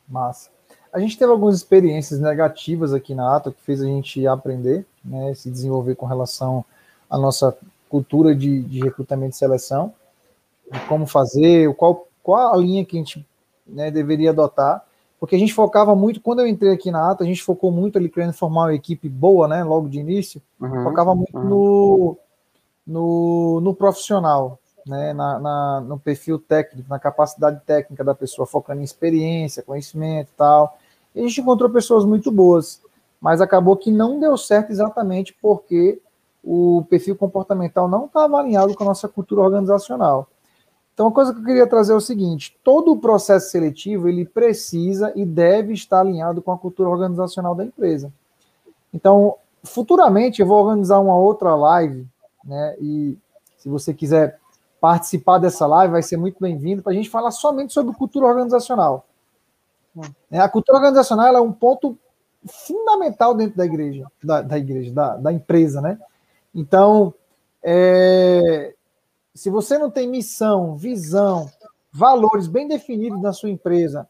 Massa. 0.09 0.51
A 0.93 0.99
gente 0.99 1.19
teve 1.19 1.31
algumas 1.31 1.57
experiências 1.57 2.21
negativas 2.21 2.95
aqui 2.95 3.15
na 3.15 3.37
ATA 3.37 3.51
que 3.51 3.61
fez 3.63 3.83
a 3.83 3.87
gente 3.87 4.27
aprender, 4.27 4.87
né, 5.05 5.35
se 5.35 5.51
desenvolver 5.51 5.97
com 5.97 6.07
relação 6.07 6.65
à 7.11 7.19
nossa 7.19 7.57
cultura 7.89 8.35
de, 8.35 8.63
de 8.63 8.81
recrutamento 8.81 9.35
e 9.35 9.39
seleção, 9.39 9.93
de 10.71 10.79
como 10.87 11.07
fazer, 11.07 11.75
qual, 11.75 12.07
qual 12.23 12.55
a 12.55 12.57
linha 12.57 12.85
que 12.85 12.97
a 12.97 13.01
gente 13.01 13.27
né, 13.67 13.91
deveria 13.91 14.31
adotar, 14.31 14.85
porque 15.25 15.37
a 15.37 15.39
gente 15.39 15.55
focava 15.55 15.97
muito, 15.97 16.21
quando 16.21 16.41
eu 16.41 16.47
entrei 16.47 16.71
aqui 16.71 16.91
na 16.91 17.11
ATA, 17.11 17.25
a 17.25 17.27
gente 17.27 17.43
focou 17.43 17.73
muito 17.73 17.97
ali 17.97 18.11
querendo 18.11 18.35
formar 18.35 18.65
uma 18.65 18.75
equipe 18.75 19.09
boa, 19.09 19.49
né, 19.49 19.65
logo 19.65 19.89
de 19.89 19.99
início, 19.99 20.39
uhum, 20.61 20.85
focava 20.85 21.15
muito 21.15 21.35
uhum. 21.35 21.49
no, 21.49 22.19
no, 22.87 23.61
no 23.63 23.75
profissional, 23.75 24.59
né, 24.87 25.15
na, 25.15 25.39
na, 25.39 25.81
no 25.81 25.99
perfil 25.99 26.39
técnico, 26.39 26.91
na 26.91 26.99
capacidade 26.99 27.59
técnica 27.65 28.05
da 28.05 28.15
pessoa, 28.15 28.47
focando 28.47 28.83
em 28.83 28.85
experiência, 28.85 29.63
conhecimento 29.63 30.29
e 30.29 30.37
tal. 30.37 30.77
E 31.15 31.21
a 31.21 31.23
gente 31.23 31.41
encontrou 31.41 31.71
pessoas 31.71 32.05
muito 32.05 32.31
boas, 32.31 32.83
mas 33.19 33.41
acabou 33.41 33.79
que 33.79 33.91
não 33.91 34.21
deu 34.21 34.37
certo 34.37 34.73
exatamente 34.73 35.35
porque 35.41 36.03
o 36.45 36.85
perfil 36.91 37.17
comportamental 37.17 37.89
não 37.89 38.05
estava 38.05 38.39
alinhado 38.39 38.75
com 38.75 38.85
a 38.85 38.89
nossa 38.89 39.09
cultura 39.09 39.41
organizacional. 39.41 40.29
Então, 40.95 41.09
a 41.09 41.13
coisa 41.13 41.35
que 41.35 41.41
eu 41.41 41.45
queria 41.45 41.67
trazer 41.67 41.93
é 41.93 41.97
o 41.97 42.01
seguinte: 42.01 42.57
todo 42.63 42.93
o 42.93 42.99
processo 42.99 43.51
seletivo 43.51 44.09
ele 44.09 44.25
precisa 44.25 45.13
e 45.17 45.27
deve 45.27 45.75
estar 45.75 46.01
alinhado 46.01 46.41
com 46.41 46.53
a 46.53 46.59
cultura 46.59 46.89
organizacional 46.89 47.55
da 47.55 47.65
empresa. 47.65 48.13
Então, 48.93 49.35
futuramente 49.65 50.41
eu 50.41 50.47
vou 50.47 50.65
organizar 50.65 51.01
uma 51.01 51.17
outra 51.17 51.55
live, 51.57 52.07
né? 52.45 52.77
E 52.81 53.19
se 53.59 53.69
você 53.69 53.93
quiser 53.93 54.39
participar 54.81 55.39
dessa 55.39 55.67
live, 55.67 55.93
vai 55.93 56.03
ser 56.03 56.17
muito 56.17 56.37
bem-vindo 56.41 56.83
para 56.83 56.93
a 56.93 56.95
gente 56.95 57.11
falar 57.11 57.33
somente 57.33 57.73
sobre 57.73 57.95
cultura 57.95 58.27
organizacional. 58.27 59.05
É, 60.31 60.39
a 60.39 60.49
cultura 60.49 60.79
organizacional 60.79 61.35
é 61.35 61.41
um 61.41 61.53
ponto 61.53 61.97
fundamental 62.47 63.35
dentro 63.35 63.57
da 63.57 63.65
igreja, 63.65 64.07
da, 64.23 64.43
da 64.43 64.59
igreja, 64.59 64.93
da, 64.93 65.17
da, 65.17 65.33
empresa, 65.33 65.81
né? 65.81 65.99
Então, 66.55 67.15
é, 67.63 68.75
se 69.35 69.51
você 69.51 69.77
não 69.77 69.91
tem 69.91 70.09
missão, 70.09 70.77
visão, 70.77 71.51
valores 71.93 72.47
bem 72.47 72.69
definidos 72.69 73.21
na 73.21 73.33
sua 73.33 73.51
empresa, 73.51 74.09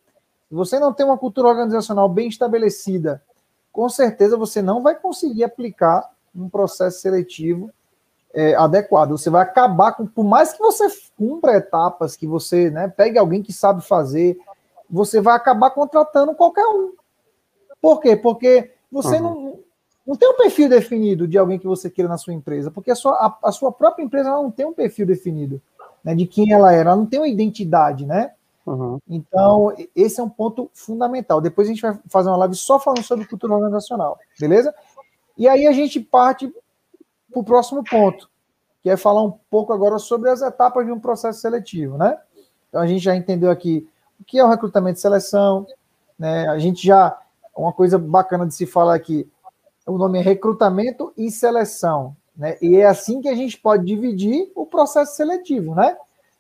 se 0.49 0.55
você 0.55 0.79
não 0.79 0.93
tem 0.93 1.07
uma 1.07 1.19
cultura 1.19 1.49
organizacional 1.49 2.09
bem 2.09 2.29
estabelecida, 2.29 3.23
com 3.73 3.89
certeza 3.89 4.37
você 4.37 4.61
não 4.61 4.83
vai 4.83 4.95
conseguir 4.95 5.45
aplicar 5.45 6.11
um 6.35 6.49
processo 6.49 7.01
seletivo 7.01 7.71
é, 8.33 8.55
adequado. 8.55 9.11
Você 9.11 9.31
vai 9.31 9.43
acabar 9.43 9.93
com, 9.93 10.07
por 10.07 10.25
mais 10.25 10.53
que 10.53 10.59
você 10.59 10.87
cumpra 11.17 11.57
etapas, 11.57 12.17
que 12.17 12.27
você 12.27 12.71
né, 12.71 12.89
pegue 12.89 13.19
alguém 13.19 13.43
que 13.43 13.53
sabe 13.53 13.83
fazer, 13.83 14.39
você 14.91 15.21
vai 15.21 15.35
acabar 15.35 15.71
contratando 15.71 16.35
qualquer 16.35 16.67
um. 16.67 16.93
Por 17.81 18.01
quê? 18.01 18.17
Porque 18.17 18.73
você 18.91 19.17
uhum. 19.17 19.23
não, 19.23 19.59
não 20.07 20.17
tem 20.17 20.29
um 20.29 20.37
perfil 20.37 20.69
definido 20.69 21.27
de 21.27 21.39
alguém 21.39 21.59
que 21.59 21.67
você 21.67 21.89
queira 21.89 22.09
na 22.09 22.19
sua 22.19 22.35
empresa, 22.35 22.71
porque 22.71 22.91
a 22.91 22.95
sua, 22.95 23.13
a, 23.13 23.49
a 23.49 23.53
sua 23.53 23.73
própria 23.73 24.05
empresa 24.05 24.31
não 24.31 24.51
tem 24.51 24.67
um 24.67 24.75
perfil 24.75 25.07
definido 25.07 25.61
né, 26.05 26.15
de 26.15 26.27
quem 26.27 26.53
ela 26.53 26.75
é, 26.75 26.81
ela 26.81 26.95
não 26.95 27.07
tem 27.07 27.19
uma 27.19 27.29
identidade, 27.29 28.05
né? 28.05 28.33
Uhum. 28.67 28.99
Então, 29.09 29.75
esse 29.95 30.21
é 30.21 30.23
um 30.23 30.29
ponto 30.29 30.71
fundamental. 30.73 31.41
Depois 31.41 31.67
a 31.67 31.71
gente 31.73 31.83
vai 31.83 31.99
fazer 32.09 32.29
uma 32.29 32.37
live 32.37 32.55
só 32.55 32.79
falando 32.79 33.03
sobre 33.03 33.27
cultura 33.27 33.55
organizacional, 33.55 34.19
beleza? 34.39 34.75
E 35.37 35.49
aí 35.49 35.67
a 35.67 35.73
gente 35.73 36.01
parte 36.01 36.53
para 37.31 37.41
o 37.41 37.45
próximo 37.45 37.83
ponto, 37.83 38.29
que 38.83 38.91
é 38.91 38.97
falar 38.97 39.23
um 39.23 39.33
pouco 39.51 39.73
agora 39.73 39.99
sobre 39.99 40.31
as 40.31 40.43
etapas 40.43 40.85
de 40.85 40.93
um 40.93 41.01
processo 41.01 41.41
seletivo, 41.41 41.97
né? 41.97 42.19
Então 42.69 42.81
a 42.81 42.87
gente 42.87 43.03
já 43.03 43.17
entendeu 43.17 43.51
aqui 43.51 43.89
o 44.21 44.25
que 44.25 44.39
é 44.39 44.45
o 44.45 44.49
recrutamento 44.49 44.99
e 44.99 45.03
seleção, 45.03 45.67
né? 46.19 46.49
A 46.49 46.59
gente 46.59 46.87
já 46.87 47.19
uma 47.57 47.73
coisa 47.73 47.99
bacana 47.99 48.47
de 48.47 48.55
se 48.55 48.67
falar 48.67 48.95
aqui, 48.95 49.29
o 49.87 49.99
nome 49.99 50.19
é 50.19 50.23
recrutamento 50.23 51.13
e 51.17 51.31
seleção, 51.31 52.17
né? 52.37 52.57
E 52.61 52.77
é 52.77 52.87
assim 52.87 53.21
que 53.21 53.29
a 53.29 53.35
gente 53.35 53.59
pode 53.59 53.85
dividir 53.85 54.51
o 54.55 54.65
processo 54.65 55.15
seletivo, 55.15 55.75
né? 55.75 55.97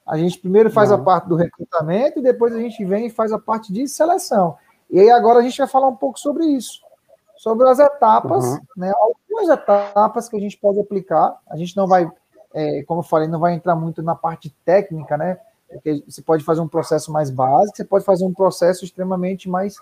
A 0.07 0.19
gente 0.19 0.39
primeiro 0.39 0.71
faz 0.71 0.93
a 0.93 0.99
parte 0.99 1.29
do 1.29 1.37
recrutamento 1.37 2.19
e 2.19 2.23
depois 2.23 2.55
a 2.55 2.59
gente 2.59 2.85
vem 2.85 3.07
e 3.07 3.11
faz 3.11 3.33
a 3.33 3.39
parte 3.39 3.73
de 3.73 3.89
seleção. 3.89 4.57
E 4.91 5.01
aí 5.01 5.11
agora 5.11 5.39
a 5.39 5.43
gente 5.43 5.57
vai 5.57 5.67
falar 5.67 5.89
um 5.89 5.97
pouco 5.97 6.19
sobre 6.21 6.45
isso, 6.45 6.83
sobre 7.37 7.69
as 7.69 7.79
etapas, 7.79 8.45
uhum. 8.45 8.59
né? 8.77 8.93
Algumas 8.97 9.49
etapas 9.49 10.29
que 10.29 10.37
a 10.37 10.41
gente 10.41 10.59
pode 10.59 10.79
aplicar. 10.79 11.39
A 11.49 11.57
gente 11.57 11.77
não 11.77 11.87
vai, 11.87 12.11
é, 12.53 12.83
como 12.83 13.01
eu 13.01 13.05
falei, 13.05 13.29
não 13.29 13.41
vai 13.41 13.55
entrar 13.55 13.75
muito 13.75 14.03
na 14.03 14.15
parte 14.15 14.55
técnica, 14.65 15.17
né? 15.17 15.39
Porque 15.69 16.05
você 16.07 16.23
pode 16.23 16.45
fazer 16.45 16.61
um 16.61 16.69
processo 16.69 17.11
mais 17.11 17.31
básico, 17.31 17.77
você 17.77 17.85
pode 17.85 18.05
fazer 18.05 18.25
um 18.25 18.33
processo 18.33 18.85
extremamente 18.85 19.49
mais 19.49 19.77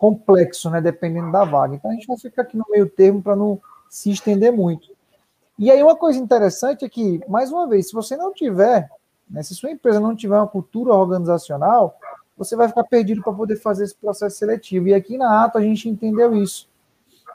complexo, 0.00 0.70
né? 0.70 0.80
Dependendo 0.80 1.30
da 1.30 1.44
vaga. 1.44 1.74
Então 1.74 1.90
a 1.90 1.94
gente 1.94 2.06
vai 2.06 2.16
ficar 2.16 2.42
aqui 2.42 2.56
no 2.56 2.64
meio 2.70 2.88
termo 2.88 3.20
para 3.20 3.36
não 3.36 3.60
se 3.90 4.10
estender 4.10 4.50
muito. 4.50 4.88
E 5.58 5.70
aí 5.70 5.82
uma 5.82 5.94
coisa 5.94 6.18
interessante 6.18 6.86
é 6.86 6.88
que, 6.88 7.20
mais 7.28 7.52
uma 7.52 7.68
vez, 7.68 7.88
se 7.88 7.92
você 7.92 8.16
não 8.16 8.32
tiver, 8.32 8.88
né, 9.28 9.42
se 9.42 9.54
sua 9.54 9.70
empresa 9.70 10.00
não 10.00 10.16
tiver 10.16 10.38
uma 10.38 10.48
cultura 10.48 10.94
organizacional, 10.94 11.94
você 12.34 12.56
vai 12.56 12.66
ficar 12.66 12.84
perdido 12.84 13.22
para 13.22 13.34
poder 13.34 13.56
fazer 13.56 13.84
esse 13.84 13.94
processo 13.94 14.38
seletivo. 14.38 14.88
E 14.88 14.94
aqui 14.94 15.18
na 15.18 15.44
ATA 15.44 15.58
a 15.58 15.62
gente 15.62 15.86
entendeu 15.86 16.34
isso, 16.34 16.66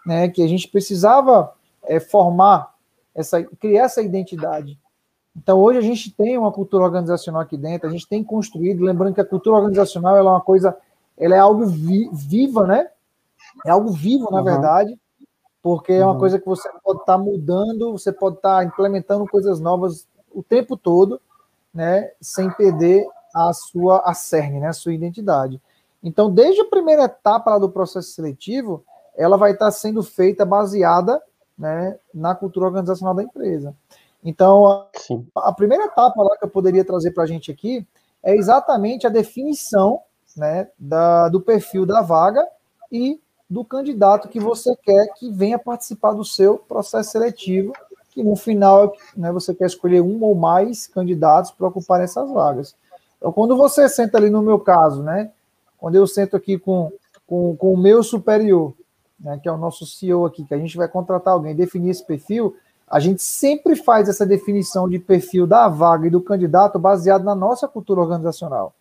né? 0.04 0.28
Que 0.28 0.42
a 0.42 0.48
gente 0.48 0.68
precisava 0.68 1.54
é, 1.84 2.00
formar 2.00 2.74
essa, 3.14 3.44
criar 3.44 3.84
essa 3.84 4.02
identidade. 4.02 4.80
Então, 5.38 5.60
hoje 5.60 5.78
a 5.78 5.84
gente 5.84 6.12
tem 6.12 6.36
uma 6.36 6.52
cultura 6.52 6.86
organizacional 6.86 7.42
aqui 7.42 7.58
dentro, 7.58 7.88
a 7.88 7.92
gente 7.92 8.08
tem 8.08 8.24
construído, 8.24 8.84
lembrando 8.84 9.14
que 9.14 9.22
a 9.22 9.26
cultura 9.26 9.58
organizacional 9.58 10.18
é 10.18 10.22
uma 10.24 10.42
coisa, 10.42 10.76
ela 11.18 11.36
é 11.36 11.40
algo 11.40 11.66
vi, 11.66 12.10
viva, 12.12 12.66
né? 12.66 12.90
É 13.66 13.72
algo 13.72 13.92
vivo, 13.92 14.30
na 14.32 14.40
uhum. 14.40 14.44
verdade, 14.44 15.00
porque 15.62 15.94
é 15.94 16.04
uma 16.04 16.14
uhum. 16.14 16.20
coisa 16.20 16.40
que 16.40 16.46
você 16.46 16.70
pode 16.84 17.00
estar 17.00 17.18
tá 17.18 17.24
mudando, 17.24 17.92
você 17.92 18.12
pode 18.12 18.38
estar 18.38 18.58
tá 18.58 18.64
implementando 18.64 19.26
coisas 19.26 19.60
novas 19.60 20.08
o 20.32 20.44
tempo 20.44 20.76
todo, 20.76 21.22
né? 21.74 22.12
Sem 22.22 22.52
perder 22.52 23.06
a 23.34 23.54
sua 23.54 24.00
a 24.00 24.14
cerne, 24.14 24.60
né? 24.60 24.68
A 24.68 24.74
sua 24.74 24.94
identidade. 24.94 25.62
Então, 26.04 26.32
desde 26.32 26.62
a 26.62 26.70
primeira 26.70 27.06
etapa 27.06 27.58
do 27.58 27.70
processo 27.70 28.10
seletivo, 28.10 28.86
ela 29.18 29.38
vai 29.38 29.54
estar 29.54 29.66
tá 29.66 29.72
sendo 29.72 30.04
feita 30.04 30.46
baseada 30.46 31.22
né, 31.58 31.98
na 32.14 32.36
cultura 32.36 32.68
organizacional 32.68 33.16
da 33.16 33.24
empresa. 33.24 33.76
Então, 34.24 34.68
a, 34.68 34.88
a, 35.50 35.54
primeira 35.54 35.86
etapa 35.86 36.22
lá 36.22 36.38
que 36.38 36.46
eu 36.46 36.50
poderia 36.50 36.84
trazer 36.84 37.12
para 37.12 37.24
a 37.24 37.28
gente 37.28 37.52
aqui 37.52 37.88
é 38.22 38.36
exatamente 38.36 39.08
a 39.08 39.10
definição 39.10 40.02
né, 40.36 40.68
da, 40.78 41.30
do 41.30 41.40
perfil 41.40 41.86
da 41.86 42.02
vaga 42.02 42.46
e 42.92 43.20
do 43.50 43.64
candidato 43.64 44.28
que 44.28 44.40
você 44.40 44.76
quer 44.76 45.08
que 45.18 45.32
venha 45.32 45.60
participar 45.60 46.14
do 46.14 46.26
seu 46.26 46.58
processo 46.58 47.12
seletivo, 47.12 47.74
que 48.12 48.24
no 48.24 48.36
final 48.36 48.94
né, 49.16 49.32
você 49.32 49.54
quer 49.54 49.66
escolher 49.66 50.02
um 50.02 50.24
ou 50.24 50.36
mais 50.36 50.88
candidatos 50.88 51.52
para 51.52 51.68
ocupar 51.68 52.02
essas 52.02 52.30
vagas. 52.32 52.76
Então, 53.18 53.32
quando 53.32 53.56
você 53.56 53.88
senta 53.88 54.18
ali 54.18 54.30
no 54.30 54.42
meu 54.42 54.60
caso, 54.60 55.04
né, 55.04 55.32
quando 55.78 55.96
eu 55.96 56.08
sento 56.08 56.36
aqui 56.36 56.58
com, 56.58 56.92
com, 57.28 57.56
com 57.56 57.74
o 57.74 57.78
meu 57.78 58.02
superior, 58.04 58.74
né, 59.20 59.40
que 59.42 59.48
é 59.48 59.52
o 59.52 59.58
nosso 59.58 59.86
CEO 59.86 60.26
aqui, 60.26 60.44
que 60.44 60.54
a 60.54 60.58
gente 60.58 60.76
vai 60.78 60.88
contratar 60.88 61.34
alguém, 61.34 61.56
definir 61.56 61.92
esse 61.92 62.06
perfil, 62.06 62.56
a 62.88 63.00
gente 63.00 63.22
sempre 63.22 63.76
faz 63.76 64.08
essa 64.08 64.26
definição 64.26 64.88
de 64.88 65.00
perfil 65.00 65.48
da 65.48 65.68
vaga 65.68 66.08
e 66.08 66.12
do 66.12 66.22
candidato 66.22 66.78
baseado 66.78 67.24
na 67.24 67.36
nossa 67.36 67.68
cultura 67.68 68.02
organizacional. 68.02 68.74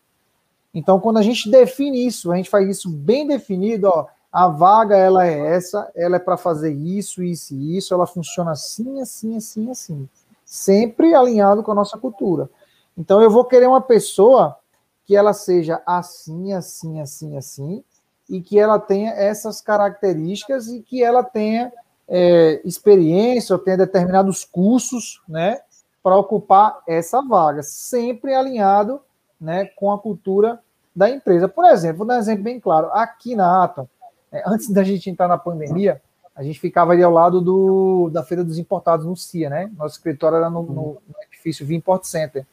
Então, 0.75 0.99
quando 0.99 1.19
a 1.19 1.23
gente 1.23 1.49
define 1.49 2.05
isso, 2.05 2.33
a 2.33 2.37
gente 2.37 2.51
faz 2.51 2.69
isso 2.69 2.91
bem 2.91 3.27
definido, 3.27 3.87
ó, 3.87 4.07
a 4.33 4.49
vaga 4.49 4.97
ela 4.97 5.25
é 5.25 5.55
essa, 5.55 5.89
ela 5.95 6.17
é 6.17 6.19
para 6.19 6.37
fazer 6.37 6.73
isso, 6.73 7.23
isso 7.23 7.55
e 7.55 7.77
isso, 7.77 7.95
ela 7.95 8.07
funciona 8.07 8.51
assim, 8.51 9.01
assim, 9.01 9.37
assim, 9.37 9.71
assim. 9.71 10.09
Sempre 10.45 11.15
alinhado 11.15 11.63
com 11.63 11.71
a 11.71 11.75
nossa 11.77 11.97
cultura. 11.97 12.51
Então, 12.99 13.23
eu 13.23 13.31
vou 13.31 13.45
querer 13.45 13.69
uma 13.69 13.81
pessoa 13.81 14.57
que 15.05 15.15
ela 15.15 15.33
seja 15.33 15.81
assim, 15.87 16.53
assim, 16.53 17.01
assim, 17.01 17.37
assim, 17.37 17.85
e 18.29 18.41
que 18.41 18.59
ela 18.59 18.79
tenha 18.79 19.13
essas 19.13 19.61
características 19.61 20.67
e 20.67 20.81
que 20.81 21.05
ela 21.05 21.23
tenha 21.23 21.73
é, 22.09 22.61
experiência 22.65 23.55
ou 23.55 23.63
tenha 23.63 23.77
determinados 23.77 24.45
cursos, 24.45 25.23
né, 25.29 25.61
para 26.03 26.17
ocupar 26.17 26.83
essa 26.89 27.23
vaga, 27.23 27.63
sempre 27.63 28.35
alinhado, 28.35 29.01
né, 29.41 29.67
com 29.77 29.93
a 29.93 29.99
cultura 29.99 30.61
da 30.95 31.11
empresa. 31.11 31.49
Por 31.49 31.65
exemplo, 31.67 31.99
vou 31.99 32.07
dar 32.07 32.17
um 32.17 32.19
exemplo 32.19 32.45
bem 32.45 32.61
claro. 32.61 32.89
Aqui 32.93 33.35
na 33.35 33.65
Atom, 33.65 33.89
é, 34.33 34.43
antes 34.47 34.71
da 34.71 34.83
gente 34.83 35.11
entrar 35.11 35.29
na 35.29 35.39
pandemia, 35.39 36.01
a 36.35 36.43
gente 36.43 36.59
ficava 36.59 36.93
ali 36.93 37.03
ao 37.03 37.13
lado 37.13 37.41
do, 37.41 38.11
da 38.13 38.23
Feira 38.23 38.43
dos 38.43 38.59
Importados 38.59 39.07
no 39.07 39.17
CIA, 39.17 39.49
né? 39.49 39.71
Nosso 39.77 39.97
escritório 39.97 40.37
era 40.37 40.51
no, 40.51 40.63
no, 40.63 40.75
no 40.75 41.15
edifício 41.29 41.65
V 41.65 41.75
Import 41.75 42.05
Center. 42.05 42.47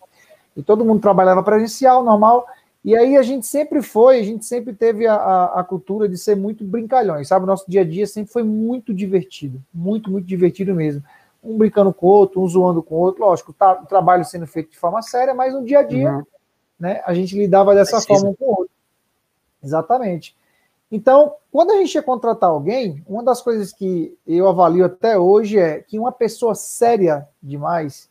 E 0.56 0.62
todo 0.62 0.86
mundo 0.86 1.02
trabalhava 1.02 1.42
presencial, 1.42 2.04
normal, 2.04 2.46
e 2.84 2.96
aí 2.96 3.16
a 3.16 3.22
gente 3.22 3.46
sempre 3.46 3.82
foi, 3.82 4.20
a 4.20 4.24
gente 4.24 4.44
sempre 4.44 4.74
teve 4.74 5.06
a, 5.06 5.14
a, 5.14 5.60
a, 5.60 5.64
cultura 5.64 6.10
de 6.10 6.18
ser 6.18 6.36
muito 6.36 6.64
brincalhões, 6.64 7.28
sabe? 7.28 7.44
O 7.44 7.48
nosso 7.48 7.70
dia 7.70 7.82
a 7.82 7.84
dia 7.84 8.08
sempre 8.08 8.34
foi 8.34 8.42
muito 8.42 8.92
divertido, 8.92 9.62
muito, 9.72 10.10
muito 10.10 10.26
divertido 10.26 10.74
mesmo. 10.74 11.04
Um 11.44 11.58
brincando 11.58 11.94
com 11.94 12.08
o 12.08 12.10
outro, 12.10 12.42
um 12.42 12.48
zoando 12.48 12.82
com 12.82 12.96
o 12.96 13.00
outro, 13.00 13.24
lógico, 13.24 13.54
tá, 13.54 13.74
o 13.74 13.86
trabalho 13.86 14.26
sendo 14.26 14.48
feito 14.48 14.72
de 14.72 14.80
forma 14.80 15.02
séria, 15.04 15.34
mas 15.34 15.54
no 15.54 15.64
dia 15.64 15.80
a 15.80 15.84
dia, 15.84 16.12
uhum. 16.12 16.24
Né, 16.82 17.00
a 17.06 17.14
gente 17.14 17.38
lidava 17.38 17.76
dessa 17.76 17.98
Precisa. 17.98 18.16
forma 18.16 18.32
um 18.32 18.34
com 18.34 18.46
o 18.46 18.50
outro. 18.50 18.72
Exatamente. 19.64 20.36
Então, 20.92 21.36
quando 21.52 21.72
a 21.72 21.76
gente 21.76 21.94
ia 21.94 22.02
contratar 22.02 22.50
alguém, 22.50 23.04
uma 23.08 23.24
das 23.24 23.40
coisas 23.40 23.72
que 23.72 24.18
eu 24.28 24.50
avalio 24.50 24.84
até 24.84 25.18
hoje 25.18 25.60
é 25.60 25.80
que 25.80 26.00
uma 26.00 26.12
pessoa 26.12 26.56
séria 26.56 27.30
demais, 27.42 28.10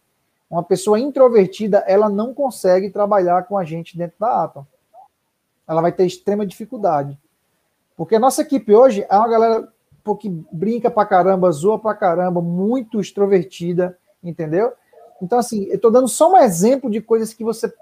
uma 0.48 0.62
pessoa 0.62 0.98
introvertida, 0.98 1.78
ela 1.86 2.08
não 2.08 2.32
consegue 2.32 2.90
trabalhar 2.90 3.42
com 3.42 3.58
a 3.58 3.64
gente 3.64 3.98
dentro 3.98 4.16
da 4.20 4.44
Atom. 4.44 4.64
Ela 5.66 5.82
vai 5.82 5.90
ter 5.92 6.06
extrema 6.06 6.46
dificuldade. 6.46 7.18
Porque 7.96 8.14
a 8.14 8.20
nossa 8.20 8.42
equipe 8.42 8.72
hoje 8.72 9.04
é 9.10 9.16
uma 9.16 9.28
galera 9.28 9.68
que 10.18 10.28
brinca 10.50 10.90
pra 10.90 11.04
caramba, 11.04 11.52
zoa 11.52 11.78
pra 11.78 11.94
caramba, 11.94 12.40
muito 12.40 13.00
extrovertida, 13.00 13.98
entendeu? 14.24 14.72
Então, 15.20 15.38
assim, 15.38 15.64
eu 15.64 15.76
estou 15.76 15.90
dando 15.90 16.08
só 16.08 16.32
um 16.32 16.36
exemplo 16.36 16.90
de 16.90 17.00
coisas 17.00 17.34
que 17.34 17.44
você 17.44 17.72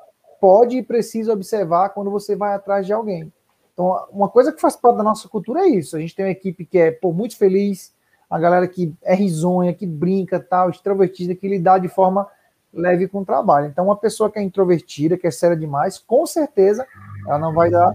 pode 0.40 0.78
e 0.78 0.82
precisa 0.82 1.32
observar 1.32 1.90
quando 1.90 2.10
você 2.10 2.36
vai 2.36 2.54
atrás 2.54 2.86
de 2.86 2.92
alguém. 2.92 3.32
Então, 3.72 4.06
uma 4.10 4.28
coisa 4.28 4.52
que 4.52 4.60
faz 4.60 4.74
parte 4.74 4.96
da 4.96 5.04
nossa 5.04 5.28
cultura 5.28 5.60
é 5.60 5.68
isso. 5.68 5.96
A 5.96 6.00
gente 6.00 6.14
tem 6.14 6.24
uma 6.24 6.30
equipe 6.32 6.64
que 6.64 6.78
é 6.78 6.90
pô, 6.90 7.12
muito 7.12 7.36
feliz, 7.36 7.94
a 8.28 8.38
galera 8.38 8.66
que 8.66 8.92
é 9.02 9.14
risonha, 9.14 9.72
que 9.72 9.86
brinca, 9.86 10.40
tal, 10.40 10.70
extrovertida, 10.70 11.34
que 11.34 11.48
lidar 11.48 11.78
de 11.78 11.88
forma 11.88 12.26
leve 12.72 13.08
com 13.08 13.20
o 13.20 13.24
trabalho. 13.24 13.66
Então, 13.66 13.84
uma 13.84 13.96
pessoa 13.96 14.30
que 14.30 14.38
é 14.38 14.42
introvertida, 14.42 15.16
que 15.16 15.26
é 15.26 15.30
séria 15.30 15.56
demais, 15.56 15.98
com 15.98 16.26
certeza 16.26 16.86
ela 17.26 17.38
não 17.38 17.54
vai 17.54 17.70
dar, 17.70 17.94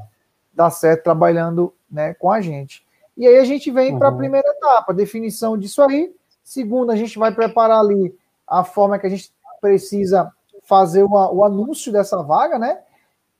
dar 0.54 0.70
certo 0.72 1.04
trabalhando 1.04 1.74
né, 1.90 2.14
com 2.14 2.32
a 2.32 2.42
gente. 2.42 2.86
E 3.16 3.28
aí 3.28 3.38
a 3.38 3.44
gente 3.46 3.70
vem 3.70 3.94
uhum. 3.94 4.00
para 4.00 4.10
a 4.10 4.16
primeira 4.16 4.48
etapa, 4.48 4.94
definição 4.94 5.58
disso 5.58 5.82
aí. 5.82 6.16
Segunda, 6.44 6.94
a 6.94 6.96
gente 6.96 7.20
vai 7.20 7.34
preparar 7.34 7.80
ali 7.80 8.16
a 8.48 8.64
forma 8.64 8.98
que 8.98 9.08
a 9.08 9.10
gente 9.10 9.32
precisa 9.62 10.32
fazer 10.64 11.04
uma, 11.04 11.32
o 11.32 11.44
anúncio 11.44 11.92
dessa 11.92 12.22
vaga, 12.22 12.58
né? 12.58 12.80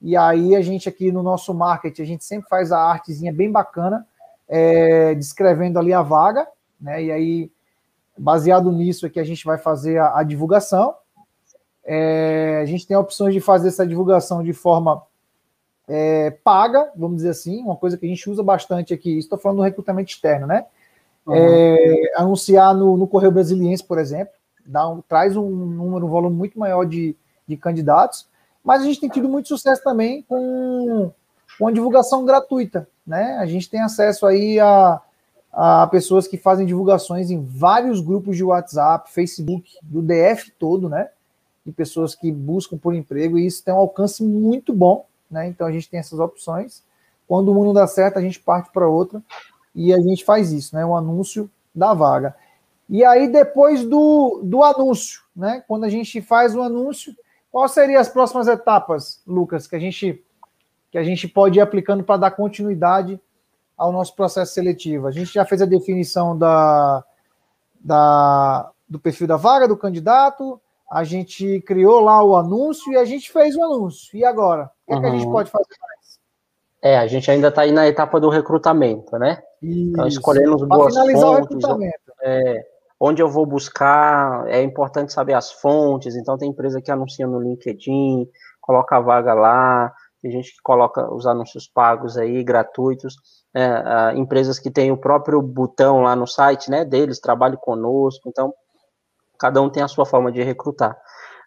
E 0.02 0.18
aí 0.18 0.56
a 0.56 0.62
gente 0.62 0.90
aqui 0.90 1.12
no 1.12 1.24
nosso 1.24 1.54
marketing, 1.54 2.02
a 2.02 2.06
gente 2.06 2.26
sempre 2.26 2.50
faz 2.50 2.72
a 2.72 2.80
artezinha 2.80 3.34
bem 3.34 3.52
bacana, 3.52 4.06
é, 4.48 5.16
descrevendo 5.16 5.80
ali 5.80 5.94
a 5.94 6.02
vaga, 6.02 6.48
né? 6.80 7.04
E 7.04 7.12
aí, 7.12 7.52
baseado 8.18 8.72
nisso 8.72 9.06
aqui, 9.06 9.20
a 9.20 9.24
gente 9.24 9.46
vai 9.46 9.58
fazer 9.58 9.98
a, 9.98 10.20
a 10.20 10.24
divulgação. 10.24 10.94
É, 11.86 12.60
a 12.62 12.66
gente 12.66 12.86
tem 12.86 12.96
opções 12.96 13.34
de 13.34 13.42
fazer 13.42 13.70
essa 13.70 13.88
divulgação 13.88 14.44
de 14.44 14.54
forma 14.54 15.04
é, 15.88 16.32
paga, 16.32 16.92
vamos 16.96 17.18
dizer 17.18 17.30
assim, 17.30 17.62
uma 17.62 17.76
coisa 17.76 17.98
que 17.98 18.06
a 18.06 18.10
gente 18.10 18.30
usa 18.30 18.42
bastante 18.42 18.94
aqui, 18.94 19.18
estou 19.18 19.38
falando 19.38 19.58
do 19.58 19.64
recrutamento 19.64 20.12
externo, 20.12 20.48
né? 20.48 20.66
Uhum. 21.26 21.34
É, 21.36 22.12
anunciar 22.16 22.74
no, 22.76 22.98
no, 22.98 23.08
Correio 23.08 23.32
Brasiliense, 23.32 23.84
por 23.84 23.98
exemplo, 23.98 24.34
dá 24.66 24.88
um, 24.88 25.02
traz 25.02 25.36
um 25.36 25.50
número, 25.50 26.06
um 26.06 26.10
volume 26.10 26.36
muito 26.36 26.58
maior 26.58 26.86
de, 26.86 27.16
de 27.48 27.58
candidatos. 27.58 28.28
Mas 28.64 28.82
a 28.82 28.86
gente 28.86 29.02
tem 29.02 29.10
tido 29.10 29.28
muito 29.28 29.48
sucesso 29.48 29.84
também 29.84 30.24
com, 30.24 31.12
com 31.58 31.68
a 31.68 31.72
divulgação 31.72 32.26
gratuita, 32.26 32.88
né? 33.06 33.38
A 33.40 33.46
gente 33.46 33.70
tem 33.70 33.82
acesso 33.82 34.26
aí 34.26 34.60
a, 34.60 35.02
a 35.52 35.88
pessoas 35.88 36.28
que 36.28 36.38
fazem 36.38 36.66
divulgações 36.66 37.30
em 37.30 37.44
vários 37.44 38.00
grupos 38.00 38.38
de 38.38 38.44
WhatsApp, 38.44 39.12
Facebook, 39.12 39.78
do 39.84 40.02
DF 40.02 40.52
todo, 40.58 40.88
né? 40.88 41.10
De 41.66 41.72
pessoas 41.72 42.16
que 42.16 42.32
buscam 42.32 42.78
por 42.78 42.96
emprego, 42.96 43.38
e 43.38 43.46
isso 43.46 43.64
tem 43.64 43.74
um 43.74 43.78
alcance 43.78 44.24
muito 44.24 44.74
bom, 44.74 45.06
né? 45.30 45.48
Então 45.48 45.68
a 45.68 45.72
gente 45.72 45.90
tem 45.90 46.00
essas 46.00 46.20
opções. 46.20 46.84
Quando 47.28 47.52
o 47.52 47.54
mundo 47.54 47.74
dá 47.74 47.86
certo, 47.86 48.18
a 48.18 48.22
gente 48.22 48.40
parte 48.40 48.72
para 48.72 48.88
outra 48.88 49.22
e 49.76 49.94
a 49.94 50.00
gente 50.00 50.24
faz 50.24 50.52
isso, 50.52 50.76
né? 50.76 50.86
O 50.86 50.96
anúncio 50.96 51.50
da 51.76 51.94
vaga. 51.94 52.36
E 52.94 53.04
aí, 53.04 53.28
depois 53.28 53.84
do, 53.84 54.40
do 54.44 54.64
anúncio, 54.64 55.22
né? 55.36 55.62
Quando 55.68 55.84
a 55.84 55.90
gente 55.90 56.22
faz 56.22 56.56
o 56.56 56.62
anúncio, 56.62 57.14
Quais 57.54 57.72
seriam 57.72 58.02
as 58.02 58.10
próximas 58.10 58.48
etapas, 58.48 59.22
Lucas, 59.28 59.68
que 59.68 59.76
a 59.76 59.80
gente, 59.80 60.26
que 60.90 60.98
a 60.98 61.04
gente 61.04 61.28
pode 61.28 61.60
ir 61.60 61.62
aplicando 61.62 62.04
para 62.04 62.18
dar 62.18 62.32
continuidade 62.32 63.22
ao 63.78 63.92
nosso 63.92 64.16
processo 64.16 64.56
seletivo? 64.56 65.06
A 65.06 65.12
gente 65.12 65.32
já 65.32 65.46
fez 65.46 65.62
a 65.62 65.68
definição 65.68 66.36
da, 66.36 67.06
da, 67.80 68.72
do 68.90 69.00
perfil 69.00 69.28
da 69.28 69.38
vaga, 69.38 69.68
do 69.68 69.78
candidato, 69.78 70.60
a 70.92 71.04
gente 71.04 71.62
criou 71.62 72.00
lá 72.00 72.24
o 72.24 72.36
anúncio 72.36 72.92
e 72.92 72.98
a 72.98 73.06
gente 73.06 73.32
fez 73.32 73.56
o 73.56 73.64
anúncio. 73.64 74.18
E 74.18 74.26
agora? 74.26 74.72
O 74.88 74.92
que, 74.92 74.94
uhum. 74.94 74.98
é 74.98 75.02
que 75.02 75.08
a 75.08 75.12
gente 75.12 75.26
uhum. 75.28 75.32
pode 75.32 75.52
fazer 75.52 75.76
mais? 75.80 76.20
É, 76.82 76.98
a 76.98 77.06
gente 77.06 77.30
ainda 77.30 77.50
está 77.50 77.62
aí 77.62 77.72
na 77.72 77.88
etapa 77.88 78.20
do 78.20 78.30
recrutamento, 78.30 79.16
né? 79.20 79.44
Então, 79.62 79.70
Isso. 79.70 79.90
Então, 79.92 80.08
escolhendo 80.08 80.66
boas 80.66 80.92
finalizar 80.92 81.22
fontes. 81.22 81.46
O 81.46 81.54
recrutamento. 81.54 82.14
É, 82.24 82.66
onde 83.06 83.22
eu 83.22 83.28
vou 83.28 83.46
buscar, 83.46 84.48
é 84.48 84.64
importante 84.64 85.12
saber 85.12 85.34
as 85.34 85.52
fontes, 85.52 86.16
então 86.16 86.38
tem 86.38 86.50
empresa 86.50 86.82
que 86.82 86.90
anuncia 86.90 87.28
no 87.28 87.38
LinkedIn, 87.38 88.26
coloca 88.62 88.96
a 88.96 89.02
vaga 89.02 89.34
lá, 89.34 89.94
tem 90.22 90.32
gente 90.32 90.54
que 90.54 90.62
coloca 90.64 91.14
os 91.14 91.28
anúncios 91.28 91.68
pagos 91.68 92.18
aí, 92.18 92.42
gratuitos, 92.46 93.18
é, 93.54 94.14
empresas 94.16 94.58
que 94.58 94.72
têm 94.72 94.90
o 94.90 94.96
próprio 94.96 95.42
botão 95.42 96.00
lá 96.00 96.16
no 96.16 96.26
site, 96.26 96.72
né, 96.72 96.86
deles, 96.86 97.20
trabalhe 97.20 97.58
conosco, 97.58 98.30
então 98.30 98.54
cada 99.38 99.62
um 99.62 99.70
tem 99.70 99.84
a 99.84 99.90
sua 99.90 100.06
forma 100.06 100.32
de 100.32 100.42
recrutar. 100.42 100.98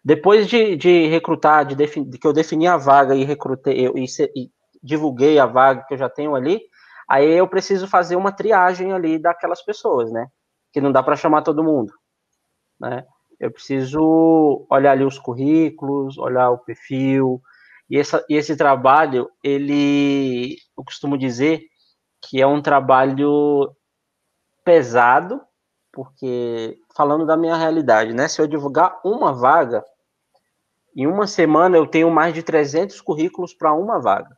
Depois 0.04 0.46
de, 0.46 0.76
de 0.76 1.06
recrutar, 1.06 1.64
de, 1.64 1.74
de, 1.74 2.18
que 2.18 2.26
eu 2.26 2.34
defini 2.34 2.66
a 2.66 2.76
vaga 2.76 3.14
e 3.14 3.24
recrutei, 3.24 3.80
eu, 3.80 3.96
e, 3.96 4.04
e 4.36 4.50
divulguei 4.82 5.38
a 5.38 5.46
vaga 5.46 5.86
que 5.88 5.94
eu 5.94 5.98
já 5.98 6.10
tenho 6.10 6.34
ali, 6.34 6.60
aí 7.08 7.32
eu 7.32 7.48
preciso 7.48 7.88
fazer 7.88 8.14
uma 8.14 8.30
triagem 8.30 8.92
ali 8.92 9.18
daquelas 9.18 9.64
pessoas, 9.64 10.12
né? 10.12 10.26
Que 10.76 10.80
não 10.82 10.92
dá 10.92 11.02
para 11.02 11.16
chamar 11.16 11.40
todo 11.40 11.64
mundo, 11.64 11.90
né? 12.78 13.06
Eu 13.40 13.50
preciso 13.50 14.66
olhar 14.68 14.92
ali 14.92 15.04
os 15.04 15.18
currículos, 15.18 16.18
olhar 16.18 16.50
o 16.50 16.58
perfil, 16.58 17.40
e, 17.88 17.98
essa, 17.98 18.22
e 18.28 18.34
esse 18.34 18.54
trabalho, 18.54 19.30
ele, 19.42 20.58
eu 20.76 20.84
costumo 20.84 21.16
dizer 21.16 21.62
que 22.20 22.42
é 22.42 22.46
um 22.46 22.60
trabalho 22.60 23.74
pesado, 24.62 25.40
porque, 25.90 26.78
falando 26.94 27.24
da 27.24 27.38
minha 27.38 27.56
realidade, 27.56 28.12
né? 28.12 28.28
Se 28.28 28.42
eu 28.42 28.46
divulgar 28.46 29.00
uma 29.02 29.32
vaga, 29.32 29.82
em 30.94 31.06
uma 31.06 31.26
semana 31.26 31.78
eu 31.78 31.86
tenho 31.86 32.10
mais 32.10 32.34
de 32.34 32.42
300 32.42 33.00
currículos 33.00 33.54
para 33.54 33.72
uma 33.72 33.98
vaga. 33.98 34.36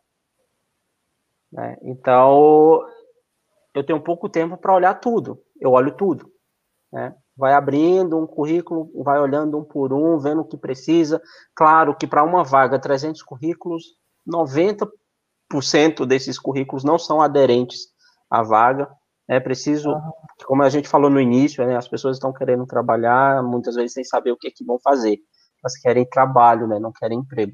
Né? 1.50 1.76
Então, 1.82 2.86
eu 3.74 3.82
tenho 3.82 4.00
pouco 4.00 4.28
tempo 4.28 4.56
para 4.56 4.72
olhar 4.72 4.94
tudo 4.94 5.42
eu 5.60 5.72
olho 5.72 5.92
tudo. 5.96 6.30
Né? 6.92 7.14
Vai 7.36 7.52
abrindo 7.54 8.18
um 8.18 8.26
currículo, 8.26 8.90
vai 9.02 9.20
olhando 9.20 9.58
um 9.58 9.64
por 9.64 9.92
um, 9.92 10.18
vendo 10.18 10.40
o 10.40 10.44
que 10.44 10.56
precisa. 10.56 11.22
Claro 11.54 11.96
que 11.96 12.06
para 12.06 12.24
uma 12.24 12.42
vaga, 12.42 12.78
300 12.78 13.22
currículos, 13.22 13.84
90% 14.26 16.06
desses 16.06 16.38
currículos 16.38 16.84
não 16.84 16.98
são 16.98 17.20
aderentes 17.20 17.88
à 18.30 18.42
vaga. 18.42 18.88
É 19.28 19.38
preciso, 19.38 19.94
como 20.46 20.62
a 20.62 20.70
gente 20.70 20.88
falou 20.88 21.10
no 21.10 21.20
início, 21.20 21.64
né, 21.66 21.76
as 21.76 21.86
pessoas 21.86 22.16
estão 22.16 22.32
querendo 22.32 22.66
trabalhar, 22.66 23.42
muitas 23.42 23.74
vezes 23.74 23.92
sem 23.92 24.04
saber 24.04 24.32
o 24.32 24.36
que, 24.36 24.48
é 24.48 24.50
que 24.50 24.64
vão 24.64 24.78
fazer. 24.78 25.18
Elas 25.62 25.78
querem 25.78 26.08
trabalho, 26.08 26.66
né, 26.66 26.78
não 26.78 26.92
querem 26.92 27.18
emprego. 27.18 27.52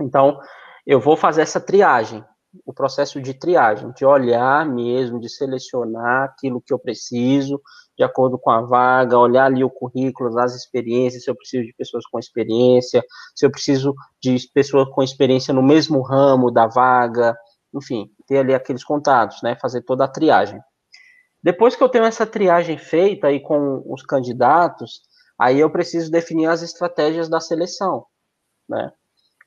Então, 0.00 0.38
eu 0.86 1.00
vou 1.00 1.16
fazer 1.16 1.40
essa 1.40 1.60
triagem 1.60 2.22
o 2.64 2.72
processo 2.72 3.20
de 3.20 3.34
triagem, 3.34 3.92
de 3.92 4.04
olhar 4.04 4.66
mesmo, 4.66 5.20
de 5.20 5.28
selecionar 5.28 6.24
aquilo 6.24 6.60
que 6.60 6.72
eu 6.72 6.78
preciso, 6.78 7.60
de 7.96 8.04
acordo 8.04 8.38
com 8.38 8.50
a 8.50 8.60
vaga, 8.60 9.18
olhar 9.18 9.46
ali 9.46 9.64
o 9.64 9.70
currículo, 9.70 10.38
as 10.38 10.54
experiências, 10.54 11.24
se 11.24 11.30
eu 11.30 11.34
preciso 11.34 11.64
de 11.64 11.74
pessoas 11.74 12.04
com 12.06 12.18
experiência, 12.18 13.02
se 13.34 13.46
eu 13.46 13.50
preciso 13.50 13.94
de 14.20 14.36
pessoas 14.52 14.88
com 14.90 15.02
experiência 15.02 15.54
no 15.54 15.62
mesmo 15.62 16.02
ramo 16.02 16.50
da 16.50 16.66
vaga, 16.66 17.36
enfim, 17.74 18.10
ter 18.26 18.38
ali 18.38 18.54
aqueles 18.54 18.84
contatos, 18.84 19.42
né, 19.42 19.56
fazer 19.56 19.82
toda 19.82 20.04
a 20.04 20.08
triagem. 20.08 20.60
Depois 21.42 21.76
que 21.76 21.82
eu 21.82 21.88
tenho 21.88 22.04
essa 22.04 22.26
triagem 22.26 22.76
feita 22.76 23.28
aí 23.28 23.40
com 23.40 23.82
os 23.86 24.02
candidatos, 24.02 25.02
aí 25.38 25.60
eu 25.60 25.70
preciso 25.70 26.10
definir 26.10 26.46
as 26.46 26.62
estratégias 26.62 27.28
da 27.28 27.40
seleção, 27.40 28.04
né? 28.68 28.92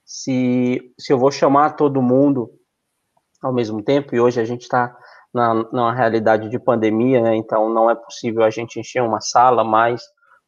Se, 0.05 0.93
se 0.97 1.13
eu 1.13 1.19
vou 1.19 1.31
chamar 1.31 1.75
todo 1.75 2.01
mundo 2.01 2.58
ao 3.41 3.53
mesmo 3.53 3.81
tempo, 3.83 4.15
e 4.15 4.19
hoje 4.19 4.39
a 4.39 4.45
gente 4.45 4.61
está 4.61 4.95
na, 5.33 5.53
numa 5.53 5.93
realidade 5.93 6.49
de 6.49 6.59
pandemia, 6.59 7.21
né, 7.21 7.35
então 7.35 7.69
não 7.69 7.89
é 7.89 7.95
possível 7.95 8.43
a 8.43 8.49
gente 8.49 8.79
encher 8.79 9.01
uma 9.01 9.21
sala 9.21 9.63
mais 9.63 10.01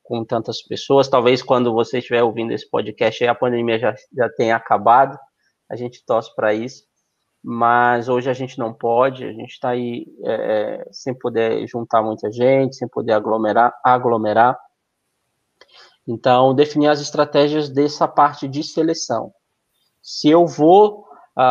com 0.03 0.25
tantas 0.25 0.61
pessoas. 0.61 1.07
Talvez 1.07 1.41
quando 1.41 1.73
você 1.73 1.99
estiver 1.99 2.23
ouvindo 2.23 2.51
esse 2.51 2.69
podcast, 2.69 3.25
a 3.25 3.35
pandemia 3.35 3.79
já, 3.79 3.95
já 4.15 4.29
tenha 4.29 4.55
acabado, 4.55 5.17
a 5.69 5.75
gente 5.75 6.03
torce 6.05 6.33
para 6.35 6.53
isso, 6.53 6.83
mas 7.43 8.09
hoje 8.09 8.29
a 8.29 8.33
gente 8.33 8.59
não 8.59 8.73
pode, 8.73 9.23
a 9.23 9.31
gente 9.31 9.51
está 9.51 9.69
aí 9.69 10.05
é, 10.23 10.33
é, 10.33 10.89
sem 10.91 11.17
poder 11.17 11.65
juntar 11.67 12.03
muita 12.03 12.31
gente, 12.31 12.75
sem 12.75 12.87
poder 12.87 13.13
aglomerar, 13.13 13.73
aglomerar. 13.83 14.59
Então, 16.07 16.53
definir 16.53 16.87
as 16.87 16.99
estratégias 16.99 17.69
dessa 17.69 18.07
parte 18.07 18.47
de 18.47 18.63
seleção. 18.63 19.31
Se 20.01 20.29
eu 20.29 20.45
vou 20.45 21.05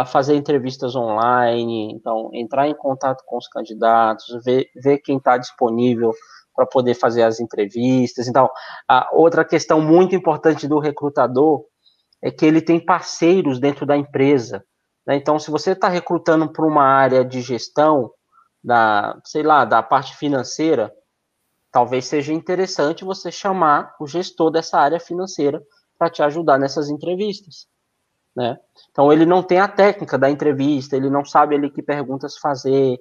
fazer 0.06 0.34
entrevistas 0.34 0.94
online, 0.94 1.92
então 1.92 2.30
entrar 2.32 2.68
em 2.68 2.74
contato 2.74 3.22
com 3.26 3.38
os 3.38 3.48
candidatos, 3.48 4.26
ver, 4.44 4.68
ver 4.74 4.98
quem 4.98 5.16
está 5.16 5.38
disponível 5.38 6.12
para 6.54 6.66
poder 6.66 6.94
fazer 6.94 7.22
as 7.22 7.40
entrevistas. 7.40 8.28
Então, 8.28 8.50
a 8.86 9.08
outra 9.12 9.44
questão 9.44 9.80
muito 9.80 10.14
importante 10.14 10.68
do 10.68 10.78
recrutador 10.78 11.64
é 12.22 12.30
que 12.30 12.44
ele 12.44 12.60
tem 12.60 12.84
parceiros 12.84 13.58
dentro 13.58 13.86
da 13.86 13.96
empresa. 13.96 14.62
Né? 15.06 15.16
Então, 15.16 15.38
se 15.38 15.50
você 15.50 15.72
está 15.72 15.88
recrutando 15.88 16.52
para 16.52 16.66
uma 16.66 16.84
área 16.84 17.24
de 17.24 17.40
gestão, 17.40 18.10
da, 18.62 19.18
sei 19.24 19.42
lá, 19.42 19.64
da 19.64 19.82
parte 19.82 20.14
financeira, 20.16 20.92
talvez 21.72 22.04
seja 22.04 22.32
interessante 22.32 23.04
você 23.04 23.30
chamar 23.32 23.94
o 23.98 24.06
gestor 24.06 24.50
dessa 24.50 24.78
área 24.78 25.00
financeira 25.00 25.62
para 25.98 26.10
te 26.10 26.22
ajudar 26.22 26.58
nessas 26.58 26.90
entrevistas. 26.90 27.66
Né? 28.36 28.58
Então, 28.90 29.12
ele 29.12 29.26
não 29.26 29.42
tem 29.42 29.58
a 29.58 29.68
técnica 29.68 30.16
da 30.16 30.30
entrevista, 30.30 30.96
ele 30.96 31.10
não 31.10 31.24
sabe 31.24 31.54
ali 31.54 31.70
que 31.70 31.82
perguntas 31.82 32.38
fazer, 32.38 32.98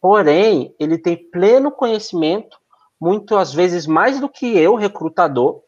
porém, 0.00 0.74
ele 0.78 0.98
tem 0.98 1.30
pleno 1.30 1.72
conhecimento, 1.72 2.58
muitas 3.00 3.52
vezes 3.52 3.86
mais 3.86 4.20
do 4.20 4.28
que 4.28 4.56
eu, 4.58 4.74
recrutador, 4.74 5.62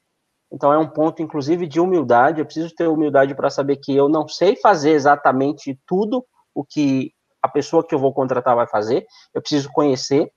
então 0.50 0.72
é 0.72 0.78
um 0.78 0.88
ponto, 0.88 1.22
inclusive, 1.22 1.66
de 1.66 1.80
humildade. 1.80 2.40
Eu 2.40 2.46
preciso 2.46 2.74
ter 2.74 2.86
humildade 2.88 3.34
para 3.34 3.50
saber 3.50 3.76
que 3.76 3.94
eu 3.94 4.09
não 4.09 4.26
sei 4.26 4.56
fazer 4.56 4.92
exatamente 4.92 5.78
tudo 5.86 6.24
o 6.54 6.64
que 6.64 7.12
a 7.42 7.48
pessoa 7.48 7.86
que 7.86 7.94
eu 7.94 7.98
vou 7.98 8.12
contratar 8.12 8.56
vai 8.56 8.66
fazer. 8.66 9.06
Eu 9.34 9.40
preciso 9.40 9.70
conhecer. 9.70 10.30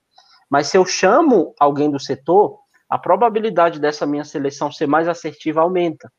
Mas 0.50 0.68
se 0.68 0.76
eu 0.76 0.84
chamo 0.84 1.54
alguém 1.58 1.90
do 1.90 1.98
setor, 1.98 2.58
a 2.88 2.98
probabilidade 2.98 3.80
dessa 3.80 4.04
minha 4.04 4.24
seleção 4.24 4.70
ser 4.70 4.86
mais 4.86 5.08
assertiva 5.08 5.62
aumenta. 5.62 6.12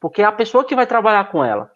Porque 0.00 0.22
é 0.22 0.24
a 0.24 0.32
pessoa 0.32 0.64
que 0.64 0.76
vai 0.76 0.86
trabalhar 0.86 1.30
com 1.30 1.44
ela. 1.44 1.70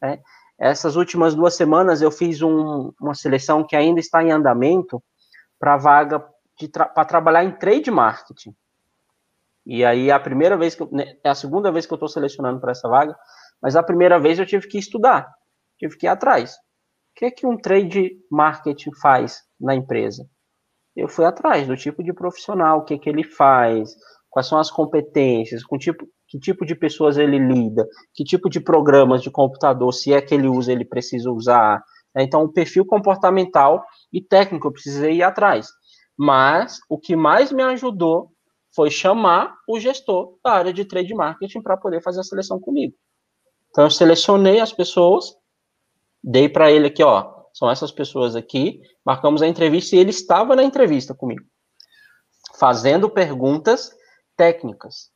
Né? 0.00 0.20
Essas 0.58 0.96
últimas 0.96 1.34
duas 1.34 1.54
semanas 1.54 2.00
eu 2.00 2.10
fiz 2.10 2.40
um, 2.42 2.92
uma 3.00 3.14
seleção 3.14 3.64
que 3.64 3.76
ainda 3.76 4.00
está 4.00 4.22
em 4.22 4.32
andamento 4.32 5.02
para 5.58 5.76
vaga 5.76 6.24
para 6.72 7.04
trabalhar 7.04 7.44
em 7.44 7.52
trade 7.52 7.90
marketing. 7.90 8.54
E 9.66 9.84
aí 9.84 10.10
a 10.10 10.18
primeira 10.18 10.56
vez 10.56 10.74
que 10.74 10.82
eu, 10.82 10.88
né, 10.90 11.16
é 11.22 11.28
a 11.28 11.34
segunda 11.34 11.70
vez 11.70 11.84
que 11.84 11.92
eu 11.92 11.96
estou 11.96 12.08
selecionando 12.08 12.60
para 12.60 12.70
essa 12.70 12.88
vaga, 12.88 13.14
mas 13.60 13.76
a 13.76 13.82
primeira 13.82 14.18
vez 14.18 14.38
eu 14.38 14.46
tive 14.46 14.66
que 14.68 14.78
estudar, 14.78 15.28
tive 15.78 15.98
que 15.98 16.06
ir 16.06 16.08
atrás. 16.08 16.54
O 16.54 16.58
que 17.16 17.24
é 17.26 17.30
que 17.30 17.46
um 17.46 17.56
trade 17.58 18.12
marketing 18.30 18.92
faz 18.94 19.42
na 19.60 19.74
empresa? 19.74 20.26
Eu 20.94 21.08
fui 21.08 21.24
atrás 21.24 21.66
do 21.66 21.76
tipo 21.76 22.02
de 22.02 22.12
profissional, 22.12 22.78
o 22.78 22.84
que 22.84 22.94
é 22.94 22.98
que 22.98 23.08
ele 23.08 23.24
faz, 23.24 23.94
quais 24.30 24.46
são 24.46 24.58
as 24.58 24.70
competências, 24.70 25.62
com 25.62 25.76
tipo, 25.76 26.08
que 26.28 26.38
tipo 26.38 26.64
de 26.66 26.74
pessoas 26.74 27.16
ele 27.16 27.38
lida, 27.38 27.86
que 28.14 28.24
tipo 28.24 28.48
de 28.48 28.60
programas 28.60 29.22
de 29.22 29.30
computador, 29.30 29.92
se 29.92 30.12
é 30.12 30.20
que 30.20 30.34
ele 30.34 30.48
usa, 30.48 30.72
ele 30.72 30.84
precisa 30.84 31.30
usar. 31.30 31.82
Então, 32.16 32.44
o 32.44 32.52
perfil 32.52 32.84
comportamental 32.84 33.84
e 34.12 34.20
técnico 34.20 34.66
eu 34.66 34.72
precisei 34.72 35.16
ir 35.16 35.22
atrás. 35.22 35.68
Mas 36.16 36.78
o 36.88 36.98
que 36.98 37.14
mais 37.14 37.52
me 37.52 37.62
ajudou 37.62 38.32
foi 38.74 38.90
chamar 38.90 39.54
o 39.68 39.78
gestor 39.78 40.38
da 40.42 40.52
área 40.52 40.72
de 40.72 40.84
trade 40.84 41.14
marketing 41.14 41.62
para 41.62 41.76
poder 41.76 42.02
fazer 42.02 42.20
a 42.20 42.24
seleção 42.24 42.58
comigo. 42.58 42.94
Então, 43.70 43.84
eu 43.84 43.90
selecionei 43.90 44.60
as 44.60 44.72
pessoas, 44.72 45.34
dei 46.22 46.48
para 46.48 46.70
ele 46.70 46.86
aqui, 46.86 47.02
ó, 47.02 47.36
são 47.52 47.70
essas 47.70 47.90
pessoas 47.92 48.36
aqui, 48.36 48.80
marcamos 49.04 49.40
a 49.40 49.46
entrevista 49.46 49.96
e 49.96 49.98
ele 49.98 50.10
estava 50.10 50.54
na 50.56 50.62
entrevista 50.62 51.14
comigo, 51.14 51.44
fazendo 52.58 53.08
perguntas 53.08 53.90
técnicas, 54.36 55.10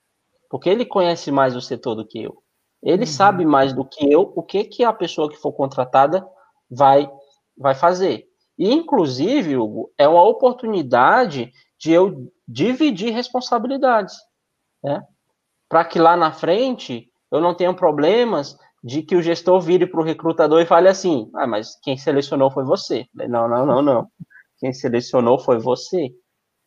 porque 0.50 0.68
ele 0.68 0.84
conhece 0.84 1.30
mais 1.30 1.54
o 1.54 1.60
setor 1.60 1.94
do 1.94 2.06
que 2.06 2.22
eu. 2.22 2.42
Ele 2.82 3.02
uhum. 3.02 3.06
sabe 3.06 3.46
mais 3.46 3.72
do 3.72 3.84
que 3.84 4.10
eu 4.10 4.32
o 4.34 4.42
que 4.42 4.64
que 4.64 4.82
a 4.84 4.92
pessoa 4.92 5.30
que 5.30 5.36
for 5.36 5.52
contratada 5.52 6.26
vai 6.68 7.10
vai 7.56 7.74
fazer. 7.74 8.26
E 8.58 8.72
inclusive, 8.72 9.56
Hugo, 9.56 9.92
é 9.96 10.08
uma 10.08 10.22
oportunidade 10.22 11.52
de 11.78 11.92
eu 11.92 12.30
dividir 12.46 13.12
responsabilidades, 13.12 14.16
né? 14.82 15.02
Para 15.68 15.84
que 15.84 15.98
lá 15.98 16.16
na 16.16 16.32
frente 16.32 17.08
eu 17.30 17.40
não 17.40 17.54
tenha 17.54 17.72
problemas 17.72 18.58
de 18.82 19.02
que 19.02 19.14
o 19.14 19.22
gestor 19.22 19.60
vire 19.60 19.86
para 19.86 20.00
o 20.00 20.04
recrutador 20.04 20.60
e 20.60 20.66
fale 20.66 20.88
assim: 20.88 21.30
ah, 21.34 21.46
mas 21.46 21.78
quem 21.82 21.96
selecionou 21.96 22.50
foi 22.50 22.64
você. 22.64 23.06
Não, 23.14 23.48
não, 23.48 23.64
não, 23.64 23.82
não. 23.82 24.10
Quem 24.58 24.72
selecionou 24.72 25.38
foi 25.38 25.58
você, 25.58 26.10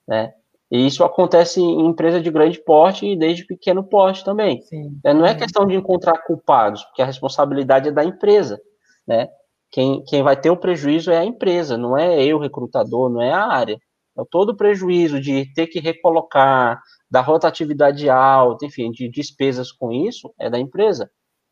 né? 0.08 0.34
E 0.74 0.88
isso 0.88 1.04
acontece 1.04 1.62
em 1.62 1.86
empresa 1.86 2.20
de 2.20 2.32
grande 2.32 2.60
porte 2.60 3.06
e 3.06 3.16
desde 3.16 3.46
pequeno 3.46 3.84
porte 3.84 4.26
também. 4.26 4.60
Sim. 4.64 5.00
É, 5.06 5.14
não 5.14 5.24
é 5.24 5.36
questão 5.36 5.68
de 5.68 5.76
encontrar 5.76 6.18
culpados, 6.24 6.84
porque 6.86 7.04
a 7.04 7.06
responsabilidade 7.06 7.90
é 7.90 7.92
da 7.92 8.04
empresa, 8.04 8.60
né? 9.08 9.30
Quem, 9.70 10.04
quem 10.04 10.24
vai 10.24 10.36
ter 10.36 10.50
o 10.50 10.58
prejuízo 10.58 11.12
é 11.12 11.18
a 11.20 11.24
empresa, 11.24 11.78
não 11.78 11.96
é 11.96 12.24
eu, 12.24 12.40
recrutador, 12.40 13.08
não 13.08 13.22
é 13.22 13.32
a 13.32 13.46
área. 13.46 13.78
Então, 14.14 14.26
todo 14.32 14.50
o 14.50 14.58
prejuízo 14.58 15.22
de 15.22 15.46
ter 15.54 15.68
que 15.68 15.80
recolocar, 15.80 16.82
da 17.10 17.22
rotatividade 17.22 18.10
alta, 18.10 18.66
enfim, 18.66 18.90
de 18.90 19.08
despesas 19.08 19.72
com 19.72 19.92
isso, 19.92 20.34
é 20.40 20.50
da 20.50 20.58
empresa. 20.58 21.08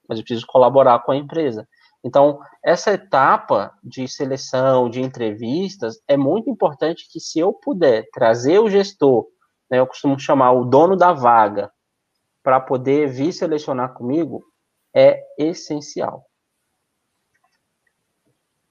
Mas 0.09 0.17
eu 0.17 0.25
preciso 0.25 0.47
colaborar 0.47 0.97
com 1.03 1.11
a 1.11 1.15
empresa. 1.15 1.67
Então, 2.03 2.39
essa 2.63 2.91
etapa 2.91 3.77
de 3.83 4.07
seleção, 4.07 4.89
de 4.89 5.01
entrevistas, 5.01 6.01
é 6.07 6.17
muito 6.17 6.49
importante 6.49 7.07
que, 7.09 7.19
se 7.19 7.39
eu 7.39 7.53
puder 7.53 8.09
trazer 8.11 8.59
o 8.59 8.69
gestor, 8.69 9.27
né, 9.69 9.79
eu 9.79 9.87
costumo 9.87 10.19
chamar 10.19 10.51
o 10.51 10.65
dono 10.65 10.95
da 10.95 11.13
vaga, 11.13 11.71
para 12.43 12.59
poder 12.59 13.07
vir 13.07 13.31
selecionar 13.31 13.93
comigo, 13.93 14.43
é 14.93 15.23
essencial. 15.37 16.25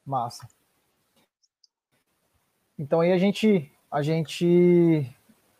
Massa. 0.05 0.49
Então 2.78 3.01
aí 3.01 3.12
a 3.12 3.18
gente 3.18 3.70
a 3.91 4.03
gente 4.03 5.07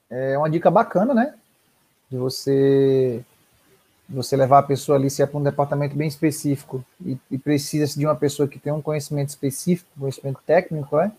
é 0.09 0.37
uma 0.37 0.51
dica 0.51 0.71
bacana, 0.71 1.14
né? 1.14 1.39
De 2.11 2.16
você 2.16 3.25
você 4.11 4.37
levar 4.37 4.59
a 4.59 4.63
pessoa 4.63 4.99
ali 4.99 5.09
se 5.09 5.23
é 5.23 5.27
para 5.27 5.39
um 5.39 5.43
departamento 5.43 5.97
bem 5.97 6.09
específico 6.09 6.85
e, 7.05 7.17
e 7.31 7.39
precisa 7.39 7.99
de 7.99 8.05
uma 8.05 8.17
pessoa 8.17 8.49
que 8.49 8.59
tem 8.59 8.73
um 8.73 8.83
conhecimento 8.83 9.29
específico, 9.29 9.89
conhecimento 9.99 10.41
técnico, 10.45 10.97
né? 10.97 11.13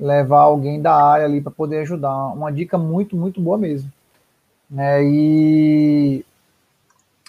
Levar 0.00 0.40
alguém 0.40 0.80
da 0.80 0.94
área 0.94 1.26
ali 1.26 1.40
para 1.40 1.52
poder 1.52 1.80
ajudar. 1.80 2.28
Uma 2.28 2.50
dica 2.50 2.78
muito, 2.78 3.14
muito 3.14 3.40
boa 3.40 3.58
mesmo. 3.58 3.92
Né? 4.68 5.04
E, 5.04 6.24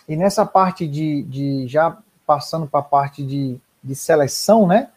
e 0.07 0.15
nessa 0.15 0.45
parte 0.45 0.87
de, 0.87 1.23
de 1.23 1.67
já 1.67 1.97
passando 2.25 2.65
para 2.65 2.79
a 2.79 2.83
parte 2.83 3.21
de, 3.23 3.57
de 3.83 3.95
seleção, 3.95 4.65
né? 4.65 4.89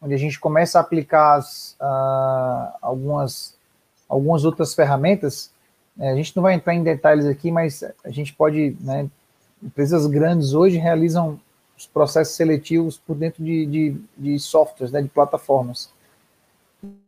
Onde 0.00 0.14
a 0.14 0.18
gente 0.18 0.38
começa 0.38 0.78
a 0.78 0.80
aplicar 0.80 1.34
as, 1.34 1.76
uh, 1.80 2.76
algumas 2.80 3.58
algumas 4.08 4.44
outras 4.44 4.74
ferramentas. 4.74 5.50
É, 5.98 6.10
a 6.10 6.14
gente 6.14 6.34
não 6.34 6.42
vai 6.42 6.54
entrar 6.54 6.74
em 6.74 6.82
detalhes 6.82 7.26
aqui, 7.26 7.50
mas 7.50 7.84
a 8.04 8.10
gente 8.10 8.32
pode, 8.32 8.76
né, 8.80 9.08
empresas 9.62 10.06
grandes 10.06 10.54
hoje 10.54 10.76
realizam 10.76 11.40
os 11.76 11.86
processos 11.86 12.34
seletivos 12.34 12.98
por 12.98 13.16
dentro 13.16 13.42
de, 13.42 13.66
de, 13.66 13.96
de 14.16 14.38
softwares, 14.38 14.92
né, 14.92 15.00
de 15.00 15.08
plataformas. 15.08 15.90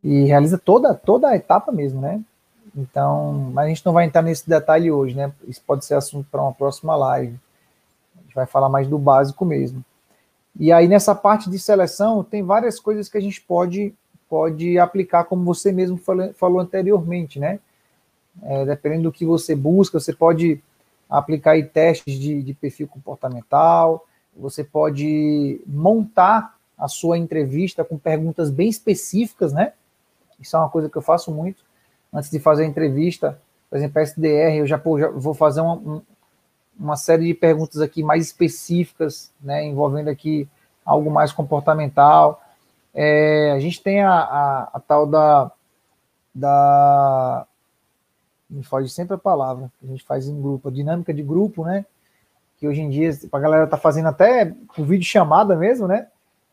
E 0.02 0.24
realiza 0.24 0.58
toda, 0.58 0.94
toda 0.94 1.28
a 1.28 1.36
etapa 1.36 1.70
mesmo, 1.72 2.00
né? 2.00 2.20
Então, 2.76 3.50
mas 3.52 3.66
a 3.66 3.68
gente 3.68 3.84
não 3.84 3.92
vai 3.92 4.04
entrar 4.04 4.22
nesse 4.22 4.48
detalhe 4.48 4.90
hoje, 4.90 5.14
né? 5.14 5.32
Isso 5.46 5.60
pode 5.66 5.84
ser 5.84 5.94
assunto 5.94 6.26
para 6.30 6.42
uma 6.42 6.52
próxima 6.52 6.94
live. 6.96 7.38
A 8.16 8.22
gente 8.22 8.34
vai 8.34 8.46
falar 8.46 8.68
mais 8.68 8.86
do 8.86 8.98
básico 8.98 9.44
mesmo. 9.44 9.84
E 10.58 10.72
aí, 10.72 10.88
nessa 10.88 11.14
parte 11.14 11.48
de 11.48 11.58
seleção, 11.58 12.22
tem 12.22 12.42
várias 12.42 12.78
coisas 12.78 13.08
que 13.08 13.18
a 13.18 13.20
gente 13.20 13.40
pode 13.40 13.94
pode 14.28 14.78
aplicar 14.78 15.24
como 15.24 15.44
você 15.44 15.72
mesmo 15.72 15.96
falou, 15.96 16.32
falou 16.34 16.60
anteriormente, 16.60 17.40
né? 17.40 17.58
É, 18.42 18.64
dependendo 18.64 19.04
do 19.04 19.12
que 19.12 19.24
você 19.24 19.56
busca, 19.56 19.98
você 19.98 20.12
pode 20.12 20.62
aplicar 21.10 21.60
testes 21.68 22.18
de, 22.18 22.42
de 22.42 22.54
perfil 22.54 22.86
comportamental, 22.86 24.06
você 24.36 24.62
pode 24.62 25.60
montar 25.66 26.56
a 26.78 26.88
sua 26.88 27.18
entrevista 27.18 27.84
com 27.84 27.98
perguntas 27.98 28.50
bem 28.50 28.68
específicas, 28.68 29.52
né? 29.52 29.72
Isso 30.40 30.56
é 30.56 30.58
uma 30.58 30.70
coisa 30.70 30.88
que 30.88 30.96
eu 30.96 31.02
faço 31.02 31.30
muito. 31.30 31.62
Antes 32.12 32.30
de 32.30 32.38
fazer 32.38 32.62
a 32.62 32.66
entrevista, 32.66 33.38
por 33.68 33.76
exemplo, 33.76 34.00
SDR, 34.00 34.56
eu 34.56 34.66
já, 34.66 34.78
pô, 34.78 34.98
já 34.98 35.08
vou 35.08 35.34
fazer 35.34 35.60
uma, 35.60 35.74
um, 35.74 36.02
uma 36.78 36.96
série 36.96 37.26
de 37.26 37.34
perguntas 37.34 37.80
aqui 37.80 38.02
mais 38.02 38.26
específicas, 38.26 39.30
né? 39.40 39.64
Envolvendo 39.64 40.08
aqui 40.08 40.48
algo 40.84 41.10
mais 41.10 41.32
comportamental. 41.32 42.42
É, 42.94 43.52
a 43.54 43.60
gente 43.60 43.82
tem 43.82 44.02
a, 44.02 44.12
a, 44.12 44.70
a, 44.74 44.80
tal 44.80 45.06
da, 45.06 45.52
da. 46.34 47.46
Me 48.50 48.64
foge 48.64 48.88
sempre 48.88 49.14
a 49.14 49.18
palavra, 49.18 49.70
que 49.78 49.86
a 49.86 49.88
gente 49.88 50.02
faz 50.02 50.26
em 50.26 50.40
grupo, 50.40 50.68
a 50.68 50.72
dinâmica 50.72 51.14
de 51.14 51.22
grupo, 51.22 51.64
né? 51.64 51.86
Que 52.58 52.66
hoje 52.66 52.80
em 52.80 52.90
dia 52.90 53.16
a 53.32 53.38
galera 53.38 53.66
tá 53.66 53.76
fazendo 53.76 54.08
até 54.08 54.52
por 54.74 54.84
vídeo 54.84 55.04
chamada 55.04 55.54
mesmo, 55.54 55.86
né? 55.86 56.08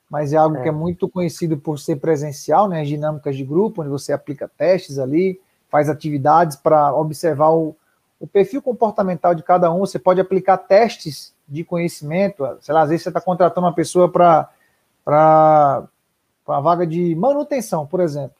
Mas 0.09 0.31
é 0.31 0.37
algo 0.37 0.57
é. 0.57 0.61
que 0.61 0.69
é 0.69 0.71
muito 0.71 1.09
conhecido 1.09 1.57
por 1.57 1.79
ser 1.79 1.97
presencial, 1.97 2.69
né? 2.69 2.81
As 2.81 2.87
dinâmicas 2.87 3.35
de 3.35 3.43
grupo, 3.43 3.81
onde 3.81 3.89
você 3.89 4.13
aplica 4.13 4.47
testes 4.47 4.99
ali, 4.99 5.41
faz 5.69 5.89
atividades 5.89 6.55
para 6.55 6.93
observar 6.93 7.49
o, 7.49 7.75
o 8.19 8.27
perfil 8.27 8.61
comportamental 8.61 9.33
de 9.33 9.43
cada 9.43 9.71
um. 9.71 9.79
Você 9.79 9.99
pode 9.99 10.21
aplicar 10.21 10.57
testes 10.57 11.33
de 11.47 11.63
conhecimento, 11.63 12.45
sei 12.61 12.73
lá, 12.73 12.81
às 12.81 12.89
vezes 12.89 13.03
você 13.03 13.09
está 13.09 13.21
contratando 13.21 13.65
uma 13.65 13.73
pessoa 13.73 14.09
para 14.09 14.49
a 15.05 16.59
vaga 16.61 16.85
de 16.85 17.15
manutenção, 17.15 17.85
por 17.85 18.01
exemplo. 18.01 18.35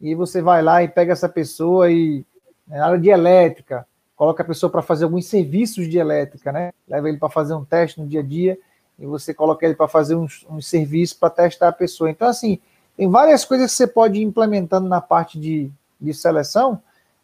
E 0.00 0.14
você 0.14 0.40
vai 0.40 0.62
lá 0.62 0.82
e 0.82 0.88
pega 0.88 1.12
essa 1.12 1.28
pessoa 1.28 1.90
e 1.90 2.24
né, 2.70 2.80
área 2.80 2.98
de 2.98 3.10
elétrica, 3.10 3.86
coloca 4.14 4.42
a 4.42 4.46
pessoa 4.46 4.70
para 4.70 4.80
fazer 4.80 5.04
alguns 5.04 5.26
serviços 5.26 5.88
de 5.88 5.98
elétrica, 5.98 6.52
né? 6.52 6.72
Leva 6.88 7.08
ele 7.08 7.18
para 7.18 7.28
fazer 7.28 7.54
um 7.54 7.64
teste 7.64 8.00
no 8.00 8.06
dia 8.06 8.20
a 8.20 8.22
dia. 8.22 8.58
e 8.98 9.06
você 9.06 9.32
coloca 9.32 9.64
ele 9.64 9.74
para 9.74 9.88
fazer 9.88 10.14
uns 10.14 10.44
serviços 10.60 11.18
para 11.18 11.30
testar 11.30 11.68
a 11.68 11.72
pessoa. 11.72 12.10
Então, 12.10 12.28
assim, 12.28 12.60
tem 12.96 13.08
várias 13.08 13.46
coisas 13.46 13.70
que 13.70 13.76
você 13.78 13.86
pode 13.86 14.20
ir 14.20 14.22
implementando 14.22 14.86
na 14.86 15.00
parte 15.00 15.40
de, 15.40 15.70
de 15.98 16.12
seleção 16.12 16.82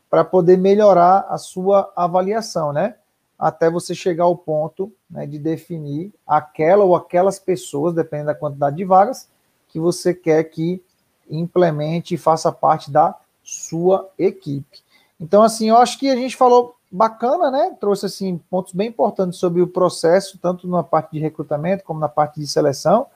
para 0.08 0.24
poder 0.24 0.56
melhorar 0.56 1.26
a 1.28 1.36
sua 1.36 1.92
avaliação, 1.94 2.72
né? 2.72 2.94
Até 3.38 3.68
você 3.68 3.94
chegar 3.94 4.24
ao 4.24 4.34
ponto 4.34 4.90
né, 5.10 5.26
de 5.26 5.38
definir 5.38 6.14
aquela 6.26 6.82
ou 6.82 6.96
aquelas 6.96 7.38
pessoas, 7.38 7.94
dependendo 7.94 8.28
da 8.28 8.34
quantidade 8.34 8.76
de 8.76 8.84
vagas, 8.84 9.28
que 9.68 9.78
você 9.78 10.14
quer 10.14 10.42
que 10.44 10.82
implemente 11.28 12.14
e 12.14 12.18
faça 12.18 12.50
parte 12.50 12.90
da 12.90 13.14
sua 13.42 14.08
equipe. 14.18 14.85
Então, 15.20 15.42
assim, 15.42 15.68
eu 15.68 15.76
acho 15.76 15.98
que 15.98 16.08
a 16.08 16.16
gente 16.16 16.36
falou 16.36 16.76
bacana, 16.90 17.50
né? 17.50 17.76
Trouxe 17.80 18.06
assim 18.06 18.38
pontos 18.50 18.72
bem 18.72 18.88
importantes 18.88 19.38
sobre 19.38 19.60
o 19.60 19.66
processo, 19.66 20.38
tanto 20.38 20.68
na 20.68 20.82
parte 20.82 21.12
de 21.12 21.18
recrutamento 21.18 21.84
como 21.84 21.98
na 21.98 22.08
parte 22.08 22.38
de 22.38 22.46
seleção, 22.46 23.06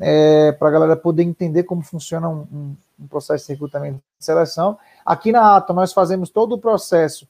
é, 0.00 0.52
para 0.52 0.68
a 0.68 0.70
galera 0.70 0.96
poder 0.96 1.22
entender 1.22 1.64
como 1.64 1.82
funciona 1.82 2.28
um, 2.28 2.46
um, 2.52 2.76
um, 3.00 3.06
processo 3.06 3.46
de 3.46 3.52
recrutamento 3.52 4.00
e 4.20 4.24
seleção. 4.24 4.78
Aqui 5.04 5.32
na 5.32 5.56
ATA 5.56 5.72
nós 5.72 5.92
fazemos 5.92 6.30
todo 6.30 6.54
o 6.54 6.58
processo 6.58 7.28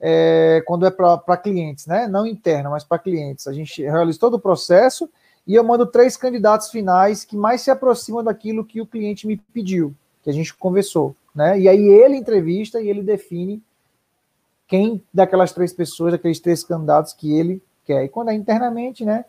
é, 0.00 0.62
quando 0.66 0.86
é 0.86 0.90
para 0.90 1.36
clientes, 1.36 1.86
né? 1.86 2.08
Não 2.08 2.26
interno, 2.26 2.70
mas 2.70 2.82
para 2.82 2.98
clientes. 2.98 3.46
A 3.46 3.52
gente 3.52 3.82
realiza 3.82 4.18
todo 4.18 4.34
o 4.34 4.40
processo 4.40 5.08
e 5.46 5.54
eu 5.54 5.62
mando 5.62 5.86
três 5.86 6.16
candidatos 6.16 6.70
finais 6.70 7.24
que 7.24 7.36
mais 7.36 7.60
se 7.60 7.70
aproximam 7.70 8.24
daquilo 8.24 8.64
que 8.64 8.80
o 8.80 8.86
cliente 8.86 9.26
me 9.26 9.36
pediu, 9.36 9.94
que 10.22 10.30
a 10.30 10.32
gente 10.32 10.54
conversou, 10.54 11.14
né? 11.34 11.58
E 11.58 11.68
aí 11.68 11.88
ele 11.88 12.16
entrevista 12.16 12.80
e 12.80 12.88
ele 12.88 13.02
define 13.02 13.62
quem 14.66 15.02
daquelas 15.12 15.52
três 15.52 15.72
pessoas, 15.72 16.12
daqueles 16.12 16.40
três 16.40 16.62
candidatos 16.62 17.12
que 17.12 17.32
ele 17.36 17.62
quer. 17.84 18.04
E 18.04 18.08
quando 18.08 18.30
é 18.30 18.34
internamente, 18.34 19.04
né? 19.04 19.24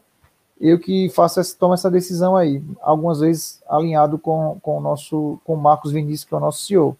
Eu 0.59 0.79
que 0.79 1.09
faço 1.09 1.39
essa, 1.39 1.57
tomo 1.57 1.73
essa 1.73 1.89
decisão 1.89 2.35
aí, 2.35 2.63
algumas 2.81 3.19
vezes 3.19 3.63
alinhado 3.67 4.19
com, 4.19 4.59
com 4.61 4.77
o 4.77 4.81
nosso, 4.81 5.39
com 5.43 5.55
o 5.55 5.57
Marcos 5.57 5.91
Vinícius, 5.91 6.25
que 6.25 6.33
é 6.35 6.37
o 6.37 6.41
nosso 6.41 6.63
CEO. 6.63 6.95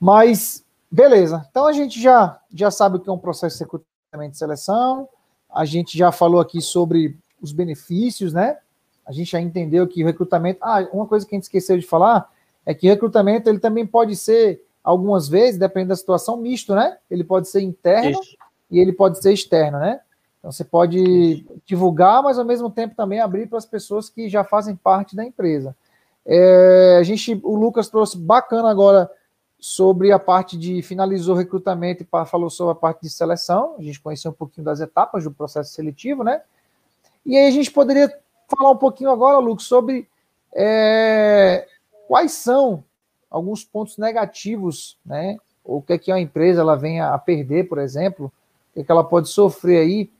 Mas, 0.00 0.64
beleza. 0.90 1.46
Então 1.50 1.66
a 1.66 1.72
gente 1.72 2.00
já, 2.00 2.40
já 2.52 2.70
sabe 2.70 2.96
o 2.96 3.00
que 3.00 3.10
é 3.10 3.12
um 3.12 3.18
processo 3.18 3.58
de 3.58 3.64
recrutamento 3.64 4.32
de 4.32 4.38
seleção, 4.38 5.06
a 5.52 5.66
gente 5.66 5.98
já 5.98 6.10
falou 6.10 6.40
aqui 6.40 6.62
sobre 6.62 7.18
os 7.42 7.52
benefícios, 7.52 8.32
né? 8.32 8.58
A 9.06 9.12
gente 9.12 9.32
já 9.32 9.40
entendeu 9.40 9.86
que 9.86 10.02
o 10.02 10.06
recrutamento. 10.06 10.60
Ah, 10.62 10.88
uma 10.92 11.06
coisa 11.06 11.26
que 11.26 11.34
a 11.34 11.36
gente 11.36 11.44
esqueceu 11.44 11.76
de 11.76 11.86
falar 11.86 12.30
é 12.64 12.74
que 12.74 12.88
recrutamento 12.88 13.48
ele 13.48 13.58
também 13.58 13.86
pode 13.86 14.16
ser, 14.16 14.62
algumas 14.82 15.28
vezes, 15.28 15.58
dependendo 15.58 15.90
da 15.90 15.96
situação, 15.96 16.36
misto, 16.36 16.74
né? 16.74 16.96
Ele 17.10 17.24
pode 17.24 17.48
ser 17.48 17.60
interno 17.62 18.20
Isso. 18.20 18.36
e 18.70 18.78
ele 18.78 18.92
pode 18.92 19.20
ser 19.20 19.32
externo, 19.32 19.78
né? 19.78 20.00
Então 20.38 20.50
você 20.50 20.64
pode 20.64 20.98
Isso. 20.98 21.62
divulgar, 21.66 22.22
mas 22.22 22.38
ao 22.38 22.44
mesmo 22.44 22.70
tempo 22.70 22.94
também 22.94 23.20
abrir 23.20 23.46
para 23.46 23.58
as 23.58 23.66
pessoas 23.66 24.08
que 24.08 24.28
já 24.28 24.44
fazem 24.44 24.74
parte 24.76 25.14
da 25.14 25.24
empresa. 25.24 25.76
É, 26.24 26.98
a 26.98 27.02
gente, 27.02 27.40
o 27.42 27.54
Lucas 27.54 27.88
trouxe 27.88 28.16
bacana 28.18 28.70
agora 28.70 29.10
sobre 29.58 30.10
a 30.10 30.18
parte 30.18 30.56
de 30.56 30.80
finalizou 30.80 31.34
o 31.34 31.38
recrutamento 31.38 32.02
e 32.02 32.26
falou 32.26 32.48
sobre 32.48 32.72
a 32.72 32.74
parte 32.74 33.02
de 33.02 33.10
seleção. 33.10 33.76
A 33.78 33.82
gente 33.82 34.00
conheceu 34.00 34.30
um 34.30 34.34
pouquinho 34.34 34.64
das 34.64 34.80
etapas 34.80 35.24
do 35.24 35.30
processo 35.30 35.72
seletivo, 35.72 36.24
né? 36.24 36.40
E 37.24 37.36
aí 37.36 37.46
a 37.46 37.50
gente 37.50 37.70
poderia 37.70 38.10
falar 38.48 38.70
um 38.70 38.76
pouquinho 38.76 39.10
agora, 39.10 39.38
Lucas, 39.38 39.66
sobre 39.66 40.08
é, 40.54 41.66
quais 42.10 42.32
são 42.32 42.82
alguns 43.30 43.62
pontos 43.62 43.96
negativos, 43.96 44.98
né? 45.06 45.36
O 45.62 45.80
que 45.80 45.92
é 45.92 45.98
que 45.98 46.10
a 46.10 46.18
empresa 46.18 46.60
ela 46.60 46.74
venha 46.74 47.14
a 47.14 47.18
perder, 47.18 47.68
por 47.68 47.78
exemplo, 47.78 48.26
o 48.26 48.74
que, 48.74 48.80
é 48.80 48.82
que 48.84 48.90
ela 48.90 49.04
pode 49.04 49.28
sofrer 49.28 49.78
aí 49.78 50.10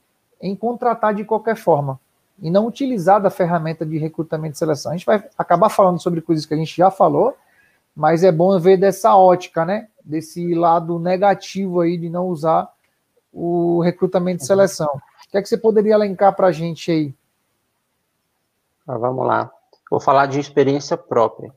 em 0.41 0.55
contratar 0.55 1.12
de 1.12 1.24
qualquer 1.24 1.57
forma 1.57 1.99
e 2.41 2.49
não 2.49 2.68
utilizar 2.68 3.20
da 3.20 3.28
ferramenta 3.28 3.84
de 3.84 3.99
recrutamento 3.99 4.55
e 4.55 4.59
seleção. 4.59 4.93
A 4.93 4.97
gente 4.97 5.05
vai 5.05 5.20
acabar 5.36 5.68
falando 5.68 6.01
sobre 6.01 6.20
coisas 6.20 6.47
que 6.47 6.55
a 6.55 6.57
gente 6.57 6.76
já 6.76 6.93
falou, 6.93 7.36
mas 7.93 8.22
é 8.22 8.30
bom 8.30 8.57
ver 8.61 8.76
dessa 8.76 9.16
ótica, 9.16 9.64
né? 9.64 9.88
Desse 10.05 10.55
lado 10.55 10.97
negativo 11.01 11.80
aí 11.80 11.99
de 11.99 12.09
não 12.09 12.28
usar 12.28 12.72
o 13.32 13.80
recrutamento 13.80 14.45
e 14.45 14.47
seleção. 14.47 14.86
O 15.26 15.30
que 15.32 15.38
é 15.38 15.43
que 15.43 15.49
você 15.49 15.59
poderia 15.59 15.95
elencar 15.95 16.36
para 16.36 16.47
a 16.47 16.53
gente 16.53 16.88
aí? 16.93 17.12
Ah, 18.86 18.97
vamos 18.97 19.26
lá. 19.26 19.51
Vou 19.91 19.99
falar 19.99 20.26
de 20.26 20.38
experiência 20.38 20.97
própria. 20.97 21.53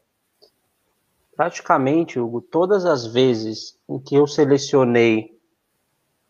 Praticamente, 1.44 2.18
Hugo, 2.18 2.40
todas 2.40 2.86
as 2.86 3.06
vezes 3.06 3.78
em 3.90 4.00
que 4.00 4.16
eu 4.16 4.26
selecionei 4.26 5.38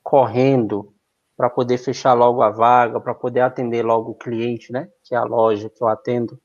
correndo 0.01 0.91
para 1.37 1.51
poder 1.51 1.77
fechar 1.77 2.13
logo 2.13 2.41
a 2.41 2.49
vaga, 2.49 2.99
para 2.99 3.13
poder 3.13 3.41
atender 3.41 3.85
logo 3.85 4.09
o 4.09 4.15
cliente, 4.15 4.73
né, 4.73 4.89
que 5.03 5.13
é 5.13 5.17
a 5.19 5.23
loja 5.23 5.69
que 5.69 5.83
eu 5.83 5.87
atendo, 5.87 6.41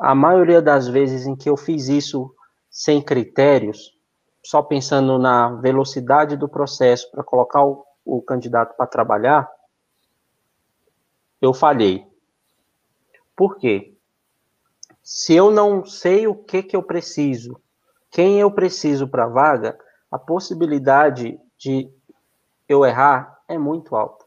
a 0.00 0.14
maioria 0.14 0.60
das 0.60 0.86
vezes 0.86 1.26
em 1.26 1.34
que 1.34 1.48
eu 1.48 1.56
fiz 1.56 1.88
isso 1.88 2.34
sem 2.70 3.00
critérios, 3.00 3.98
só 4.44 4.62
pensando 4.62 5.18
na 5.18 5.54
velocidade 5.54 6.36
do 6.36 6.50
processo 6.50 7.10
para 7.10 7.24
colocar 7.24 7.64
o, 7.64 7.86
o 8.04 8.20
candidato 8.20 8.76
para 8.76 8.86
trabalhar, 8.86 9.50
eu 11.40 11.54
falhei. 11.54 12.06
Por 13.34 13.56
quê? 13.56 13.91
Se 15.02 15.34
eu 15.34 15.50
não 15.50 15.84
sei 15.84 16.26
o 16.26 16.34
que, 16.34 16.62
que 16.62 16.76
eu 16.76 16.82
preciso, 16.82 17.60
quem 18.10 18.38
eu 18.38 18.50
preciso 18.50 19.08
para 19.08 19.24
a 19.24 19.28
vaga, 19.28 19.78
a 20.10 20.18
possibilidade 20.18 21.40
de 21.58 21.90
eu 22.68 22.84
errar 22.84 23.40
é 23.48 23.58
muito 23.58 23.96
alta. 23.96 24.24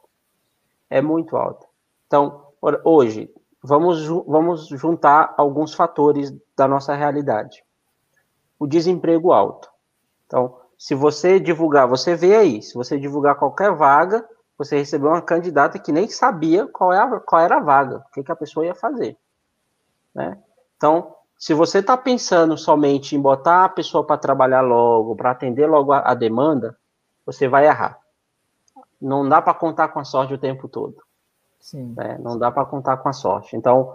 É 0.89 1.01
muito 1.01 1.37
alta. 1.37 1.65
Então, 2.07 2.47
hoje, 2.83 3.33
vamos, 3.61 4.05
vamos 4.07 4.67
juntar 4.67 5.33
alguns 5.37 5.73
fatores 5.73 6.33
da 6.55 6.67
nossa 6.67 6.93
realidade. 6.93 7.63
O 8.59 8.67
desemprego 8.67 9.31
alto. 9.31 9.69
Então, 10.25 10.59
se 10.77 10.93
você 10.93 11.39
divulgar, 11.39 11.87
você 11.87 12.15
vê 12.15 12.35
aí, 12.35 12.61
se 12.61 12.73
você 12.73 12.99
divulgar 12.99 13.35
qualquer 13.35 13.73
vaga, 13.73 14.27
você 14.57 14.77
recebeu 14.77 15.09
uma 15.09 15.21
candidata 15.21 15.79
que 15.79 15.91
nem 15.91 16.07
sabia 16.07 16.67
qual, 16.67 16.91
é 16.91 16.97
era 17.43 17.57
a 17.57 17.61
vaga, 17.61 17.97
o 17.97 18.11
que, 18.11 18.23
que 18.23 18.31
a 18.31 18.35
pessoa 18.35 18.65
ia 18.65 18.75
fazer. 18.75 19.17
Né? 20.13 20.37
Então, 20.77 21.15
se 21.37 21.53
você 21.53 21.79
está 21.79 21.97
pensando 21.97 22.57
somente 22.57 23.15
em 23.15 23.21
botar 23.21 23.65
a 23.65 23.69
pessoa 23.69 24.05
para 24.05 24.17
trabalhar 24.17 24.61
logo, 24.61 25.15
para 25.15 25.31
atender 25.31 25.67
logo 25.67 25.91
a, 25.91 25.99
a, 26.11 26.13
demanda, 26.13 26.77
você 27.25 27.47
vai 27.47 27.65
errar. 27.65 27.99
Não 29.01 29.27
dá 29.27 29.41
para 29.41 29.53
contar 29.53 29.89
com 29.89 29.99
a 29.99 30.03
sorte 30.03 30.33
o 30.33 30.39
tempo 30.39 30.67
todo. 30.67 30.95
Sim. 31.59 31.93
Né? 31.95 32.17
Não 32.19 32.37
dá 32.37 32.51
para 32.51 32.65
contar 32.65 32.97
com 32.97 33.09
a 33.09 33.13
sorte. 33.13 33.55
Então, 33.55 33.93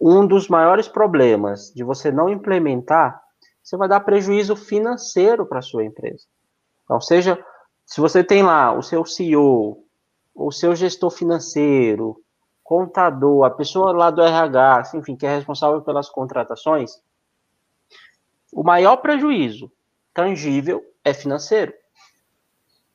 um 0.00 0.26
dos 0.26 0.48
maiores 0.48 0.88
problemas 0.88 1.72
de 1.74 1.82
você 1.82 2.10
não 2.10 2.28
implementar, 2.28 3.20
você 3.62 3.76
vai 3.76 3.88
dar 3.88 4.00
prejuízo 4.00 4.54
financeiro 4.54 5.46
para 5.46 5.58
a 5.58 5.62
sua 5.62 5.84
empresa. 5.84 6.24
Então, 6.84 7.00
seja 7.00 7.42
se 7.84 8.00
você 8.00 8.22
tem 8.24 8.42
lá 8.42 8.72
o 8.72 8.82
seu 8.82 9.04
CEO, 9.04 9.84
o 10.34 10.50
seu 10.50 10.74
gestor 10.74 11.10
financeiro, 11.10 12.16
contador, 12.72 13.44
a 13.44 13.50
pessoa 13.50 13.92
lá 13.92 14.10
do 14.10 14.22
RH, 14.22 14.92
enfim, 14.94 15.14
que 15.14 15.26
é 15.26 15.36
responsável 15.36 15.82
pelas 15.82 16.08
contratações, 16.08 17.02
o 18.50 18.62
maior 18.62 18.96
prejuízo 18.96 19.70
tangível 20.14 20.82
é 21.04 21.12
financeiro. 21.12 21.74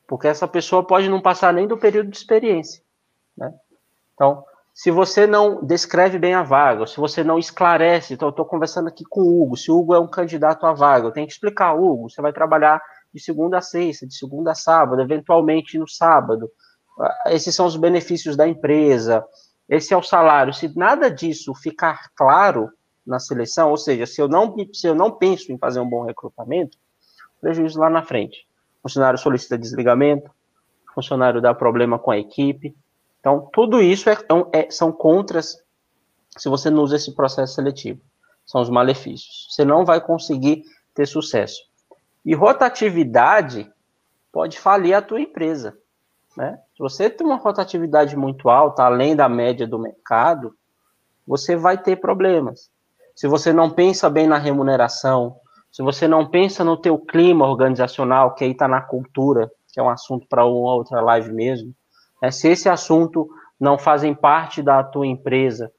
Porque 0.07 0.27
essa 0.27 0.47
pessoa 0.47 0.83
pode 0.83 1.07
não 1.07 1.21
passar 1.21 1.53
nem 1.53 1.67
do 1.67 1.77
período 1.77 2.09
de 2.09 2.17
experiência. 2.17 2.81
Né? 3.37 3.53
Então, 4.15 4.43
se 4.73 4.89
você 4.89 5.27
não 5.27 5.63
descreve 5.63 6.17
bem 6.17 6.33
a 6.33 6.41
vaga, 6.41 6.87
se 6.87 6.97
você 6.97 7.23
não 7.23 7.37
esclarece, 7.37 8.15
então 8.15 8.29
eu 8.29 8.31
estou 8.31 8.45
conversando 8.45 8.87
aqui 8.87 9.03
com 9.07 9.21
o 9.21 9.43
Hugo, 9.43 9.57
se 9.57 9.69
o 9.69 9.77
Hugo 9.77 9.93
é 9.93 9.99
um 9.99 10.09
candidato 10.09 10.65
à 10.65 10.73
vaga, 10.73 11.05
eu 11.05 11.11
tenho 11.11 11.27
que 11.27 11.33
explicar, 11.33 11.75
Hugo, 11.75 12.09
você 12.09 12.19
vai 12.19 12.33
trabalhar 12.33 12.81
de 13.13 13.21
segunda 13.21 13.59
a 13.59 13.61
sexta, 13.61 14.07
de 14.07 14.15
segunda 14.15 14.53
a 14.53 14.55
sábado, 14.55 14.99
eventualmente 15.03 15.77
no 15.77 15.87
sábado. 15.87 16.49
Ah, 16.99 17.25
esses 17.27 17.53
são 17.53 17.67
os 17.67 17.75
benefícios 17.75 18.35
da 18.35 18.47
empresa, 18.47 19.23
esse 19.69 19.93
é 19.93 19.97
o 19.97 20.03
salário. 20.03 20.53
Se 20.53 20.77
nada 20.77 21.11
disso 21.11 21.53
ficar 21.53 22.09
claro 22.15 22.69
na 23.05 23.19
seleção, 23.19 23.69
ou 23.69 23.77
seja, 23.77 24.05
se 24.05 24.21
eu 24.21 24.27
não, 24.27 24.55
se 24.73 24.87
eu 24.87 24.95
não 24.95 25.11
penso 25.11 25.51
em 25.51 25.57
fazer 25.57 25.79
um 25.79 25.89
bom 25.89 26.03
recrutamento, 26.03 26.77
prejuízo 27.39 27.79
lá 27.79 27.89
na 27.89 28.03
frente. 28.03 28.47
funcionário 28.81 29.19
solicita 29.19 29.57
desligamento, 29.57 30.29
funcionário 30.93 31.41
dá 31.41 31.53
problema 31.53 31.99
com 31.99 32.11
a 32.11 32.17
equipe. 32.17 32.75
Então, 33.19 33.49
tudo 33.53 33.81
isso 33.81 34.09
é, 34.09 34.17
é, 34.53 34.71
são 34.71 34.91
contras 34.91 35.61
se 36.37 36.49
você 36.49 36.69
não 36.69 36.83
usa 36.83 36.95
esse 36.95 37.13
processo 37.13 37.55
seletivo. 37.55 38.01
São 38.45 38.61
os 38.61 38.69
malefícios. 38.69 39.47
Você 39.49 39.65
não 39.65 39.85
vai 39.85 39.99
conseguir 39.99 40.63
ter 40.93 41.05
sucesso. 41.05 41.61
E 42.25 42.33
rotatividade 42.33 43.71
pode 44.31 44.59
falir 44.59 44.93
a 44.93 45.01
tua 45.01 45.21
empresa. 45.21 45.77
Né? 46.35 46.59
Se 46.77 46.83
você 46.83 47.09
tem 47.09 47.25
uma 47.25 47.37
rotatividade 47.37 48.15
muito 48.15 48.49
alta, 48.49 48.83
além 48.83 49.15
da 49.15 49.27
média 49.27 49.65
do 49.65 49.79
mercado, 49.79 50.53
você 51.25 51.55
vai 51.55 51.75
ter 51.75 51.95
problemas. 51.95 52.69
Se 53.15 53.27
você 53.27 53.51
não 53.51 53.71
pensa 53.71 54.07
bem 54.11 54.27
na 54.27 54.37
remuneração, 54.37 55.37
se 55.71 55.81
você 55.81 56.07
não 56.07 56.29
pensa 56.29 56.63
no 56.63 56.77
teu 56.77 56.99
clima 56.99 57.47
organizacional, 57.47 58.35
que 58.35 58.43
aí 58.43 58.51
está 58.51 58.67
na 58.67 58.79
cultura, 58.79 59.51
que 59.73 59.79
é 59.79 59.83
um 59.83 59.89
assunto 59.89 60.27
para 60.27 60.45
uma 60.45 60.75
outra 60.75 61.01
live 61.01 61.33
mesmo, 61.33 61.73
né? 62.21 62.29
se 62.29 62.47
esse 62.47 62.69
assunto 62.69 63.27
não 63.59 63.79
fazem 63.79 64.13
parte 64.13 64.61
da 64.61 64.83
tua 64.83 65.07
empresa? 65.07 65.71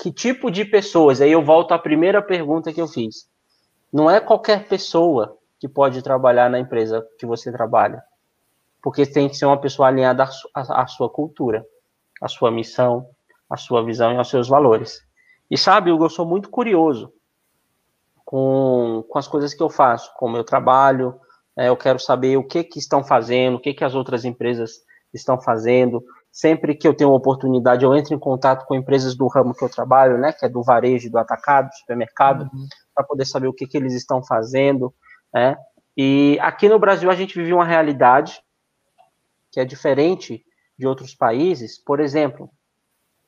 Que 0.00 0.12
tipo 0.12 0.52
de 0.52 0.64
pessoas? 0.64 1.20
Aí 1.20 1.32
eu 1.32 1.44
volto 1.44 1.72
à 1.72 1.78
primeira 1.80 2.22
pergunta 2.22 2.72
que 2.72 2.80
eu 2.80 2.86
fiz. 2.86 3.28
Não 3.92 4.08
é 4.08 4.20
qualquer 4.20 4.68
pessoa 4.68 5.36
que 5.58 5.68
pode 5.68 6.00
trabalhar 6.00 6.48
na 6.48 6.60
empresa 6.60 7.04
que 7.18 7.26
você 7.26 7.50
trabalha, 7.50 8.04
porque 8.82 9.06
tem 9.06 9.28
que 9.28 9.36
ser 9.36 9.46
uma 9.46 9.60
pessoa 9.60 9.88
alinhada 9.88 10.28
à 10.54 10.86
sua 10.86 11.08
cultura, 11.08 11.64
à 12.20 12.26
sua 12.26 12.50
missão, 12.50 13.06
à 13.48 13.56
sua 13.56 13.84
visão 13.84 14.12
e 14.12 14.16
aos 14.16 14.28
seus 14.28 14.48
valores. 14.48 15.00
E 15.48 15.56
sabe, 15.56 15.92
Hugo, 15.92 16.06
eu 16.06 16.10
sou 16.10 16.26
muito 16.26 16.50
curioso 16.50 17.12
com, 18.24 19.04
com 19.08 19.18
as 19.18 19.28
coisas 19.28 19.54
que 19.54 19.62
eu 19.62 19.70
faço, 19.70 20.12
com 20.16 20.26
o 20.26 20.32
meu 20.32 20.42
trabalho, 20.42 21.14
é, 21.56 21.68
eu 21.68 21.76
quero 21.76 21.98
saber 21.98 22.36
o 22.36 22.44
que 22.44 22.64
que 22.64 22.78
estão 22.78 23.04
fazendo, 23.04 23.56
o 23.56 23.60
que 23.60 23.74
que 23.74 23.84
as 23.84 23.94
outras 23.94 24.24
empresas 24.24 24.80
estão 25.12 25.40
fazendo. 25.40 26.02
Sempre 26.30 26.74
que 26.74 26.88
eu 26.88 26.94
tenho 26.94 27.12
oportunidade, 27.12 27.84
eu 27.84 27.94
entro 27.94 28.14
em 28.14 28.18
contato 28.18 28.64
com 28.64 28.74
empresas 28.74 29.14
do 29.14 29.26
ramo 29.28 29.54
que 29.54 29.62
eu 29.62 29.68
trabalho, 29.68 30.16
né, 30.16 30.32
que 30.32 30.46
é 30.46 30.48
do 30.48 30.62
varejo, 30.62 31.10
do 31.10 31.18
atacado, 31.18 31.68
do 31.68 31.74
supermercado, 31.74 32.48
uhum. 32.52 32.66
para 32.94 33.04
poder 33.04 33.26
saber 33.26 33.48
o 33.48 33.52
que 33.52 33.66
que 33.66 33.76
eles 33.76 33.92
estão 33.92 34.24
fazendo, 34.24 34.92
né? 35.32 35.56
E 35.94 36.38
aqui 36.40 36.70
no 36.70 36.78
Brasil 36.78 37.10
a 37.10 37.14
gente 37.14 37.38
vive 37.38 37.52
uma 37.52 37.66
realidade 37.66 38.40
que 39.52 39.60
é 39.60 39.64
diferente 39.64 40.44
de 40.78 40.86
outros 40.86 41.14
países. 41.14 41.78
Por 41.78 42.00
exemplo, 42.00 42.50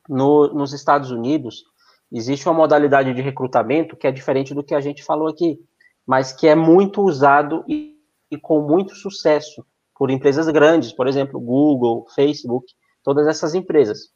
no, 0.08 0.48
nos 0.48 0.72
Estados 0.72 1.10
Unidos, 1.10 1.64
existe 2.10 2.48
uma 2.48 2.54
modalidade 2.54 3.12
de 3.12 3.22
recrutamento 3.22 3.96
que 3.96 4.06
é 4.06 4.10
diferente 4.10 4.54
do 4.54 4.64
que 4.64 4.74
a 4.74 4.80
gente 4.80 5.04
falou 5.04 5.28
aqui, 5.28 5.60
mas 6.06 6.32
que 6.32 6.48
é 6.48 6.54
muito 6.54 7.02
usado 7.02 7.62
e, 7.68 7.96
e 8.30 8.38
com 8.38 8.60
muito 8.62 8.94
sucesso 8.94 9.64
por 9.94 10.10
empresas 10.10 10.48
grandes, 10.48 10.92
por 10.92 11.06
exemplo, 11.06 11.38
Google, 11.38 12.06
Facebook, 12.14 12.66
todas 13.02 13.26
essas 13.28 13.54
empresas, 13.54 14.10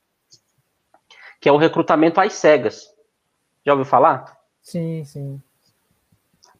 que 1.40 1.48
é 1.48 1.52
o 1.52 1.56
recrutamento 1.56 2.20
às 2.20 2.32
cegas. 2.32 2.86
Já 3.64 3.72
ouviu 3.72 3.84
falar? 3.84 4.36
Sim, 4.62 5.04
sim. 5.04 5.40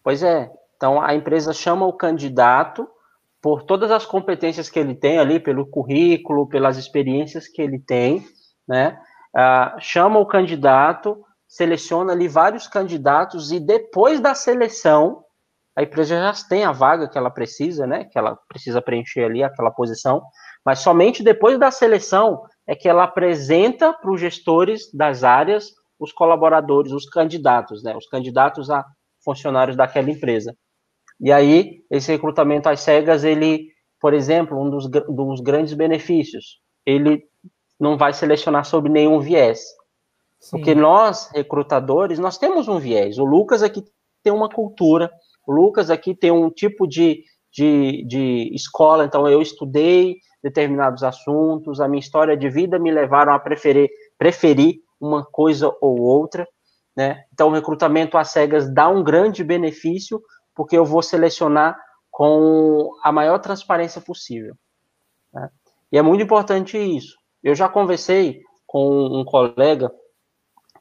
Pois 0.03 0.22
é. 0.22 0.53
Então 0.76 1.01
a 1.01 1.14
empresa 1.14 1.53
chama 1.53 1.86
o 1.86 1.92
candidato 1.92 2.88
por 3.41 3.62
todas 3.62 3.91
as 3.91 4.05
competências 4.05 4.68
que 4.68 4.78
ele 4.78 4.95
tem 4.95 5.18
ali, 5.18 5.39
pelo 5.39 5.66
currículo, 5.66 6.49
pelas 6.49 6.76
experiências 6.76 7.47
que 7.47 7.62
ele 7.62 7.78
tem, 7.78 8.24
né? 8.66 8.99
Uh, 9.34 9.80
chama 9.80 10.18
o 10.18 10.26
candidato, 10.26 11.24
seleciona 11.47 12.12
ali 12.12 12.26
vários 12.26 12.66
candidatos 12.66 13.53
e 13.53 13.61
depois 13.61 14.20
da 14.20 14.34
seleção, 14.34 15.24
a 15.76 15.82
empresa 15.82 16.16
já 16.16 16.32
tem 16.49 16.64
a 16.64 16.72
vaga 16.72 17.09
que 17.09 17.16
ela 17.16 17.30
precisa, 17.30 17.86
né? 17.86 18.05
Que 18.05 18.18
ela 18.18 18.36
precisa 18.49 18.82
preencher 18.82 19.24
ali 19.24 19.45
aquela 19.45 19.70
posição, 19.70 20.22
mas 20.64 20.80
somente 20.80 21.22
depois 21.22 21.59
da 21.59 21.70
seleção 21.70 22.43
é 22.66 22.74
que 22.74 22.89
ela 22.89 23.05
apresenta 23.05 23.93
para 23.93 24.11
os 24.11 24.20
gestores 24.20 24.93
das 24.93 25.22
áreas 25.22 25.72
os 25.99 26.12
colaboradores, 26.12 26.93
os 26.93 27.09
candidatos, 27.09 27.82
né? 27.82 27.97
Os 27.97 28.07
candidatos 28.09 28.70
a 28.70 28.84
funcionários 29.24 29.76
daquela 29.76 30.11
empresa. 30.11 30.55
E 31.21 31.33
aí, 31.33 31.83
esse 31.91 32.12
recrutamento 32.12 32.69
às 32.69 32.81
cegas, 32.81 33.25
ele, 33.25 33.69
por 34.01 34.14
exemplo, 34.14 34.61
um 34.61 34.71
dos, 34.71 34.89
dos 34.89 35.41
grandes 35.41 35.75
benefícios, 35.75 36.61
ele 36.87 37.25
não 37.79 37.97
vai 37.97 38.12
selecionar 38.12 38.64
sobre 38.64 38.91
nenhum 38.91 39.21
viés. 39.21 39.61
Sim. 40.41 40.57
Porque 40.57 40.75
nós, 40.75 41.31
recrutadores, 41.35 42.19
nós 42.19 42.39
temos 42.39 42.69
um 42.69 42.79
viés. 42.79 43.19
O 43.19 43.25
Lucas 43.25 43.62
aqui 43.62 43.85
tem 44.23 44.33
uma 44.33 44.49
cultura, 44.49 45.11
o 45.47 45.53
Lucas 45.53 45.91
aqui 45.91 46.14
tem 46.14 46.31
um 46.31 46.51
tipo 46.51 46.87
de, 46.87 47.25
de, 47.53 48.05
de 48.07 48.51
escola, 48.55 49.05
então 49.05 49.29
eu 49.29 49.43
estudei 49.43 50.16
determinados 50.43 51.03
assuntos, 51.03 51.81
a 51.81 51.89
minha 51.89 52.01
história 52.01 52.37
de 52.37 52.49
vida 52.49 52.79
me 52.79 52.91
levaram 52.91 53.33
a 53.33 53.39
preferir, 53.39 53.89
preferir 54.16 54.77
uma 55.01 55.25
coisa 55.25 55.75
ou 55.81 56.01
outra, 56.01 56.47
né? 56.97 57.25
Então 57.33 57.49
o 57.49 57.53
recrutamento 57.53 58.16
às 58.16 58.31
cegas 58.31 58.73
dá 58.73 58.89
um 58.89 59.03
grande 59.03 59.43
benefício, 59.43 60.21
porque 60.59 60.76
eu 60.76 60.84
vou 60.84 61.02
selecionar 61.02 61.80
com 62.11 62.90
a 63.04 63.12
maior 63.12 63.38
transparência 63.38 64.00
possível. 64.00 64.56
Né? 65.32 65.48
E 65.92 65.96
é 65.96 66.02
muito 66.02 66.20
importante 66.20 66.76
isso. 66.76 67.16
Eu 67.44 67.54
já 67.54 67.68
conversei 67.68 68.42
com 68.66 69.06
um 69.06 69.24
colega 69.24 69.88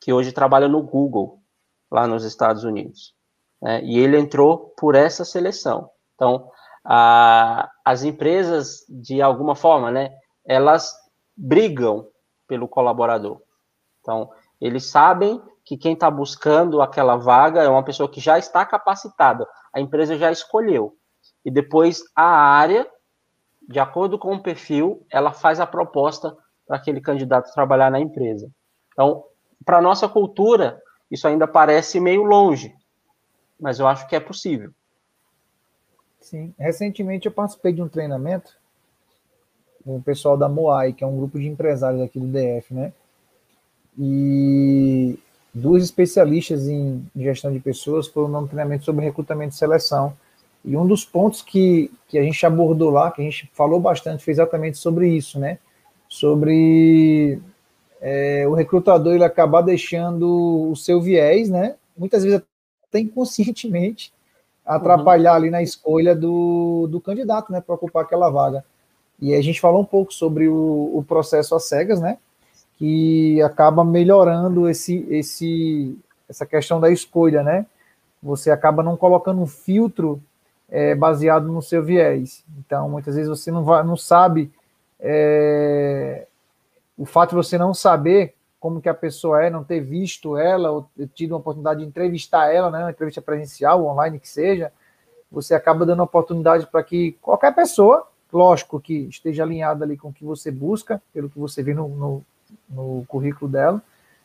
que 0.01 0.11
hoje 0.11 0.32
trabalha 0.32 0.67
no 0.67 0.82
Google, 0.82 1.39
lá 1.91 2.07
nos 2.07 2.23
Estados 2.23 2.63
Unidos. 2.63 3.13
Né? 3.61 3.84
E 3.84 3.99
ele 3.99 4.17
entrou 4.17 4.73
por 4.75 4.95
essa 4.95 5.23
seleção. 5.23 5.91
Então, 6.15 6.49
a, 6.84 7.69
as 7.86 8.03
empresas, 8.03 8.84
de 8.89 9.21
alguma 9.21 9.55
forma, 9.55 9.91
né, 9.91 10.09
elas 10.43 10.91
brigam 11.36 12.07
pelo 12.47 12.67
colaborador. 12.67 13.39
Então, 14.01 14.32
eles 14.59 14.88
sabem 14.88 15.39
que 15.68 15.76
quem 15.76 15.93
está 15.93 16.09
buscando 16.09 16.82
aquela 16.82 17.18
vaga 17.18 17.61
é 17.61 17.68
uma 17.68 17.84
pessoa 17.84 18.09
que 18.09 18.22
já 18.22 18.39
está 18.39 18.65
capacitada, 18.65 19.45
a 19.74 19.82
empresa 19.82 20.18
já 20.18 20.32
escolheu. 20.32 20.95
E 21.43 21.51
depois 21.51 22.01
a 22.15 22.24
área, 22.24 22.89
de 23.68 23.78
acordo 23.78 24.18
com 24.18 24.34
o 24.34 24.41
perfil, 24.41 25.05
ela 25.11 25.34
faz 25.34 25.59
a 25.59 25.68
proposta 25.68 26.38
para 26.65 26.78
aquele 26.78 27.01
candidato 27.01 27.53
trabalhar 27.53 27.91
na 27.91 27.99
empresa. 27.99 28.49
Então, 28.93 29.26
para 29.65 29.82
nossa 29.82 30.07
cultura, 30.07 30.82
isso 31.11 31.28
ainda 31.28 31.45
parece 31.45 31.99
meio 31.99 32.24
longe, 32.24 32.74
mas 33.59 33.78
eu 33.78 33.88
acho 33.88 34.07
que 34.07 34.15
é 34.15 34.22
possível. 34.22 34.72
Sim, 36.22 36.55
recentemente 36.57 37.26
eu 37.26 37.32
participei 37.32 37.74
de 37.74 37.82
um 37.82 37.89
treinamento 37.89 38.57
com 39.84 39.97
o 39.97 40.01
pessoal 40.01 40.38
da 40.38 40.47
Moai, 40.47 40.93
que 40.93 41.03
é 41.03 41.07
um 41.07 41.18
grupo 41.18 41.38
de 41.38 41.45
empresários 41.45 42.01
aqui 42.01 42.22
do 42.22 42.28
DF, 42.28 42.74
né? 42.74 42.93
E 43.99 45.20
duas 45.58 45.84
especialistas 45.84 46.68
em 46.68 47.03
gestão 47.16 47.51
de 47.51 47.60
pessoas 47.60 48.08
foram 48.08 48.28
no 48.28 48.47
treinamento 48.47 48.86
sobre 48.86 49.05
recrutamento 49.05 49.55
e 49.55 49.58
seleção. 49.58 50.14
E 50.64 50.76
um 50.76 50.86
dos 50.86 51.05
pontos 51.05 51.41
que, 51.41 51.91
que 52.08 52.18
a 52.18 52.24
gente 52.24 52.45
abordou 52.45 52.89
lá, 52.89 53.12
que 53.12 53.22
a 53.22 53.24
gente 53.24 53.49
falou 53.53 53.80
bastante, 53.80 54.24
foi 54.24 54.34
exatamente 54.34 54.78
sobre 54.78 55.10
isso, 55.10 55.39
né? 55.39 55.60
Sobre 56.08 57.39
é, 58.01 58.45
o 58.47 58.53
recrutador 58.53 59.16
ele 59.16 59.24
acabar 59.24 59.62
deixando 59.62 60.70
o 60.72 60.76
seu 60.76 61.01
viés, 61.01 61.49
né? 61.49 61.76
Muitas 61.97 62.24
vezes 62.24 62.41
até 62.88 62.99
inconscientemente 62.99 64.14
atrapalhar 64.66 65.32
uhum. 65.32 65.38
ali 65.38 65.49
na 65.49 65.64
escolha 65.64 66.14
do, 66.14 66.88
do 66.88 66.99
candidato, 66.99 67.51
né? 67.51 67.62
Para 67.62 67.76
ocupar 67.76 68.03
aquela 68.03 68.30
vaga. 68.30 68.64
E 69.20 69.34
a 69.34 69.41
gente 69.41 69.60
falou 69.60 69.82
um 69.82 69.86
pouco 69.86 70.14
sobre 70.14 70.47
o, 70.47 70.91
o 70.93 71.03
processo 71.08 71.55
às 71.55 71.68
cegas, 71.68 71.99
né? 71.99 72.18
Que 72.78 73.41
acaba 73.41 73.84
melhorando 73.84 74.69
esse, 74.69 75.05
esse, 75.09 75.97
essa 76.30 76.45
questão 76.45 76.80
da 76.80 76.91
escolha, 76.91 77.41
né? 77.41 77.65
Você 78.21 78.51
acaba 78.51 78.84
não 78.84 78.95
colocando 78.95 79.41
um 79.41 79.47
filtro 79.47 80.21
é, 80.69 80.93
baseado 80.93 81.47
no 81.47 81.61
seu 81.61 81.84
viés. 81.84 82.43
Então, 82.59 82.89
muitas 82.89 83.15
vezes 83.15 83.30
você 83.30 83.51
não, 83.51 83.63
vai, 83.63 83.84
não 83.84 83.97
sabe 83.97 84.51
é, 84.99 86.28
o 86.97 87.05
fato 87.05 87.32
de 87.32 87.36
você 87.36 87.57
não 87.57 87.73
saber 87.73 88.36
como 88.59 88.82
que 88.82 88.89
a 88.89 88.93
pessoa 88.93 89.43
é, 89.43 89.49
não 89.49 89.63
ter 89.63 89.80
visto 89.80 90.38
ela, 90.38 90.71
ou 90.71 90.89
tido 91.13 91.32
uma 91.32 91.39
oportunidade 91.39 91.80
de 91.80 91.86
entrevistar 91.86 92.53
ela, 92.53 92.69
né, 92.69 92.80
uma 92.80 92.91
entrevista 92.91 93.21
presencial, 93.21 93.86
online 93.86 94.19
que 94.19 94.30
seja, 94.30 94.71
você 95.32 95.53
acaba 95.53 95.86
dando 95.86 96.03
oportunidade 96.03 96.65
para 96.67 96.84
que 96.84 97.13
qualquer 97.21 97.53
pessoa, 97.53 98.07
lógico 98.32 98.80
que 98.80 99.07
esteja 99.09 99.43
alinhada 99.43 99.86
ali 99.86 99.97
com 99.97 100.09
o 100.09 100.13
que 100.13 100.23
você 100.23 100.51
busca, 100.51 101.01
pelo 101.13 101.30
que 101.30 101.38
você 101.39 101.61
vê 101.61 101.73
no, 101.73 101.88
no 101.88 102.25
no 102.70 103.06
currículo 103.08 103.50
dela, 103.50 103.82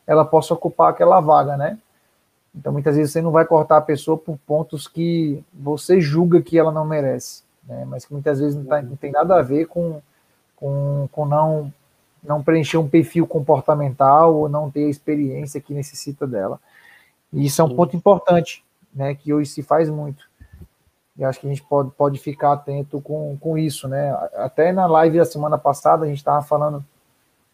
ela 0.06 0.24
possa 0.24 0.54
ocupar 0.54 0.90
aquela 0.90 1.20
vaga, 1.20 1.56
né? 1.56 1.78
Então, 2.54 2.72
muitas 2.72 2.96
vezes 2.96 3.12
você 3.12 3.22
não 3.22 3.30
vai 3.30 3.44
cortar 3.46 3.78
a 3.78 3.82
pessoa 3.82 4.16
por 4.18 4.36
pontos 4.46 4.86
que 4.86 5.42
você 5.52 6.00
julga 6.00 6.42
que 6.42 6.58
ela 6.58 6.70
não 6.70 6.84
merece, 6.84 7.42
né? 7.66 7.84
Mas 7.86 8.04
que 8.04 8.12
muitas 8.12 8.40
vezes 8.40 8.56
não, 8.56 8.64
tá, 8.64 8.82
não 8.82 8.96
tem 8.96 9.10
nada 9.10 9.38
a 9.38 9.42
ver 9.42 9.66
com, 9.66 10.02
com, 10.56 11.08
com 11.10 11.24
não, 11.24 11.72
não 12.22 12.42
preencher 12.42 12.76
um 12.76 12.88
perfil 12.88 13.26
comportamental 13.26 14.34
ou 14.34 14.48
não 14.48 14.70
ter 14.70 14.84
a 14.84 14.90
experiência 14.90 15.60
que 15.60 15.72
necessita 15.72 16.26
dela. 16.26 16.60
E 17.32 17.46
isso 17.46 17.62
é 17.62 17.64
um 17.64 17.74
ponto 17.74 17.96
importante, 17.96 18.62
né? 18.94 19.14
Que 19.14 19.32
hoje 19.32 19.48
se 19.48 19.62
faz 19.62 19.88
muito. 19.88 20.30
E 21.16 21.24
acho 21.24 21.40
que 21.40 21.46
a 21.46 21.50
gente 21.50 21.62
pode, 21.62 21.90
pode 21.90 22.18
ficar 22.18 22.52
atento 22.52 23.00
com, 23.00 23.36
com 23.40 23.56
isso, 23.56 23.88
né? 23.88 24.12
Até 24.34 24.72
na 24.72 24.86
live 24.86 25.18
da 25.18 25.24
semana 25.24 25.56
passada 25.56 26.04
a 26.04 26.08
gente 26.08 26.18
estava 26.18 26.42
falando 26.42 26.84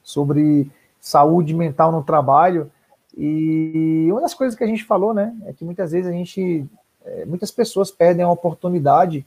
sobre 0.09 0.71
saúde 0.99 1.53
mental 1.53 1.93
no 1.93 2.03
trabalho. 2.03 2.71
E 3.17 4.09
uma 4.11 4.23
das 4.23 4.33
coisas 4.33 4.57
que 4.57 4.65
a 4.65 4.67
gente 4.67 4.85
falou, 4.85 5.13
né, 5.13 5.37
é 5.45 5.53
que 5.53 5.67
muitas 5.67 5.93
vezes 5.93 6.09
a 6.09 6.13
gente, 6.13 6.67
é, 7.05 7.27
muitas 7.27 7.51
pessoas 7.51 7.91
perdem 7.91 8.25
a 8.25 8.31
oportunidade 8.31 9.27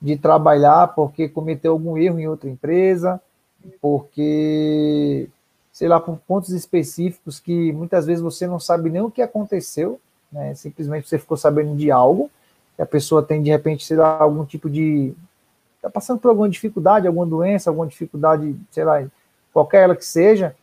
de 0.00 0.16
trabalhar 0.16 0.94
porque 0.94 1.28
cometeu 1.28 1.72
algum 1.72 1.98
erro 1.98 2.20
em 2.20 2.28
outra 2.28 2.48
empresa, 2.48 3.20
porque, 3.80 5.28
sei 5.72 5.88
lá, 5.88 5.98
por 5.98 6.18
pontos 6.18 6.50
específicos 6.50 7.40
que 7.40 7.72
muitas 7.72 8.06
vezes 8.06 8.22
você 8.22 8.46
não 8.46 8.60
sabe 8.60 8.90
nem 8.90 9.02
o 9.02 9.10
que 9.10 9.22
aconteceu, 9.22 10.00
né, 10.30 10.54
simplesmente 10.54 11.08
você 11.08 11.18
ficou 11.18 11.36
sabendo 11.36 11.74
de 11.74 11.90
algo, 11.90 12.30
que 12.76 12.82
a 12.82 12.86
pessoa 12.86 13.24
tem 13.24 13.42
de 13.42 13.50
repente, 13.50 13.84
sei 13.84 13.96
lá, 13.96 14.18
algum 14.20 14.44
tipo 14.44 14.70
de. 14.70 15.14
está 15.76 15.90
passando 15.90 16.20
por 16.20 16.28
alguma 16.28 16.48
dificuldade, 16.48 17.08
alguma 17.08 17.26
doença, 17.26 17.70
alguma 17.70 17.88
dificuldade, 17.88 18.56
sei 18.70 18.84
lá, 18.84 19.02
qualquer 19.52 19.84
ela 19.84 19.96
que 19.96 20.04
seja, 20.04 20.54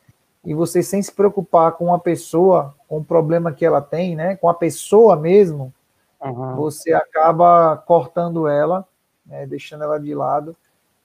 e 0.44 0.54
você 0.54 0.82
sem 0.82 1.02
se 1.02 1.12
preocupar 1.12 1.74
com 1.74 1.94
a 1.94 2.00
pessoa, 2.00 2.74
com 2.88 2.98
o 2.98 3.04
problema 3.04 3.52
que 3.52 3.66
ela 3.66 3.82
tem, 3.82 4.16
né, 4.16 4.36
com 4.36 4.50
a 4.50 4.54
pessoa 4.54 5.16
mesmo, 5.16 5.74
uhum. 6.22 6.56
você 6.56 6.94
acaba 6.94 7.78
cortando 7.78 8.48
ela, 8.48 8.86
né, 9.26 9.46
deixando 9.46 9.84
ela 9.84 10.00
de 10.00 10.14
lado, 10.16 10.56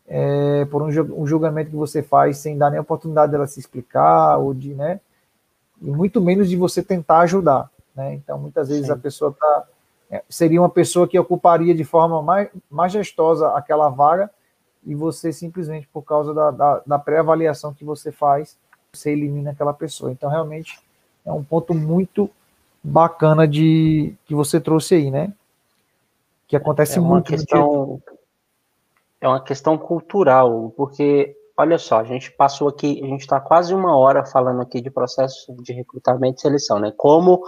é, 0.07 0.65
por 0.67 0.83
um, 0.83 1.27
julgamento 1.27 1.71
que 1.71 1.77
você 1.77 2.03
faz 2.03 2.39
sem 2.39 2.59
dar 2.59 2.71
nem 2.71 2.79
a 2.79 2.83
oportunidade 2.83 3.33
dela 3.33 3.47
se 3.47 3.59
explicar, 3.59 4.39
ou 4.39 4.55
de, 4.55 4.75
né, 4.75 5.01
e 5.81 5.91
muito 5.91 6.21
menos 6.21 6.49
de 6.49 6.57
você 6.57 6.83
tentar 6.83 7.21
ajudar, 7.21 7.71
né, 7.95 8.15
então 8.15 8.39
muitas 8.39 8.69
vezes 8.69 8.87
Sim. 8.87 8.93
a 8.93 8.97
pessoa 8.97 9.31
está 9.31 9.65
é, 10.11 10.23
seria 10.29 10.61
uma 10.61 10.69
pessoa 10.69 11.09
que 11.09 11.19
ocuparia 11.19 11.75
de 11.75 11.83
forma 11.83 12.23
mais 12.23 12.49
majestosa 12.71 13.49
aquela 13.57 13.89
vaga 13.89 14.31
e 14.87 14.95
você 14.95 15.33
simplesmente, 15.33 15.89
por 15.93 16.03
causa 16.03 16.35
da, 16.35 16.51
da, 16.51 16.83
da 16.87 16.99
pré-avaliação 16.99 17.73
que 17.73 17.85
você 17.85 18.13
faz, 18.13 18.59
você 18.93 19.11
elimina 19.11 19.51
aquela 19.51 19.73
pessoa. 19.73 20.13
Então, 20.13 20.31
realmente, 20.31 20.79
é 21.25 21.33
um 21.33 21.43
ponto 21.43 21.75
muito 21.75 22.31
bacana 22.83 23.49
de 23.49 24.15
que 24.27 24.35
você 24.35 24.61
trouxe 24.61 24.95
aí, 24.95 25.11
né? 25.11 25.33
Que 26.47 26.57
acontece 26.57 26.99
é 26.99 27.01
muito. 27.01 27.29
Questão, 27.29 28.03
é 29.21 29.27
uma 29.27 29.41
questão 29.41 29.79
cultural, 29.79 30.73
porque, 30.77 31.35
olha 31.57 31.79
só, 31.79 32.01
a 32.01 32.05
gente 32.05 32.31
passou 32.31 32.69
aqui, 32.69 33.01
a 33.03 33.07
gente 33.07 33.23
está 33.23 33.41
quase 33.41 33.75
uma 33.75 33.97
hora 33.97 34.25
falando 34.25 34.61
aqui 34.61 34.83
de 34.83 34.91
processo 34.91 35.55
de 35.63 35.73
recrutamento 35.73 36.39
e 36.39 36.43
seleção, 36.43 36.79
né? 36.79 36.93
Como 36.95 37.43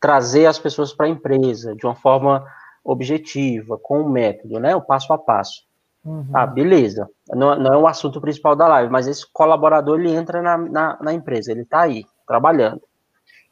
trazer 0.00 0.46
as 0.46 0.58
pessoas 0.58 0.92
para 0.92 1.06
a 1.06 1.08
empresa 1.08 1.74
de 1.74 1.84
uma 1.84 1.96
forma 1.96 2.46
objetiva, 2.84 3.76
com 3.76 4.00
um 4.00 4.08
método, 4.08 4.60
né? 4.60 4.76
O 4.76 4.80
passo 4.80 5.12
a 5.12 5.18
passo. 5.18 5.67
Uhum. 6.04 6.26
Ah, 6.32 6.46
beleza. 6.46 7.08
Não, 7.30 7.58
não, 7.58 7.72
é 7.72 7.76
o 7.76 7.86
assunto 7.86 8.20
principal 8.20 8.56
da 8.56 8.68
live, 8.68 8.90
mas 8.90 9.06
esse 9.06 9.26
colaborador 9.32 10.00
ele 10.00 10.14
entra 10.14 10.40
na, 10.40 10.56
na, 10.56 10.98
na 11.00 11.12
empresa, 11.12 11.52
ele 11.52 11.62
está 11.62 11.82
aí, 11.82 12.04
trabalhando. 12.26 12.80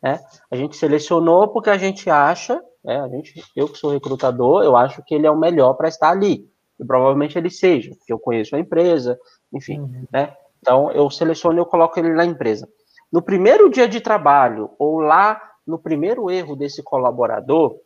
Né? 0.02 0.20
A 0.50 0.56
gente 0.56 0.76
selecionou 0.76 1.48
porque 1.48 1.70
a 1.70 1.76
gente 1.76 2.08
acha, 2.08 2.62
né, 2.84 3.00
a 3.00 3.08
gente, 3.08 3.42
eu 3.54 3.68
que 3.68 3.78
sou 3.78 3.92
recrutador, 3.92 4.62
eu 4.62 4.76
acho 4.76 5.02
que 5.04 5.14
ele 5.14 5.26
é 5.26 5.30
o 5.30 5.36
melhor 5.36 5.74
para 5.74 5.88
estar 5.88 6.10
ali. 6.10 6.48
E 6.78 6.84
provavelmente 6.84 7.38
ele 7.38 7.50
seja, 7.50 7.90
porque 7.96 8.12
eu 8.12 8.18
conheço 8.18 8.54
a 8.54 8.60
empresa, 8.60 9.18
enfim. 9.52 9.80
Uhum. 9.80 10.06
Né? 10.12 10.34
Então 10.60 10.90
eu 10.92 11.10
seleciono 11.10 11.58
e 11.58 11.60
eu 11.60 11.66
coloco 11.66 11.98
ele 11.98 12.12
na 12.12 12.24
empresa. 12.24 12.68
No 13.12 13.22
primeiro 13.22 13.70
dia 13.70 13.88
de 13.88 14.00
trabalho, 14.00 14.70
ou 14.78 15.00
lá 15.00 15.40
no 15.66 15.78
primeiro 15.78 16.30
erro 16.30 16.54
desse 16.54 16.82
colaborador, 16.82 17.76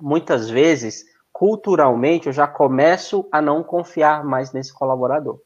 muitas 0.00 0.48
vezes, 0.48 1.04
culturalmente, 1.32 2.26
eu 2.26 2.32
já 2.32 2.46
começo 2.46 3.28
a 3.32 3.40
não 3.40 3.62
confiar 3.62 4.24
mais 4.24 4.52
nesse 4.52 4.72
colaborador. 4.72 5.40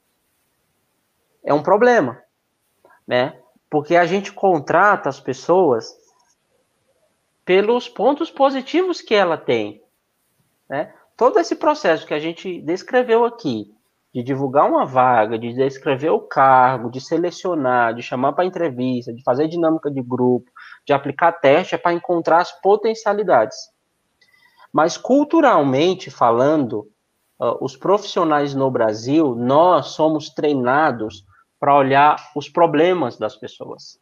É 1.45 1.53
um 1.53 1.63
problema, 1.63 2.21
né? 3.07 3.39
Porque 3.71 3.97
a 3.97 4.07
gente 4.07 4.33
contrata 4.33 5.09
as 5.09 5.21
pessoas 5.21 5.95
pelos 7.45 7.89
pontos 7.89 8.31
positivos 8.31 9.01
que 9.01 9.15
ela 9.15 9.37
tem, 9.37 9.83
né? 10.69 10.95
Todo 11.17 11.39
esse 11.39 11.55
processo 11.55 12.07
que 12.07 12.15
a 12.15 12.19
gente 12.19 12.61
descreveu 12.63 13.25
aqui, 13.25 13.73
de 14.15 14.23
divulgar 14.23 14.69
uma 14.69 14.87
vaga, 14.87 15.39
de 15.39 15.53
descrever 15.53 16.11
o 16.11 16.21
cargo, 16.21 16.91
de 16.91 17.01
selecionar, 17.01 17.95
de 17.95 18.03
chamar 18.03 18.33
para 18.33 18.45
entrevista, 18.45 19.13
de 19.13 19.23
fazer 19.25 19.49
dinâmica 19.49 19.91
de 19.91 20.01
grupo, 20.01 20.51
de 20.87 20.93
aplicar 20.93 21.33
teste, 21.33 21.75
é 21.75 21.79
para 21.79 21.93
encontrar 21.93 22.39
as 22.39 22.53
potencialidades. 22.61 23.74
Mas 24.75 24.97
culturalmente 24.97 26.11
falando, 26.11 26.91
uh, 27.39 27.57
os 27.65 27.77
profissionais 27.77 28.57
no 28.57 28.69
Brasil, 28.69 29.37
nós 29.37 29.91
somos 29.91 30.31
treinados 30.31 31.25
para 31.61 31.77
olhar 31.77 32.17
os 32.35 32.49
problemas 32.49 33.17
das 33.17 33.37
pessoas. 33.37 34.01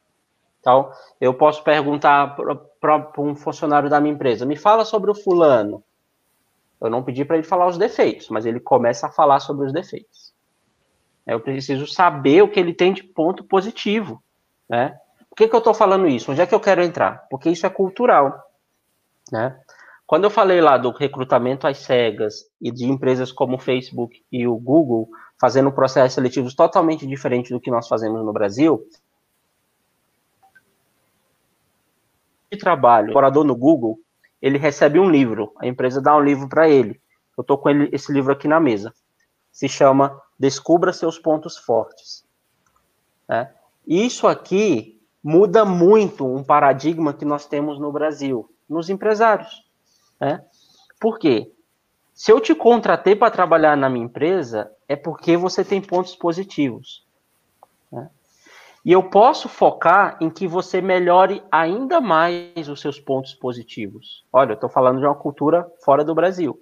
Então, 0.61 0.91
eu 1.21 1.35
posso 1.35 1.63
perguntar 1.63 2.35
para 2.81 3.13
um 3.19 3.37
funcionário 3.37 3.91
da 3.91 4.01
minha 4.01 4.15
empresa: 4.15 4.47
me 4.47 4.57
fala 4.57 4.87
sobre 4.87 5.11
o 5.11 5.15
fulano. 5.15 5.85
Eu 6.81 6.89
não 6.89 7.03
pedi 7.03 7.23
para 7.23 7.37
ele 7.37 7.47
falar 7.47 7.67
os 7.67 7.77
defeitos, 7.77 8.31
mas 8.31 8.47
ele 8.47 8.59
começa 8.59 9.09
a 9.09 9.13
falar 9.13 9.41
sobre 9.41 9.67
os 9.67 9.75
defeitos. 9.75 10.33
Eu 11.27 11.39
preciso 11.39 11.87
saber 11.87 12.43
o 12.43 12.49
que 12.49 12.59
ele 12.59 12.73
tem 12.73 12.95
de 12.95 13.03
ponto 13.03 13.45
positivo, 13.45 14.23
né? 14.67 14.99
Por 15.29 15.37
que, 15.37 15.49
que 15.49 15.55
eu 15.55 15.59
estou 15.59 15.75
falando 15.75 16.09
isso? 16.09 16.33
Onde 16.33 16.41
é 16.41 16.47
que 16.47 16.55
eu 16.55 16.61
quero 16.61 16.83
entrar? 16.83 17.27
Porque 17.31 17.51
isso 17.51 17.67
é 17.67 17.71
cultural, 17.71 18.43
né? 19.31 19.61
Quando 20.13 20.25
eu 20.25 20.31
falei 20.31 20.61
lá 20.61 20.77
do 20.77 20.91
recrutamento 20.91 21.67
às 21.67 21.79
cegas 21.79 22.45
e 22.61 22.71
de 22.71 22.85
empresas 22.85 23.33
como 23.33 23.57
o 23.57 23.59
Facebook 23.59 24.23
e 24.31 24.47
o 24.47 24.55
Google 24.57 25.09
fazendo 25.41 25.73
processos 25.73 26.13
seletivos 26.13 26.55
totalmente 26.55 27.07
diferentes 27.07 27.51
do 27.51 27.59
que 27.59 27.71
nós 27.71 27.89
fazemos 27.89 28.23
no 28.23 28.31
Brasil, 28.31 28.87
de 32.51 32.59
trabalho, 32.59 33.17
o 33.17 33.45
no 33.45 33.57
Google, 33.57 33.99
ele 34.43 34.59
recebe 34.59 35.01
um 35.01 35.09
livro, 35.09 35.51
a 35.57 35.67
empresa 35.67 35.99
dá 35.99 36.15
um 36.15 36.21
livro 36.21 36.47
para 36.47 36.69
ele. 36.69 37.01
Eu 37.35 37.41
estou 37.41 37.57
com 37.57 37.71
ele, 37.71 37.89
esse 37.91 38.13
livro 38.13 38.35
aqui 38.35 38.47
na 38.47 38.61
mesa. 38.61 38.93
Se 39.51 39.67
chama 39.67 40.21
Descubra 40.39 40.93
seus 40.93 41.19
pontos 41.19 41.57
fortes. 41.57 42.23
É. 43.31 43.49
Isso 43.87 44.29
aqui 44.29 45.01
muda 45.25 45.65
muito 45.65 46.27
um 46.27 46.45
paradigma 46.45 47.15
que 47.15 47.25
nós 47.25 47.47
temos 47.47 47.81
no 47.81 47.91
Brasil, 47.91 48.55
nos 48.69 48.91
empresários. 48.91 49.72
Né? 50.23 50.41
Por 51.01 51.19
quê? 51.19 51.53
Se 52.15 52.31
eu 52.31 52.41
te 52.41 52.55
contratei 52.55 53.17
para 53.17 53.33
trabalhar 53.33 53.77
na 53.77 53.91
minha 53.91 54.05
empresa, 54.05 54.71
é 54.89 54.95
porque 54.95 55.37
você 55.37 55.65
tem 55.65 55.81
pontos 55.81 56.15
positivos. 56.15 57.05
Né? 57.91 58.09
E 58.85 58.93
eu 58.93 59.03
posso 59.03 59.49
focar 59.49 60.17
em 60.21 60.31
que 60.31 60.47
você 60.47 60.81
melhore 60.81 61.43
ainda 61.51 62.01
mais 62.01 62.69
os 62.69 62.81
seus 62.81 63.01
pontos 63.01 63.35
positivos. 63.35 64.25
Olha, 64.33 64.53
eu 64.53 64.55
estou 64.55 64.71
falando 64.71 65.01
de 65.01 65.05
uma 65.05 65.15
cultura 65.15 65.69
fora 65.85 66.05
do 66.05 66.15
Brasil. 66.15 66.57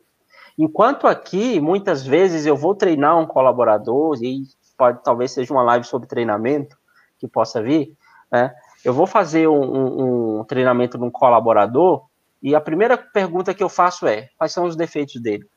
Enquanto 0.57 1.07
aqui, 1.07 1.61
muitas 1.61 2.07
vezes 2.07 2.47
eu 2.47 2.57
vou 2.57 2.75
treinar 2.75 3.19
um 3.19 3.27
colaborador, 3.27 4.17
e 4.23 4.43
pode, 4.77 5.03
talvez 5.03 5.33
seja 5.33 5.53
uma 5.53 5.63
live 5.63 5.85
sobre 5.85 6.09
treinamento 6.09 6.79
que 7.19 7.29
possa 7.29 7.63
vir, 7.63 7.95
né? 8.33 8.55
Eu 8.83 8.95
vou 8.95 9.07
fazer 9.07 9.47
um, 9.47 9.61
um, 9.61 10.41
um 10.41 10.45
treinamento 10.45 10.97
num 10.97 11.11
colaborador 11.11 12.10
e 12.43 12.55
a 12.55 12.61
primeira 12.61 12.97
pergunta 12.97 13.55
que 13.55 13.63
eu 13.63 13.69
faço 13.69 14.07
é: 14.07 14.29
quais 14.37 14.53
são 14.53 14.65
os 14.65 14.77
defeitos 14.77 15.21
dele? 15.21 15.49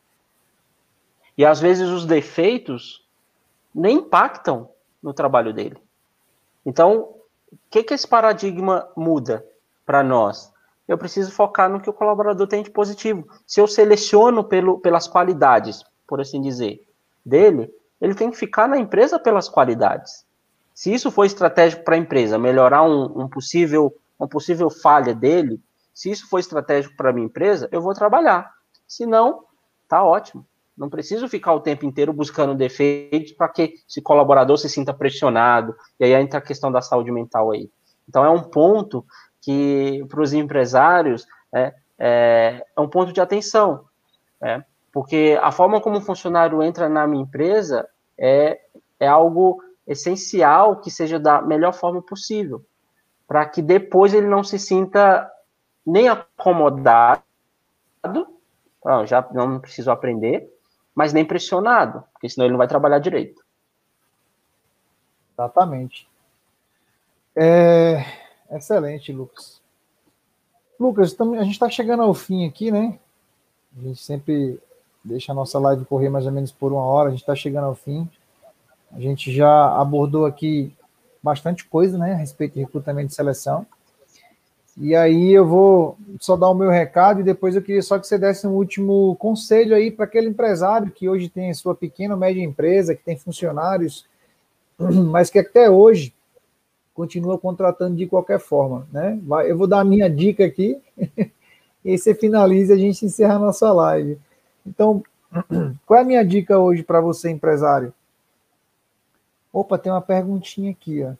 E 1.37 1.45
às 1.45 1.59
vezes 1.59 1.89
os 1.89 2.05
defeitos 2.05 3.07
nem 3.73 3.97
impactam 3.97 4.69
no 5.01 5.13
trabalho 5.13 5.53
dele. 5.53 5.77
Então, 6.65 7.15
o 7.51 7.57
que, 7.69 7.83
que 7.83 7.93
esse 7.93 8.07
paradigma 8.07 8.87
muda 8.95 9.45
para 9.85 10.03
nós? 10.03 10.51
Eu 10.87 10.97
preciso 10.97 11.31
focar 11.31 11.69
no 11.69 11.79
que 11.79 11.89
o 11.89 11.93
colaborador 11.93 12.47
tem 12.47 12.61
de 12.61 12.69
positivo. 12.69 13.27
Se 13.47 13.59
eu 13.59 13.67
seleciono 13.67 14.43
pelo, 14.43 14.79
pelas 14.79 15.07
qualidades, 15.07 15.83
por 16.07 16.21
assim 16.21 16.41
dizer, 16.41 16.85
dele, 17.25 17.73
ele 17.99 18.13
tem 18.13 18.29
que 18.29 18.37
ficar 18.37 18.67
na 18.67 18.77
empresa 18.77 19.17
pelas 19.17 19.47
qualidades. 19.47 20.25
Se 20.73 20.93
isso 20.93 21.09
for 21.09 21.25
estratégico 21.25 21.83
para 21.83 21.95
a 21.95 21.97
empresa, 21.99 22.37
melhorar 22.37 22.83
um, 22.83 23.23
um, 23.23 23.29
possível, 23.29 23.95
uma 24.19 24.27
possível 24.27 24.69
falha 24.69 25.13
dele, 25.13 25.61
se 25.93 26.09
isso 26.09 26.27
for 26.29 26.39
estratégico 26.39 26.95
para 26.95 27.13
minha 27.13 27.27
empresa, 27.27 27.69
eu 27.71 27.81
vou 27.81 27.93
trabalhar. 27.93 28.51
Se 28.87 29.05
não, 29.05 29.45
tá 29.87 30.03
ótimo. 30.03 30.45
Não 30.75 30.89
preciso 30.89 31.27
ficar 31.27 31.53
o 31.53 31.59
tempo 31.59 31.85
inteiro 31.85 32.11
buscando 32.11 32.55
defeitos 32.55 33.31
para 33.33 33.47
que 33.47 33.75
esse 33.87 34.01
colaborador 34.01 34.57
se 34.57 34.67
sinta 34.67 34.93
pressionado. 34.93 35.75
E 35.99 36.03
aí 36.03 36.13
entra 36.13 36.39
a 36.39 36.41
questão 36.41 36.71
da 36.71 36.81
saúde 36.81 37.11
mental 37.11 37.51
aí. 37.51 37.69
Então 38.09 38.25
é 38.25 38.29
um 38.29 38.41
ponto 38.41 39.05
que 39.39 40.03
para 40.09 40.21
os 40.21 40.33
empresários 40.33 41.27
é, 41.53 41.73
é, 41.99 42.65
é, 42.75 42.81
um 42.81 42.87
ponto 42.87 43.13
de 43.13 43.21
atenção, 43.21 43.85
né? 44.41 44.65
porque 44.91 45.37
a 45.41 45.51
forma 45.51 45.79
como 45.79 45.97
o 45.97 46.01
funcionário 46.01 46.63
entra 46.63 46.89
na 46.89 47.05
minha 47.05 47.23
empresa 47.23 47.87
é, 48.17 48.59
é 48.99 49.07
algo 49.07 49.61
essencial 49.85 50.79
que 50.79 50.89
seja 50.89 51.19
da 51.19 51.41
melhor 51.41 51.73
forma 51.73 52.01
possível, 52.01 52.63
para 53.27 53.45
que 53.45 53.61
depois 53.61 54.13
ele 54.13 54.27
não 54.27 54.43
se 54.43 54.57
sinta 54.57 55.29
nem 55.85 56.07
acomodado, 56.07 57.23
não, 58.83 59.05
já 59.05 59.27
não 59.31 59.59
preciso 59.59 59.91
aprender, 59.91 60.51
mas 60.93 61.13
nem 61.13 61.25
pressionado, 61.25 62.03
porque 62.13 62.29
senão 62.29 62.45
ele 62.45 62.53
não 62.53 62.57
vai 62.57 62.67
trabalhar 62.67 62.99
direito. 62.99 63.43
Exatamente. 65.33 66.07
É... 67.35 68.05
Excelente, 68.51 69.11
Lucas. 69.11 69.61
Lucas, 70.79 71.15
a 71.19 71.43
gente 71.43 71.53
está 71.53 71.69
chegando 71.69 72.03
ao 72.03 72.13
fim 72.13 72.47
aqui, 72.47 72.71
né? 72.71 72.99
A 73.77 73.81
gente 73.81 74.01
sempre 74.01 74.59
deixa 75.03 75.31
a 75.31 75.35
nossa 75.35 75.57
live 75.59 75.85
correr 75.85 76.09
mais 76.09 76.25
ou 76.25 76.31
menos 76.31 76.51
por 76.51 76.71
uma 76.71 76.83
hora, 76.83 77.07
a 77.07 77.11
gente 77.11 77.21
está 77.21 77.35
chegando 77.35 77.65
ao 77.65 77.75
fim. 77.75 78.09
A 78.91 78.99
gente 78.99 79.33
já 79.33 79.75
abordou 79.79 80.25
aqui 80.25 80.75
bastante 81.21 81.65
coisa, 81.65 81.97
né, 81.97 82.13
a 82.13 82.17
respeito 82.17 82.53
de 82.53 82.59
recrutamento 82.59 83.11
e 83.11 83.15
seleção. 83.15 83.65
E 84.75 84.95
aí 84.95 85.31
eu 85.31 85.45
vou 85.45 85.97
só 86.19 86.35
dar 86.35 86.49
o 86.49 86.55
meu 86.55 86.69
recado 86.69 87.21
e 87.21 87.23
depois 87.23 87.55
eu 87.55 87.61
queria 87.61 87.81
só 87.81 87.99
que 87.99 88.07
você 88.07 88.17
desse 88.17 88.47
um 88.47 88.53
último 88.53 89.15
conselho 89.17 89.75
aí 89.75 89.91
para 89.91 90.05
aquele 90.05 90.27
empresário 90.27 90.91
que 90.91 91.07
hoje 91.07 91.29
tem 91.29 91.53
sua 91.53 91.75
pequena 91.75 92.15
ou 92.15 92.19
média 92.19 92.41
empresa, 92.41 92.95
que 92.95 93.03
tem 93.03 93.15
funcionários 93.15 94.07
mas 95.11 95.29
que 95.29 95.39
até 95.39 95.69
hoje 95.69 96.13
continua 96.93 97.37
contratando 97.37 97.95
de 97.95 98.05
qualquer 98.05 98.39
forma, 98.39 98.87
né? 98.91 99.19
Eu 99.47 99.57
vou 99.57 99.67
dar 99.67 99.79
a 99.79 99.85
minha 99.85 100.09
dica 100.09 100.45
aqui, 100.45 100.79
e 101.83 101.91
aí 101.91 101.97
você 101.97 102.13
finaliza 102.13 102.73
e 102.73 102.77
a 102.77 102.79
gente 102.79 103.05
encerra 103.05 103.35
a 103.35 103.39
nossa 103.39 103.71
live. 103.71 104.19
Então, 104.65 105.03
qual 105.85 105.99
é 105.99 106.03
a 106.03 106.05
minha 106.05 106.23
dica 106.23 106.59
hoje 106.59 106.83
para 106.83 107.01
você, 107.01 107.29
empresário? 107.29 107.93
Opa, 109.51 109.77
tem 109.77 109.91
uma 109.91 110.01
perguntinha 110.01 110.71
aqui, 110.71 111.03
ó. 111.03 111.13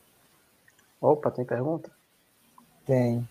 Opa, 1.01 1.29
tem 1.29 1.45
pergunta? 1.45 1.91
Tem. 2.85 3.27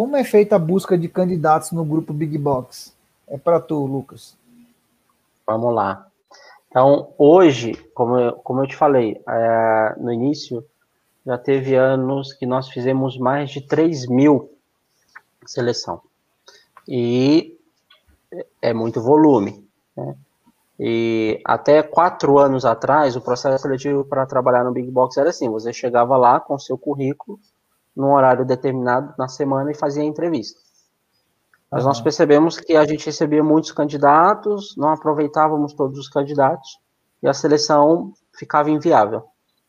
Como 0.00 0.16
é 0.16 0.24
feita 0.24 0.56
a 0.56 0.58
busca 0.58 0.96
de 0.96 1.10
candidatos 1.10 1.72
no 1.72 1.84
grupo 1.84 2.14
Big 2.14 2.38
Box? 2.38 2.96
É 3.28 3.36
para 3.36 3.60
tu, 3.60 3.84
Lucas. 3.84 4.34
Vamos 5.46 5.74
lá. 5.74 6.08
Então, 6.70 7.12
hoje, 7.18 7.74
como 7.92 8.18
eu, 8.18 8.32
como 8.36 8.62
eu 8.62 8.66
te 8.66 8.74
falei, 8.74 9.20
é, 9.28 9.94
no 9.98 10.10
início, 10.10 10.64
já 11.26 11.36
teve 11.36 11.74
anos 11.74 12.32
que 12.32 12.46
nós 12.46 12.70
fizemos 12.70 13.18
mais 13.18 13.50
de 13.50 13.60
3 13.60 14.06
mil 14.06 14.50
seleção. 15.44 16.00
E 16.88 17.58
é 18.62 18.72
muito 18.72 19.02
volume. 19.02 19.68
Né? 19.94 20.16
E 20.78 21.42
até 21.44 21.82
quatro 21.82 22.38
anos 22.38 22.64
atrás, 22.64 23.16
o 23.16 23.20
processo 23.20 23.60
seletivo 23.60 24.02
para 24.02 24.24
trabalhar 24.24 24.64
no 24.64 24.72
Big 24.72 24.90
Box 24.90 25.18
era 25.18 25.28
assim: 25.28 25.50
você 25.50 25.74
chegava 25.74 26.16
lá 26.16 26.40
com 26.40 26.58
seu 26.58 26.78
currículo, 26.78 27.38
num 28.00 28.12
horário 28.12 28.44
determinado 28.44 29.14
na 29.18 29.28
semana 29.28 29.70
e 29.70 29.74
fazia 29.74 30.02
a 30.02 30.06
entrevista. 30.06 30.60
Mas 31.70 31.84
nós 31.84 32.00
percebemos 32.00 32.58
que 32.58 32.74
a 32.74 32.84
gente 32.84 33.06
recebia 33.06 33.44
muitos 33.44 33.70
candidatos, 33.70 34.74
não 34.76 34.88
aproveitávamos 34.88 35.72
todos 35.72 35.98
os 35.98 36.08
candidatos 36.08 36.80
e 37.22 37.28
a 37.28 37.34
seleção 37.34 38.12
ficava 38.36 38.70
inviável. 38.70 39.24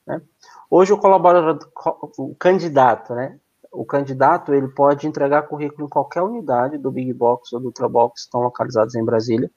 Né? 0.08 0.22
Hoje 0.70 0.94
o 0.94 0.98
colaborador, 0.98 1.60
o 2.18 2.34
candidato, 2.36 3.14
né? 3.14 3.38
O 3.72 3.86
candidato 3.86 4.54
ele 4.54 4.68
pode 4.68 5.08
entregar 5.08 5.44
currículo 5.44 5.86
em 5.86 5.90
qualquer 5.90 6.22
unidade 6.22 6.78
do 6.78 6.92
Big 6.92 7.14
Box 7.14 7.54
ou 7.54 7.60
do 7.60 7.68
Ultra 7.68 7.88
Box, 7.88 8.22
estão 8.22 8.42
localizados 8.42 8.96
em 8.96 9.06
Brasília 9.06 9.50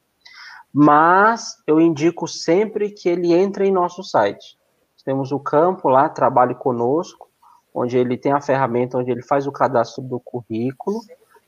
mas 0.77 1.63
eu 1.69 1.81
indico 1.81 2.27
sempre 2.27 2.91
que 2.91 3.09
ele 3.09 3.33
entre 3.33 3.69
em 3.69 3.71
nosso 3.71 4.03
site. 4.03 4.59
Temos 5.05 5.31
o 5.31 5.39
campo 5.39 5.89
lá, 5.89 6.09
Trabalhe 6.09 6.55
Conosco, 6.55 7.29
onde 7.75 7.99
ele 7.99 8.17
tem 8.17 8.33
a 8.33 8.41
ferramenta 8.41 8.97
onde 8.97 9.11
ele 9.11 9.23
faz 9.23 9.47
o 9.47 9.53
cadastro 9.53 10.03
do 10.03 10.21
currículo, 10.21 11.01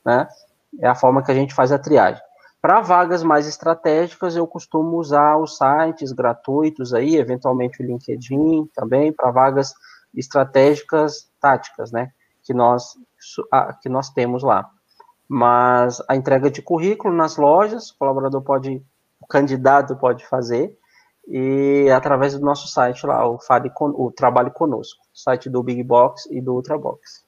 né? 0.05 0.27
É 0.79 0.87
a 0.87 0.95
forma 0.95 1.23
que 1.23 1.31
a 1.31 1.35
gente 1.35 1.53
faz 1.53 1.71
a 1.71 1.79
triagem. 1.79 2.21
Para 2.61 2.81
vagas 2.81 3.23
mais 3.23 3.47
estratégicas, 3.47 4.35
eu 4.35 4.45
costumo 4.45 4.97
usar 4.97 5.37
os 5.37 5.57
sites 5.57 6.11
gratuitos 6.11 6.93
aí, 6.93 7.15
eventualmente 7.15 7.81
o 7.81 7.85
LinkedIn 7.85 8.69
também, 8.75 9.13
para 9.13 9.31
vagas 9.31 9.73
estratégicas 10.13 11.29
táticas, 11.39 11.91
né? 11.91 12.11
Que 12.43 12.53
nós, 12.53 12.97
que 13.81 13.87
nós 13.87 14.09
temos 14.09 14.43
lá. 14.43 14.69
Mas 15.29 16.01
a 16.09 16.15
entrega 16.15 16.51
de 16.51 16.61
currículo 16.61 17.13
nas 17.13 17.37
lojas, 17.37 17.91
o 17.91 17.97
colaborador 17.97 18.41
pode 18.41 18.83
o 19.19 19.27
candidato 19.27 19.95
pode 19.95 20.25
fazer 20.25 20.77
e 21.27 21.89
através 21.89 22.33
do 22.33 22.45
nosso 22.45 22.67
site 22.67 23.05
lá, 23.05 23.27
o, 23.27 23.37
Fale 23.37 23.69
Con 23.69 23.89
o 23.89 24.11
Trabalho 24.11 24.51
Conosco, 24.51 25.05
site 25.13 25.49
do 25.49 25.61
Big 25.61 25.83
Box 25.83 26.27
e 26.31 26.39
do 26.39 26.53
Ultra 26.53 26.77
Box. 26.77 27.25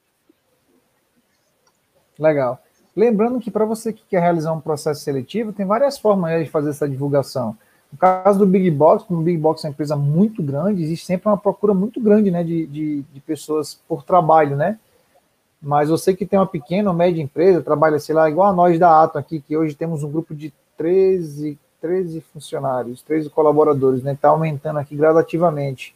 Legal. 2.18 2.60
Lembrando 2.96 3.40
que 3.40 3.52
para 3.52 3.66
você 3.66 3.92
que 3.92 4.04
quer 4.10 4.22
realizar 4.22 4.54
um 4.54 4.62
processo 4.62 5.02
seletivo, 5.02 5.54
tem 5.54 5.66
várias 5.66 6.00
formas 6.00 6.44
de 6.44 6.50
fazer 6.50 6.70
essa 6.70 6.88
divulgação. 6.88 7.58
No 7.92 7.98
caso 7.98 8.40
do 8.40 8.46
Big 8.46 8.70
Box, 8.72 9.04
como 9.06 9.20
o 9.20 9.24
Big 9.24 9.38
Box 9.38 9.64
é 9.64 9.68
uma 9.68 9.72
empresa 9.72 9.96
muito 9.96 10.42
grande, 10.44 10.84
existe 10.84 11.06
sempre 11.06 11.28
uma 11.28 11.38
procura 11.38 11.74
muito 11.74 12.00
grande 12.00 12.32
né, 12.32 12.44
de, 12.44 12.68
de, 12.68 13.02
de 13.02 13.20
pessoas 13.20 13.82
por 13.88 14.04
trabalho, 14.04 14.56
né? 14.56 14.80
Mas 15.62 15.90
você 15.90 16.16
que 16.16 16.26
tem 16.26 16.40
uma 16.40 16.48
pequena 16.48 16.90
ou 16.90 16.96
média 16.96 17.22
empresa, 17.22 17.62
trabalha, 17.62 18.00
sei 18.00 18.16
lá, 18.16 18.30
igual 18.30 18.48
a 18.50 18.54
nós 18.54 18.80
da 18.80 19.04
Atom 19.04 19.20
aqui, 19.20 19.42
que 19.42 19.58
hoje 19.58 19.76
temos 19.76 20.04
um 20.04 20.12
grupo 20.12 20.34
de 20.34 20.54
13, 20.78 21.58
13 21.82 22.22
funcionários, 22.22 23.02
13 23.02 23.30
colaboradores, 23.30 24.04
né? 24.04 24.14
Está 24.14 24.30
aumentando 24.30 24.80
aqui 24.80 24.96
gradativamente. 24.96 25.96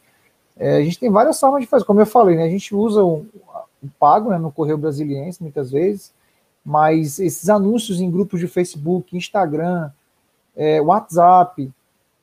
É, 0.56 0.76
a 0.76 0.82
gente 0.82 0.98
tem 0.98 1.10
várias 1.10 1.38
formas 1.38 1.62
de 1.62 1.66
fazer, 1.66 1.84
como 1.84 2.00
eu 2.00 2.06
falei, 2.06 2.36
né? 2.36 2.44
A 2.44 2.48
gente 2.48 2.74
usa 2.74 3.02
o, 3.02 3.26
o 3.82 3.88
pago 3.98 4.30
né, 4.30 4.38
no 4.38 4.52
Correio 4.52 4.78
Brasiliense, 4.78 5.42
muitas 5.42 5.70
vezes, 5.70 6.12
mas 6.64 7.18
esses 7.18 7.48
anúncios 7.48 8.00
em 8.00 8.10
grupos 8.10 8.40
de 8.40 8.48
Facebook, 8.48 9.16
Instagram, 9.16 9.90
é, 10.56 10.80
WhatsApp, 10.80 11.70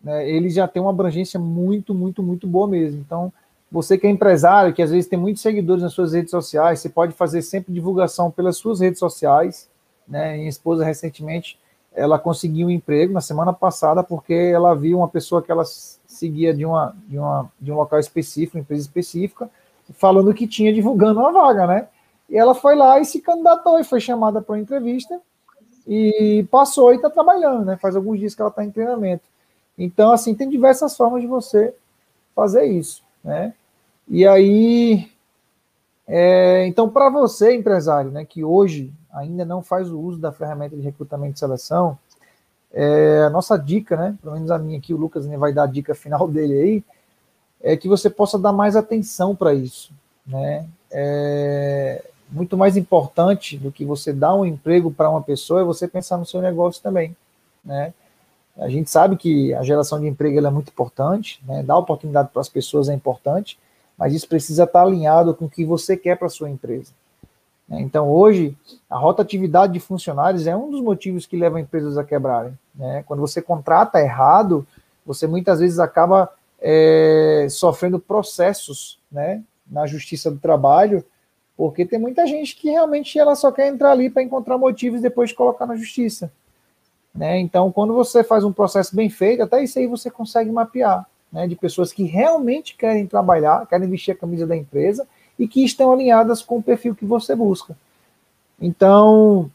né, 0.03 0.27
eles 0.27 0.53
já 0.53 0.67
têm 0.67 0.81
uma 0.81 0.91
abrangência 0.91 1.39
muito, 1.39 1.93
muito, 1.93 2.23
muito 2.23 2.47
boa 2.47 2.67
mesmo. 2.67 2.99
Então, 2.99 3.31
você 3.71 3.97
que 3.97 4.07
é 4.07 4.09
empresário, 4.09 4.73
que 4.73 4.81
às 4.81 4.89
vezes 4.89 5.07
tem 5.07 5.19
muitos 5.19 5.41
seguidores 5.41 5.83
nas 5.83 5.93
suas 5.93 6.13
redes 6.13 6.31
sociais, 6.31 6.79
você 6.79 6.89
pode 6.89 7.13
fazer 7.13 7.41
sempre 7.41 7.73
divulgação 7.73 8.31
pelas 8.31 8.57
suas 8.57 8.79
redes 8.79 8.99
sociais. 8.99 9.69
Né? 10.07 10.37
Minha 10.37 10.49
esposa 10.49 10.83
recentemente 10.83 11.57
ela 11.93 12.17
conseguiu 12.17 12.67
um 12.67 12.71
emprego 12.71 13.13
na 13.13 13.21
semana 13.21 13.51
passada 13.51 14.03
porque 14.03 14.33
ela 14.33 14.73
viu 14.75 14.99
uma 14.99 15.07
pessoa 15.07 15.41
que 15.41 15.51
ela 15.51 15.63
seguia 15.65 16.53
de, 16.53 16.65
uma, 16.65 16.95
de, 17.07 17.17
uma, 17.17 17.51
de 17.59 17.71
um 17.71 17.75
local 17.75 17.99
específico, 17.99 18.57
uma 18.57 18.61
empresa 18.61 18.81
específica, 18.81 19.49
falando 19.95 20.33
que 20.33 20.47
tinha 20.47 20.73
divulgando 20.73 21.19
uma 21.19 21.31
vaga, 21.31 21.67
né? 21.67 21.87
E 22.29 22.37
ela 22.37 22.55
foi 22.55 22.75
lá 22.75 22.99
e 22.99 23.05
se 23.05 23.19
candidatou 23.19 23.79
e 23.79 23.83
foi 23.83 23.99
chamada 23.99 24.41
para 24.41 24.53
uma 24.53 24.61
entrevista 24.61 25.19
e 25.85 26.45
passou 26.49 26.93
e 26.93 26.95
está 26.95 27.09
trabalhando, 27.09 27.65
né? 27.65 27.77
Faz 27.77 27.95
alguns 27.95 28.19
dias 28.19 28.33
que 28.33 28.41
ela 28.41 28.49
está 28.49 28.63
em 28.63 28.71
treinamento. 28.71 29.23
Então, 29.77 30.11
assim, 30.11 30.33
tem 30.33 30.47
diversas 30.47 30.95
formas 30.95 31.21
de 31.21 31.27
você 31.27 31.73
fazer 32.35 32.65
isso, 32.65 33.03
né? 33.23 33.53
E 34.07 34.25
aí, 34.25 35.09
é, 36.13 36.67
então, 36.67 36.89
para 36.89 37.09
você, 37.09 37.55
empresário, 37.55 38.11
né, 38.11 38.25
que 38.25 38.43
hoje 38.43 38.91
ainda 39.13 39.45
não 39.45 39.61
faz 39.61 39.89
o 39.89 39.97
uso 39.97 40.19
da 40.19 40.33
ferramenta 40.33 40.75
de 40.75 40.81
recrutamento 40.81 41.37
e 41.37 41.39
seleção, 41.39 41.97
é, 42.73 43.23
a 43.25 43.29
nossa 43.29 43.57
dica, 43.57 43.95
né, 43.95 44.17
pelo 44.21 44.35
menos 44.35 44.51
a 44.51 44.59
minha 44.59 44.77
aqui, 44.77 44.93
o 44.93 44.97
Lucas 44.97 45.25
né, 45.25 45.37
vai 45.37 45.53
dar 45.53 45.63
a 45.63 45.67
dica 45.67 45.95
final 45.95 46.27
dele 46.29 46.53
aí, 46.53 46.83
é 47.61 47.77
que 47.77 47.87
você 47.87 48.09
possa 48.09 48.37
dar 48.37 48.51
mais 48.51 48.75
atenção 48.75 49.33
para 49.33 49.53
isso, 49.53 49.93
né? 50.27 50.67
É 50.91 52.03
muito 52.29 52.57
mais 52.57 52.75
importante 52.75 53.57
do 53.57 53.71
que 53.71 53.85
você 53.85 54.11
dar 54.11 54.33
um 54.35 54.45
emprego 54.45 54.91
para 54.91 55.09
uma 55.09 55.21
pessoa 55.21 55.61
é 55.61 55.63
você 55.63 55.87
pensar 55.87 56.17
no 56.17 56.25
seu 56.25 56.41
negócio 56.41 56.81
também, 56.81 57.15
né? 57.63 57.93
A 58.57 58.67
gente 58.67 58.89
sabe 58.89 59.15
que 59.15 59.53
a 59.53 59.63
geração 59.63 59.99
de 59.99 60.07
emprego 60.07 60.45
é 60.45 60.49
muito 60.49 60.69
importante, 60.69 61.41
né? 61.45 61.63
Dar 61.63 61.77
oportunidade 61.77 62.29
para 62.33 62.41
as 62.41 62.49
pessoas 62.49 62.89
é 62.89 62.93
importante, 62.93 63.57
mas 64.01 64.15
isso 64.15 64.27
precisa 64.27 64.63
estar 64.63 64.81
alinhado 64.81 65.31
com 65.35 65.45
o 65.45 65.49
que 65.49 65.63
você 65.63 65.95
quer 65.95 66.17
para 66.17 66.27
sua 66.27 66.49
empresa. 66.49 66.91
Né? 67.69 67.81
Então, 67.81 68.09
hoje, 68.09 68.57
a 68.89 68.97
rotatividade 68.97 69.73
de 69.73 69.79
funcionários 69.79 70.47
é 70.47 70.55
um 70.55 70.71
dos 70.71 70.81
motivos 70.81 71.27
que 71.27 71.37
leva 71.37 71.61
empresas 71.61 71.99
a 71.99 72.03
quebrarem. 72.03 72.57
Né? 72.73 73.03
Quando 73.05 73.19
você 73.19 73.43
contrata 73.43 74.01
errado, 74.01 74.65
você 75.05 75.27
muitas 75.27 75.59
vezes 75.59 75.77
acaba 75.77 76.33
é, 76.59 77.45
sofrendo 77.51 77.99
processos 77.99 78.97
né, 79.11 79.43
na 79.69 79.85
justiça 79.85 80.31
do 80.31 80.39
trabalho, 80.39 81.05
porque 81.55 81.85
tem 81.85 81.99
muita 81.99 82.25
gente 82.25 82.55
que 82.55 82.71
realmente 82.71 83.19
ela 83.19 83.35
só 83.35 83.51
quer 83.51 83.67
entrar 83.67 83.91
ali 83.91 84.09
para 84.09 84.23
encontrar 84.23 84.57
motivos 84.57 84.99
e 84.99 85.03
depois 85.03 85.31
colocar 85.31 85.67
na 85.67 85.75
justiça. 85.75 86.31
Né? 87.13 87.37
Então, 87.37 87.71
quando 87.71 87.93
você 87.93 88.23
faz 88.23 88.43
um 88.43 88.51
processo 88.51 88.95
bem 88.95 89.11
feito, 89.11 89.43
até 89.43 89.63
isso 89.63 89.77
aí 89.77 89.85
você 89.85 90.09
consegue 90.09 90.49
mapear, 90.49 91.05
né, 91.31 91.47
de 91.47 91.55
pessoas 91.55 91.93
que 91.93 92.03
realmente 92.03 92.75
querem 92.75 93.07
trabalhar, 93.07 93.65
querem 93.67 93.89
vestir 93.89 94.11
a 94.11 94.15
camisa 94.15 94.45
da 94.45 94.55
empresa 94.55 95.07
e 95.39 95.47
que 95.47 95.63
estão 95.63 95.91
alinhadas 95.91 96.41
com 96.41 96.57
o 96.57 96.63
perfil 96.63 96.93
que 96.93 97.05
você 97.05 97.35
busca. 97.35 97.75
Então, 98.59 99.49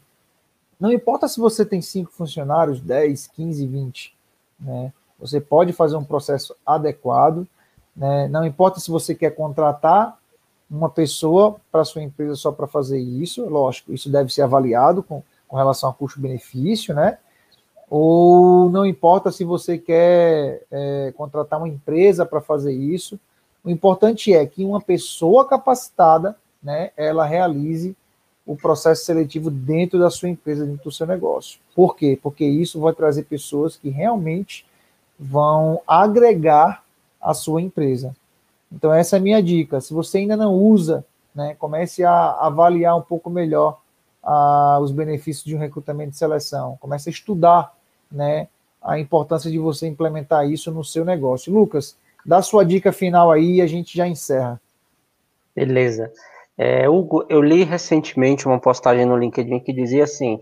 não 0.79 0.91
importa 0.91 1.27
se 1.27 1.39
você 1.39 1.65
tem 1.65 1.81
cinco 1.81 2.11
funcionários, 2.11 2.81
10, 2.81 3.27
15, 3.27 3.65
20, 3.65 4.15
né? 4.59 4.91
Você 5.19 5.41
pode 5.41 5.73
fazer 5.73 5.95
um 5.95 6.03
processo 6.03 6.55
adequado, 6.65 7.47
né? 7.95 8.27
Não 8.27 8.45
importa 8.45 8.79
se 8.79 8.91
você 8.91 9.15
quer 9.15 9.31
contratar 9.31 10.17
uma 10.69 10.89
pessoa 10.89 11.55
para 11.71 11.85
sua 11.85 12.03
empresa 12.03 12.35
só 12.35 12.51
para 12.51 12.67
fazer 12.67 12.99
isso, 12.99 13.45
lógico, 13.45 13.93
isso 13.93 14.09
deve 14.09 14.31
ser 14.31 14.41
avaliado 14.41 15.01
com, 15.01 15.23
com 15.47 15.55
relação 15.55 15.89
a 15.89 15.93
custo-benefício, 15.93 16.93
né? 16.93 17.17
Ou 17.89 18.69
não 18.69 18.85
importa 18.85 19.31
se 19.31 19.43
você 19.43 19.77
quer 19.77 20.63
é, 20.69 21.13
contratar 21.15 21.59
uma 21.59 21.69
empresa 21.69 22.25
para 22.25 22.41
fazer 22.41 22.73
isso, 22.73 23.19
o 23.63 23.69
importante 23.69 24.33
é 24.33 24.45
que 24.45 24.63
uma 24.63 24.81
pessoa 24.81 25.47
capacitada, 25.47 26.35
né, 26.61 26.91
ela 26.97 27.25
realize 27.25 27.95
o 28.45 28.55
processo 28.55 29.03
seletivo 29.03 29.49
dentro 29.51 29.99
da 29.99 30.09
sua 30.09 30.29
empresa, 30.29 30.65
dentro 30.65 30.85
do 30.85 30.91
seu 30.91 31.05
negócio. 31.05 31.59
Por 31.75 31.95
quê? 31.95 32.17
Porque 32.21 32.45
isso 32.45 32.79
vai 32.79 32.93
trazer 32.93 33.23
pessoas 33.23 33.75
que 33.75 33.89
realmente 33.89 34.65
vão 35.19 35.81
agregar 35.85 36.83
a 37.21 37.33
sua 37.33 37.61
empresa. 37.61 38.15
Então 38.71 38.93
essa 38.93 39.17
é 39.17 39.19
a 39.19 39.21
minha 39.21 39.41
dica. 39.41 39.81
Se 39.81 39.93
você 39.93 40.19
ainda 40.19 40.37
não 40.37 40.53
usa, 40.53 41.05
né, 41.35 41.55
comece 41.59 42.03
a 42.03 42.31
avaliar 42.39 42.97
um 42.97 43.01
pouco 43.01 43.29
melhor 43.29 43.79
ah, 44.23 44.79
os 44.81 44.91
benefícios 44.91 45.45
de 45.45 45.55
um 45.55 45.59
recrutamento 45.59 46.11
de 46.11 46.17
seleção. 46.17 46.77
Comece 46.79 47.09
a 47.09 47.11
estudar, 47.11 47.76
né, 48.11 48.47
a 48.81 48.99
importância 48.99 49.49
de 49.51 49.57
você 49.57 49.87
implementar 49.87 50.49
isso 50.49 50.71
no 50.71 50.83
seu 50.83 51.03
negócio. 51.03 51.53
Lucas, 51.53 51.97
dá 52.25 52.41
sua 52.41 52.63
dica 52.63 52.91
final 52.91 53.31
aí 53.31 53.55
e 53.55 53.61
a 53.61 53.67
gente 53.67 53.95
já 53.95 54.07
encerra. 54.07 54.59
Beleza. 55.55 56.11
É, 56.57 56.89
Hugo, 56.89 57.25
eu 57.29 57.41
li 57.41 57.63
recentemente 57.63 58.47
uma 58.47 58.59
postagem 58.59 59.05
no 59.05 59.17
LinkedIn 59.17 59.59
que 59.59 59.71
dizia 59.71 60.03
assim: 60.03 60.39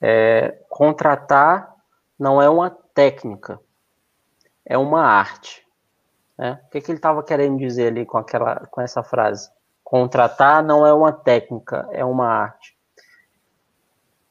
é, 0.00 0.58
contratar 0.68 1.74
não 2.18 2.40
é 2.40 2.48
uma 2.48 2.70
técnica, 2.70 3.60
é 4.64 4.78
uma 4.78 5.02
arte. 5.02 5.64
Né? 6.38 6.60
O 6.66 6.70
que, 6.70 6.80
que 6.80 6.90
ele 6.90 6.98
estava 6.98 7.22
querendo 7.22 7.58
dizer 7.58 7.88
ali 7.88 8.06
com, 8.06 8.18
aquela, 8.18 8.66
com 8.70 8.80
essa 8.80 9.02
frase? 9.02 9.50
Contratar 9.82 10.62
não 10.62 10.86
é 10.86 10.92
uma 10.92 11.12
técnica, 11.12 11.86
é 11.92 12.04
uma 12.04 12.26
arte. 12.26 12.76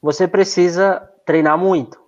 Você 0.01 0.27
precisa 0.27 0.99
treinar 1.25 1.57
muito. 1.57 2.02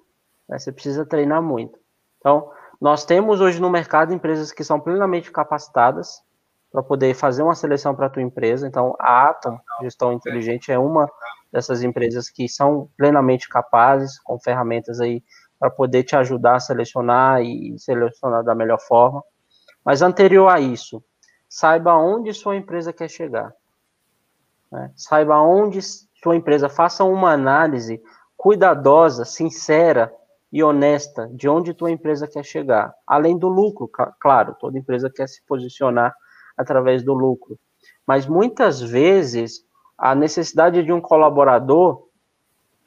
Né? 0.47 0.57
Você 0.57 0.71
precisa 0.71 1.05
treinar 1.05 1.41
muito. 1.41 1.79
Então, 2.19 2.51
nós 2.79 3.05
temos 3.05 3.41
hoje 3.41 3.59
no 3.59 3.69
mercado 3.69 4.13
empresas 4.13 4.51
que 4.51 4.63
são 4.63 4.79
plenamente 4.79 5.31
capacitadas 5.31 6.21
para 6.71 6.83
poder 6.83 7.13
fazer 7.13 7.41
uma 7.41 7.55
seleção 7.55 7.95
para 7.95 8.07
a 8.07 8.09
tua 8.09 8.21
empresa. 8.21 8.67
Então, 8.67 8.95
a 8.99 9.29
Atom, 9.29 9.57
Gestão 9.81 10.11
Inteligente, 10.11 10.71
é 10.71 10.77
uma 10.77 11.09
dessas 11.51 11.83
empresas 11.83 12.29
que 12.29 12.49
são 12.49 12.89
plenamente 12.97 13.47
capazes, 13.47 14.19
com 14.19 14.37
ferramentas 14.37 14.99
aí 14.99 15.23
para 15.57 15.69
poder 15.69 16.03
te 16.03 16.15
ajudar 16.15 16.55
a 16.55 16.59
selecionar 16.59 17.41
e 17.41 17.79
selecionar 17.79 18.43
da 18.43 18.53
melhor 18.53 18.79
forma. 18.79 19.23
Mas 19.85 20.01
anterior 20.01 20.49
a 20.49 20.59
isso, 20.59 21.01
saiba 21.47 21.95
onde 21.95 22.33
sua 22.33 22.57
empresa 22.57 22.91
quer 22.91 23.09
chegar. 23.09 23.53
Né? 24.69 24.91
Saiba 24.97 25.39
onde 25.39 25.79
sua 25.81 26.35
empresa 26.35 26.67
faça 26.67 27.05
uma 27.05 27.31
análise 27.31 28.03
cuidadosa, 28.35 29.23
sincera 29.23 30.13
e 30.51 30.63
honesta 30.63 31.29
de 31.33 31.49
onde 31.49 31.73
tua 31.73 31.91
empresa 31.91 32.27
quer 32.27 32.43
chegar. 32.43 32.93
Além 33.05 33.37
do 33.37 33.47
lucro, 33.47 33.89
claro, 34.19 34.55
toda 34.59 34.77
empresa 34.77 35.09
quer 35.13 35.27
se 35.27 35.41
posicionar 35.45 36.13
através 36.57 37.03
do 37.03 37.13
lucro. 37.13 37.59
Mas 38.07 38.25
muitas 38.25 38.81
vezes 38.81 39.65
a 39.97 40.13
necessidade 40.13 40.83
de 40.83 40.91
um 40.91 41.01
colaborador, 41.01 42.07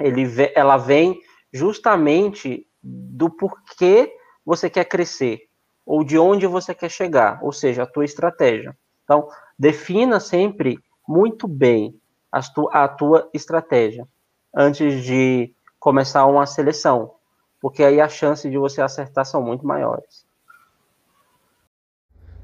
ele, 0.00 0.26
ela 0.54 0.76
vem 0.76 1.18
justamente 1.52 2.66
do 2.82 3.30
porquê 3.30 4.14
você 4.44 4.70
quer 4.70 4.84
crescer 4.84 5.40
ou 5.84 6.04
de 6.04 6.18
onde 6.18 6.46
você 6.46 6.74
quer 6.74 6.90
chegar, 6.90 7.42
ou 7.42 7.50
seja, 7.50 7.82
a 7.82 7.86
tua 7.86 8.04
estratégia. 8.04 8.76
Então, 9.04 9.26
defina 9.58 10.20
sempre 10.20 10.78
muito 11.06 11.48
bem 11.48 11.98
a 12.30 12.42
tua, 12.42 12.70
a 12.72 12.86
tua 12.86 13.30
estratégia 13.32 14.06
antes 14.54 15.02
de 15.02 15.52
começar 15.78 16.26
uma 16.26 16.44
seleção, 16.44 17.14
porque 17.60 17.82
aí 17.82 18.00
a 18.00 18.08
chance 18.08 18.48
de 18.48 18.56
você 18.56 18.80
acertar 18.80 19.24
são 19.24 19.42
muito 19.42 19.66
maiores. 19.66 20.26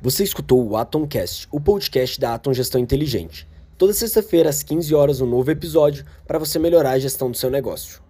Você 0.03 0.23
escutou 0.23 0.69
o 0.69 0.77
Atomcast, 0.77 1.49
o 1.51 1.61
podcast 1.61 2.21
da 2.21 2.35
Atom 2.35 2.53
Gestão 2.53 2.81
Inteligente. 2.81 3.49
Toda 3.79 3.93
sexta-feira 3.93 4.51
às 4.51 4.63
15 4.63 4.95
horas 4.95 5.21
um 5.21 5.27
novo 5.27 5.51
episódio 5.51 6.05
para 6.27 6.39
você 6.39 6.59
melhorar 6.59 6.91
a 6.91 6.99
gestão 6.99 7.31
do 7.31 7.37
seu 7.37 7.51
negócio. 7.51 8.03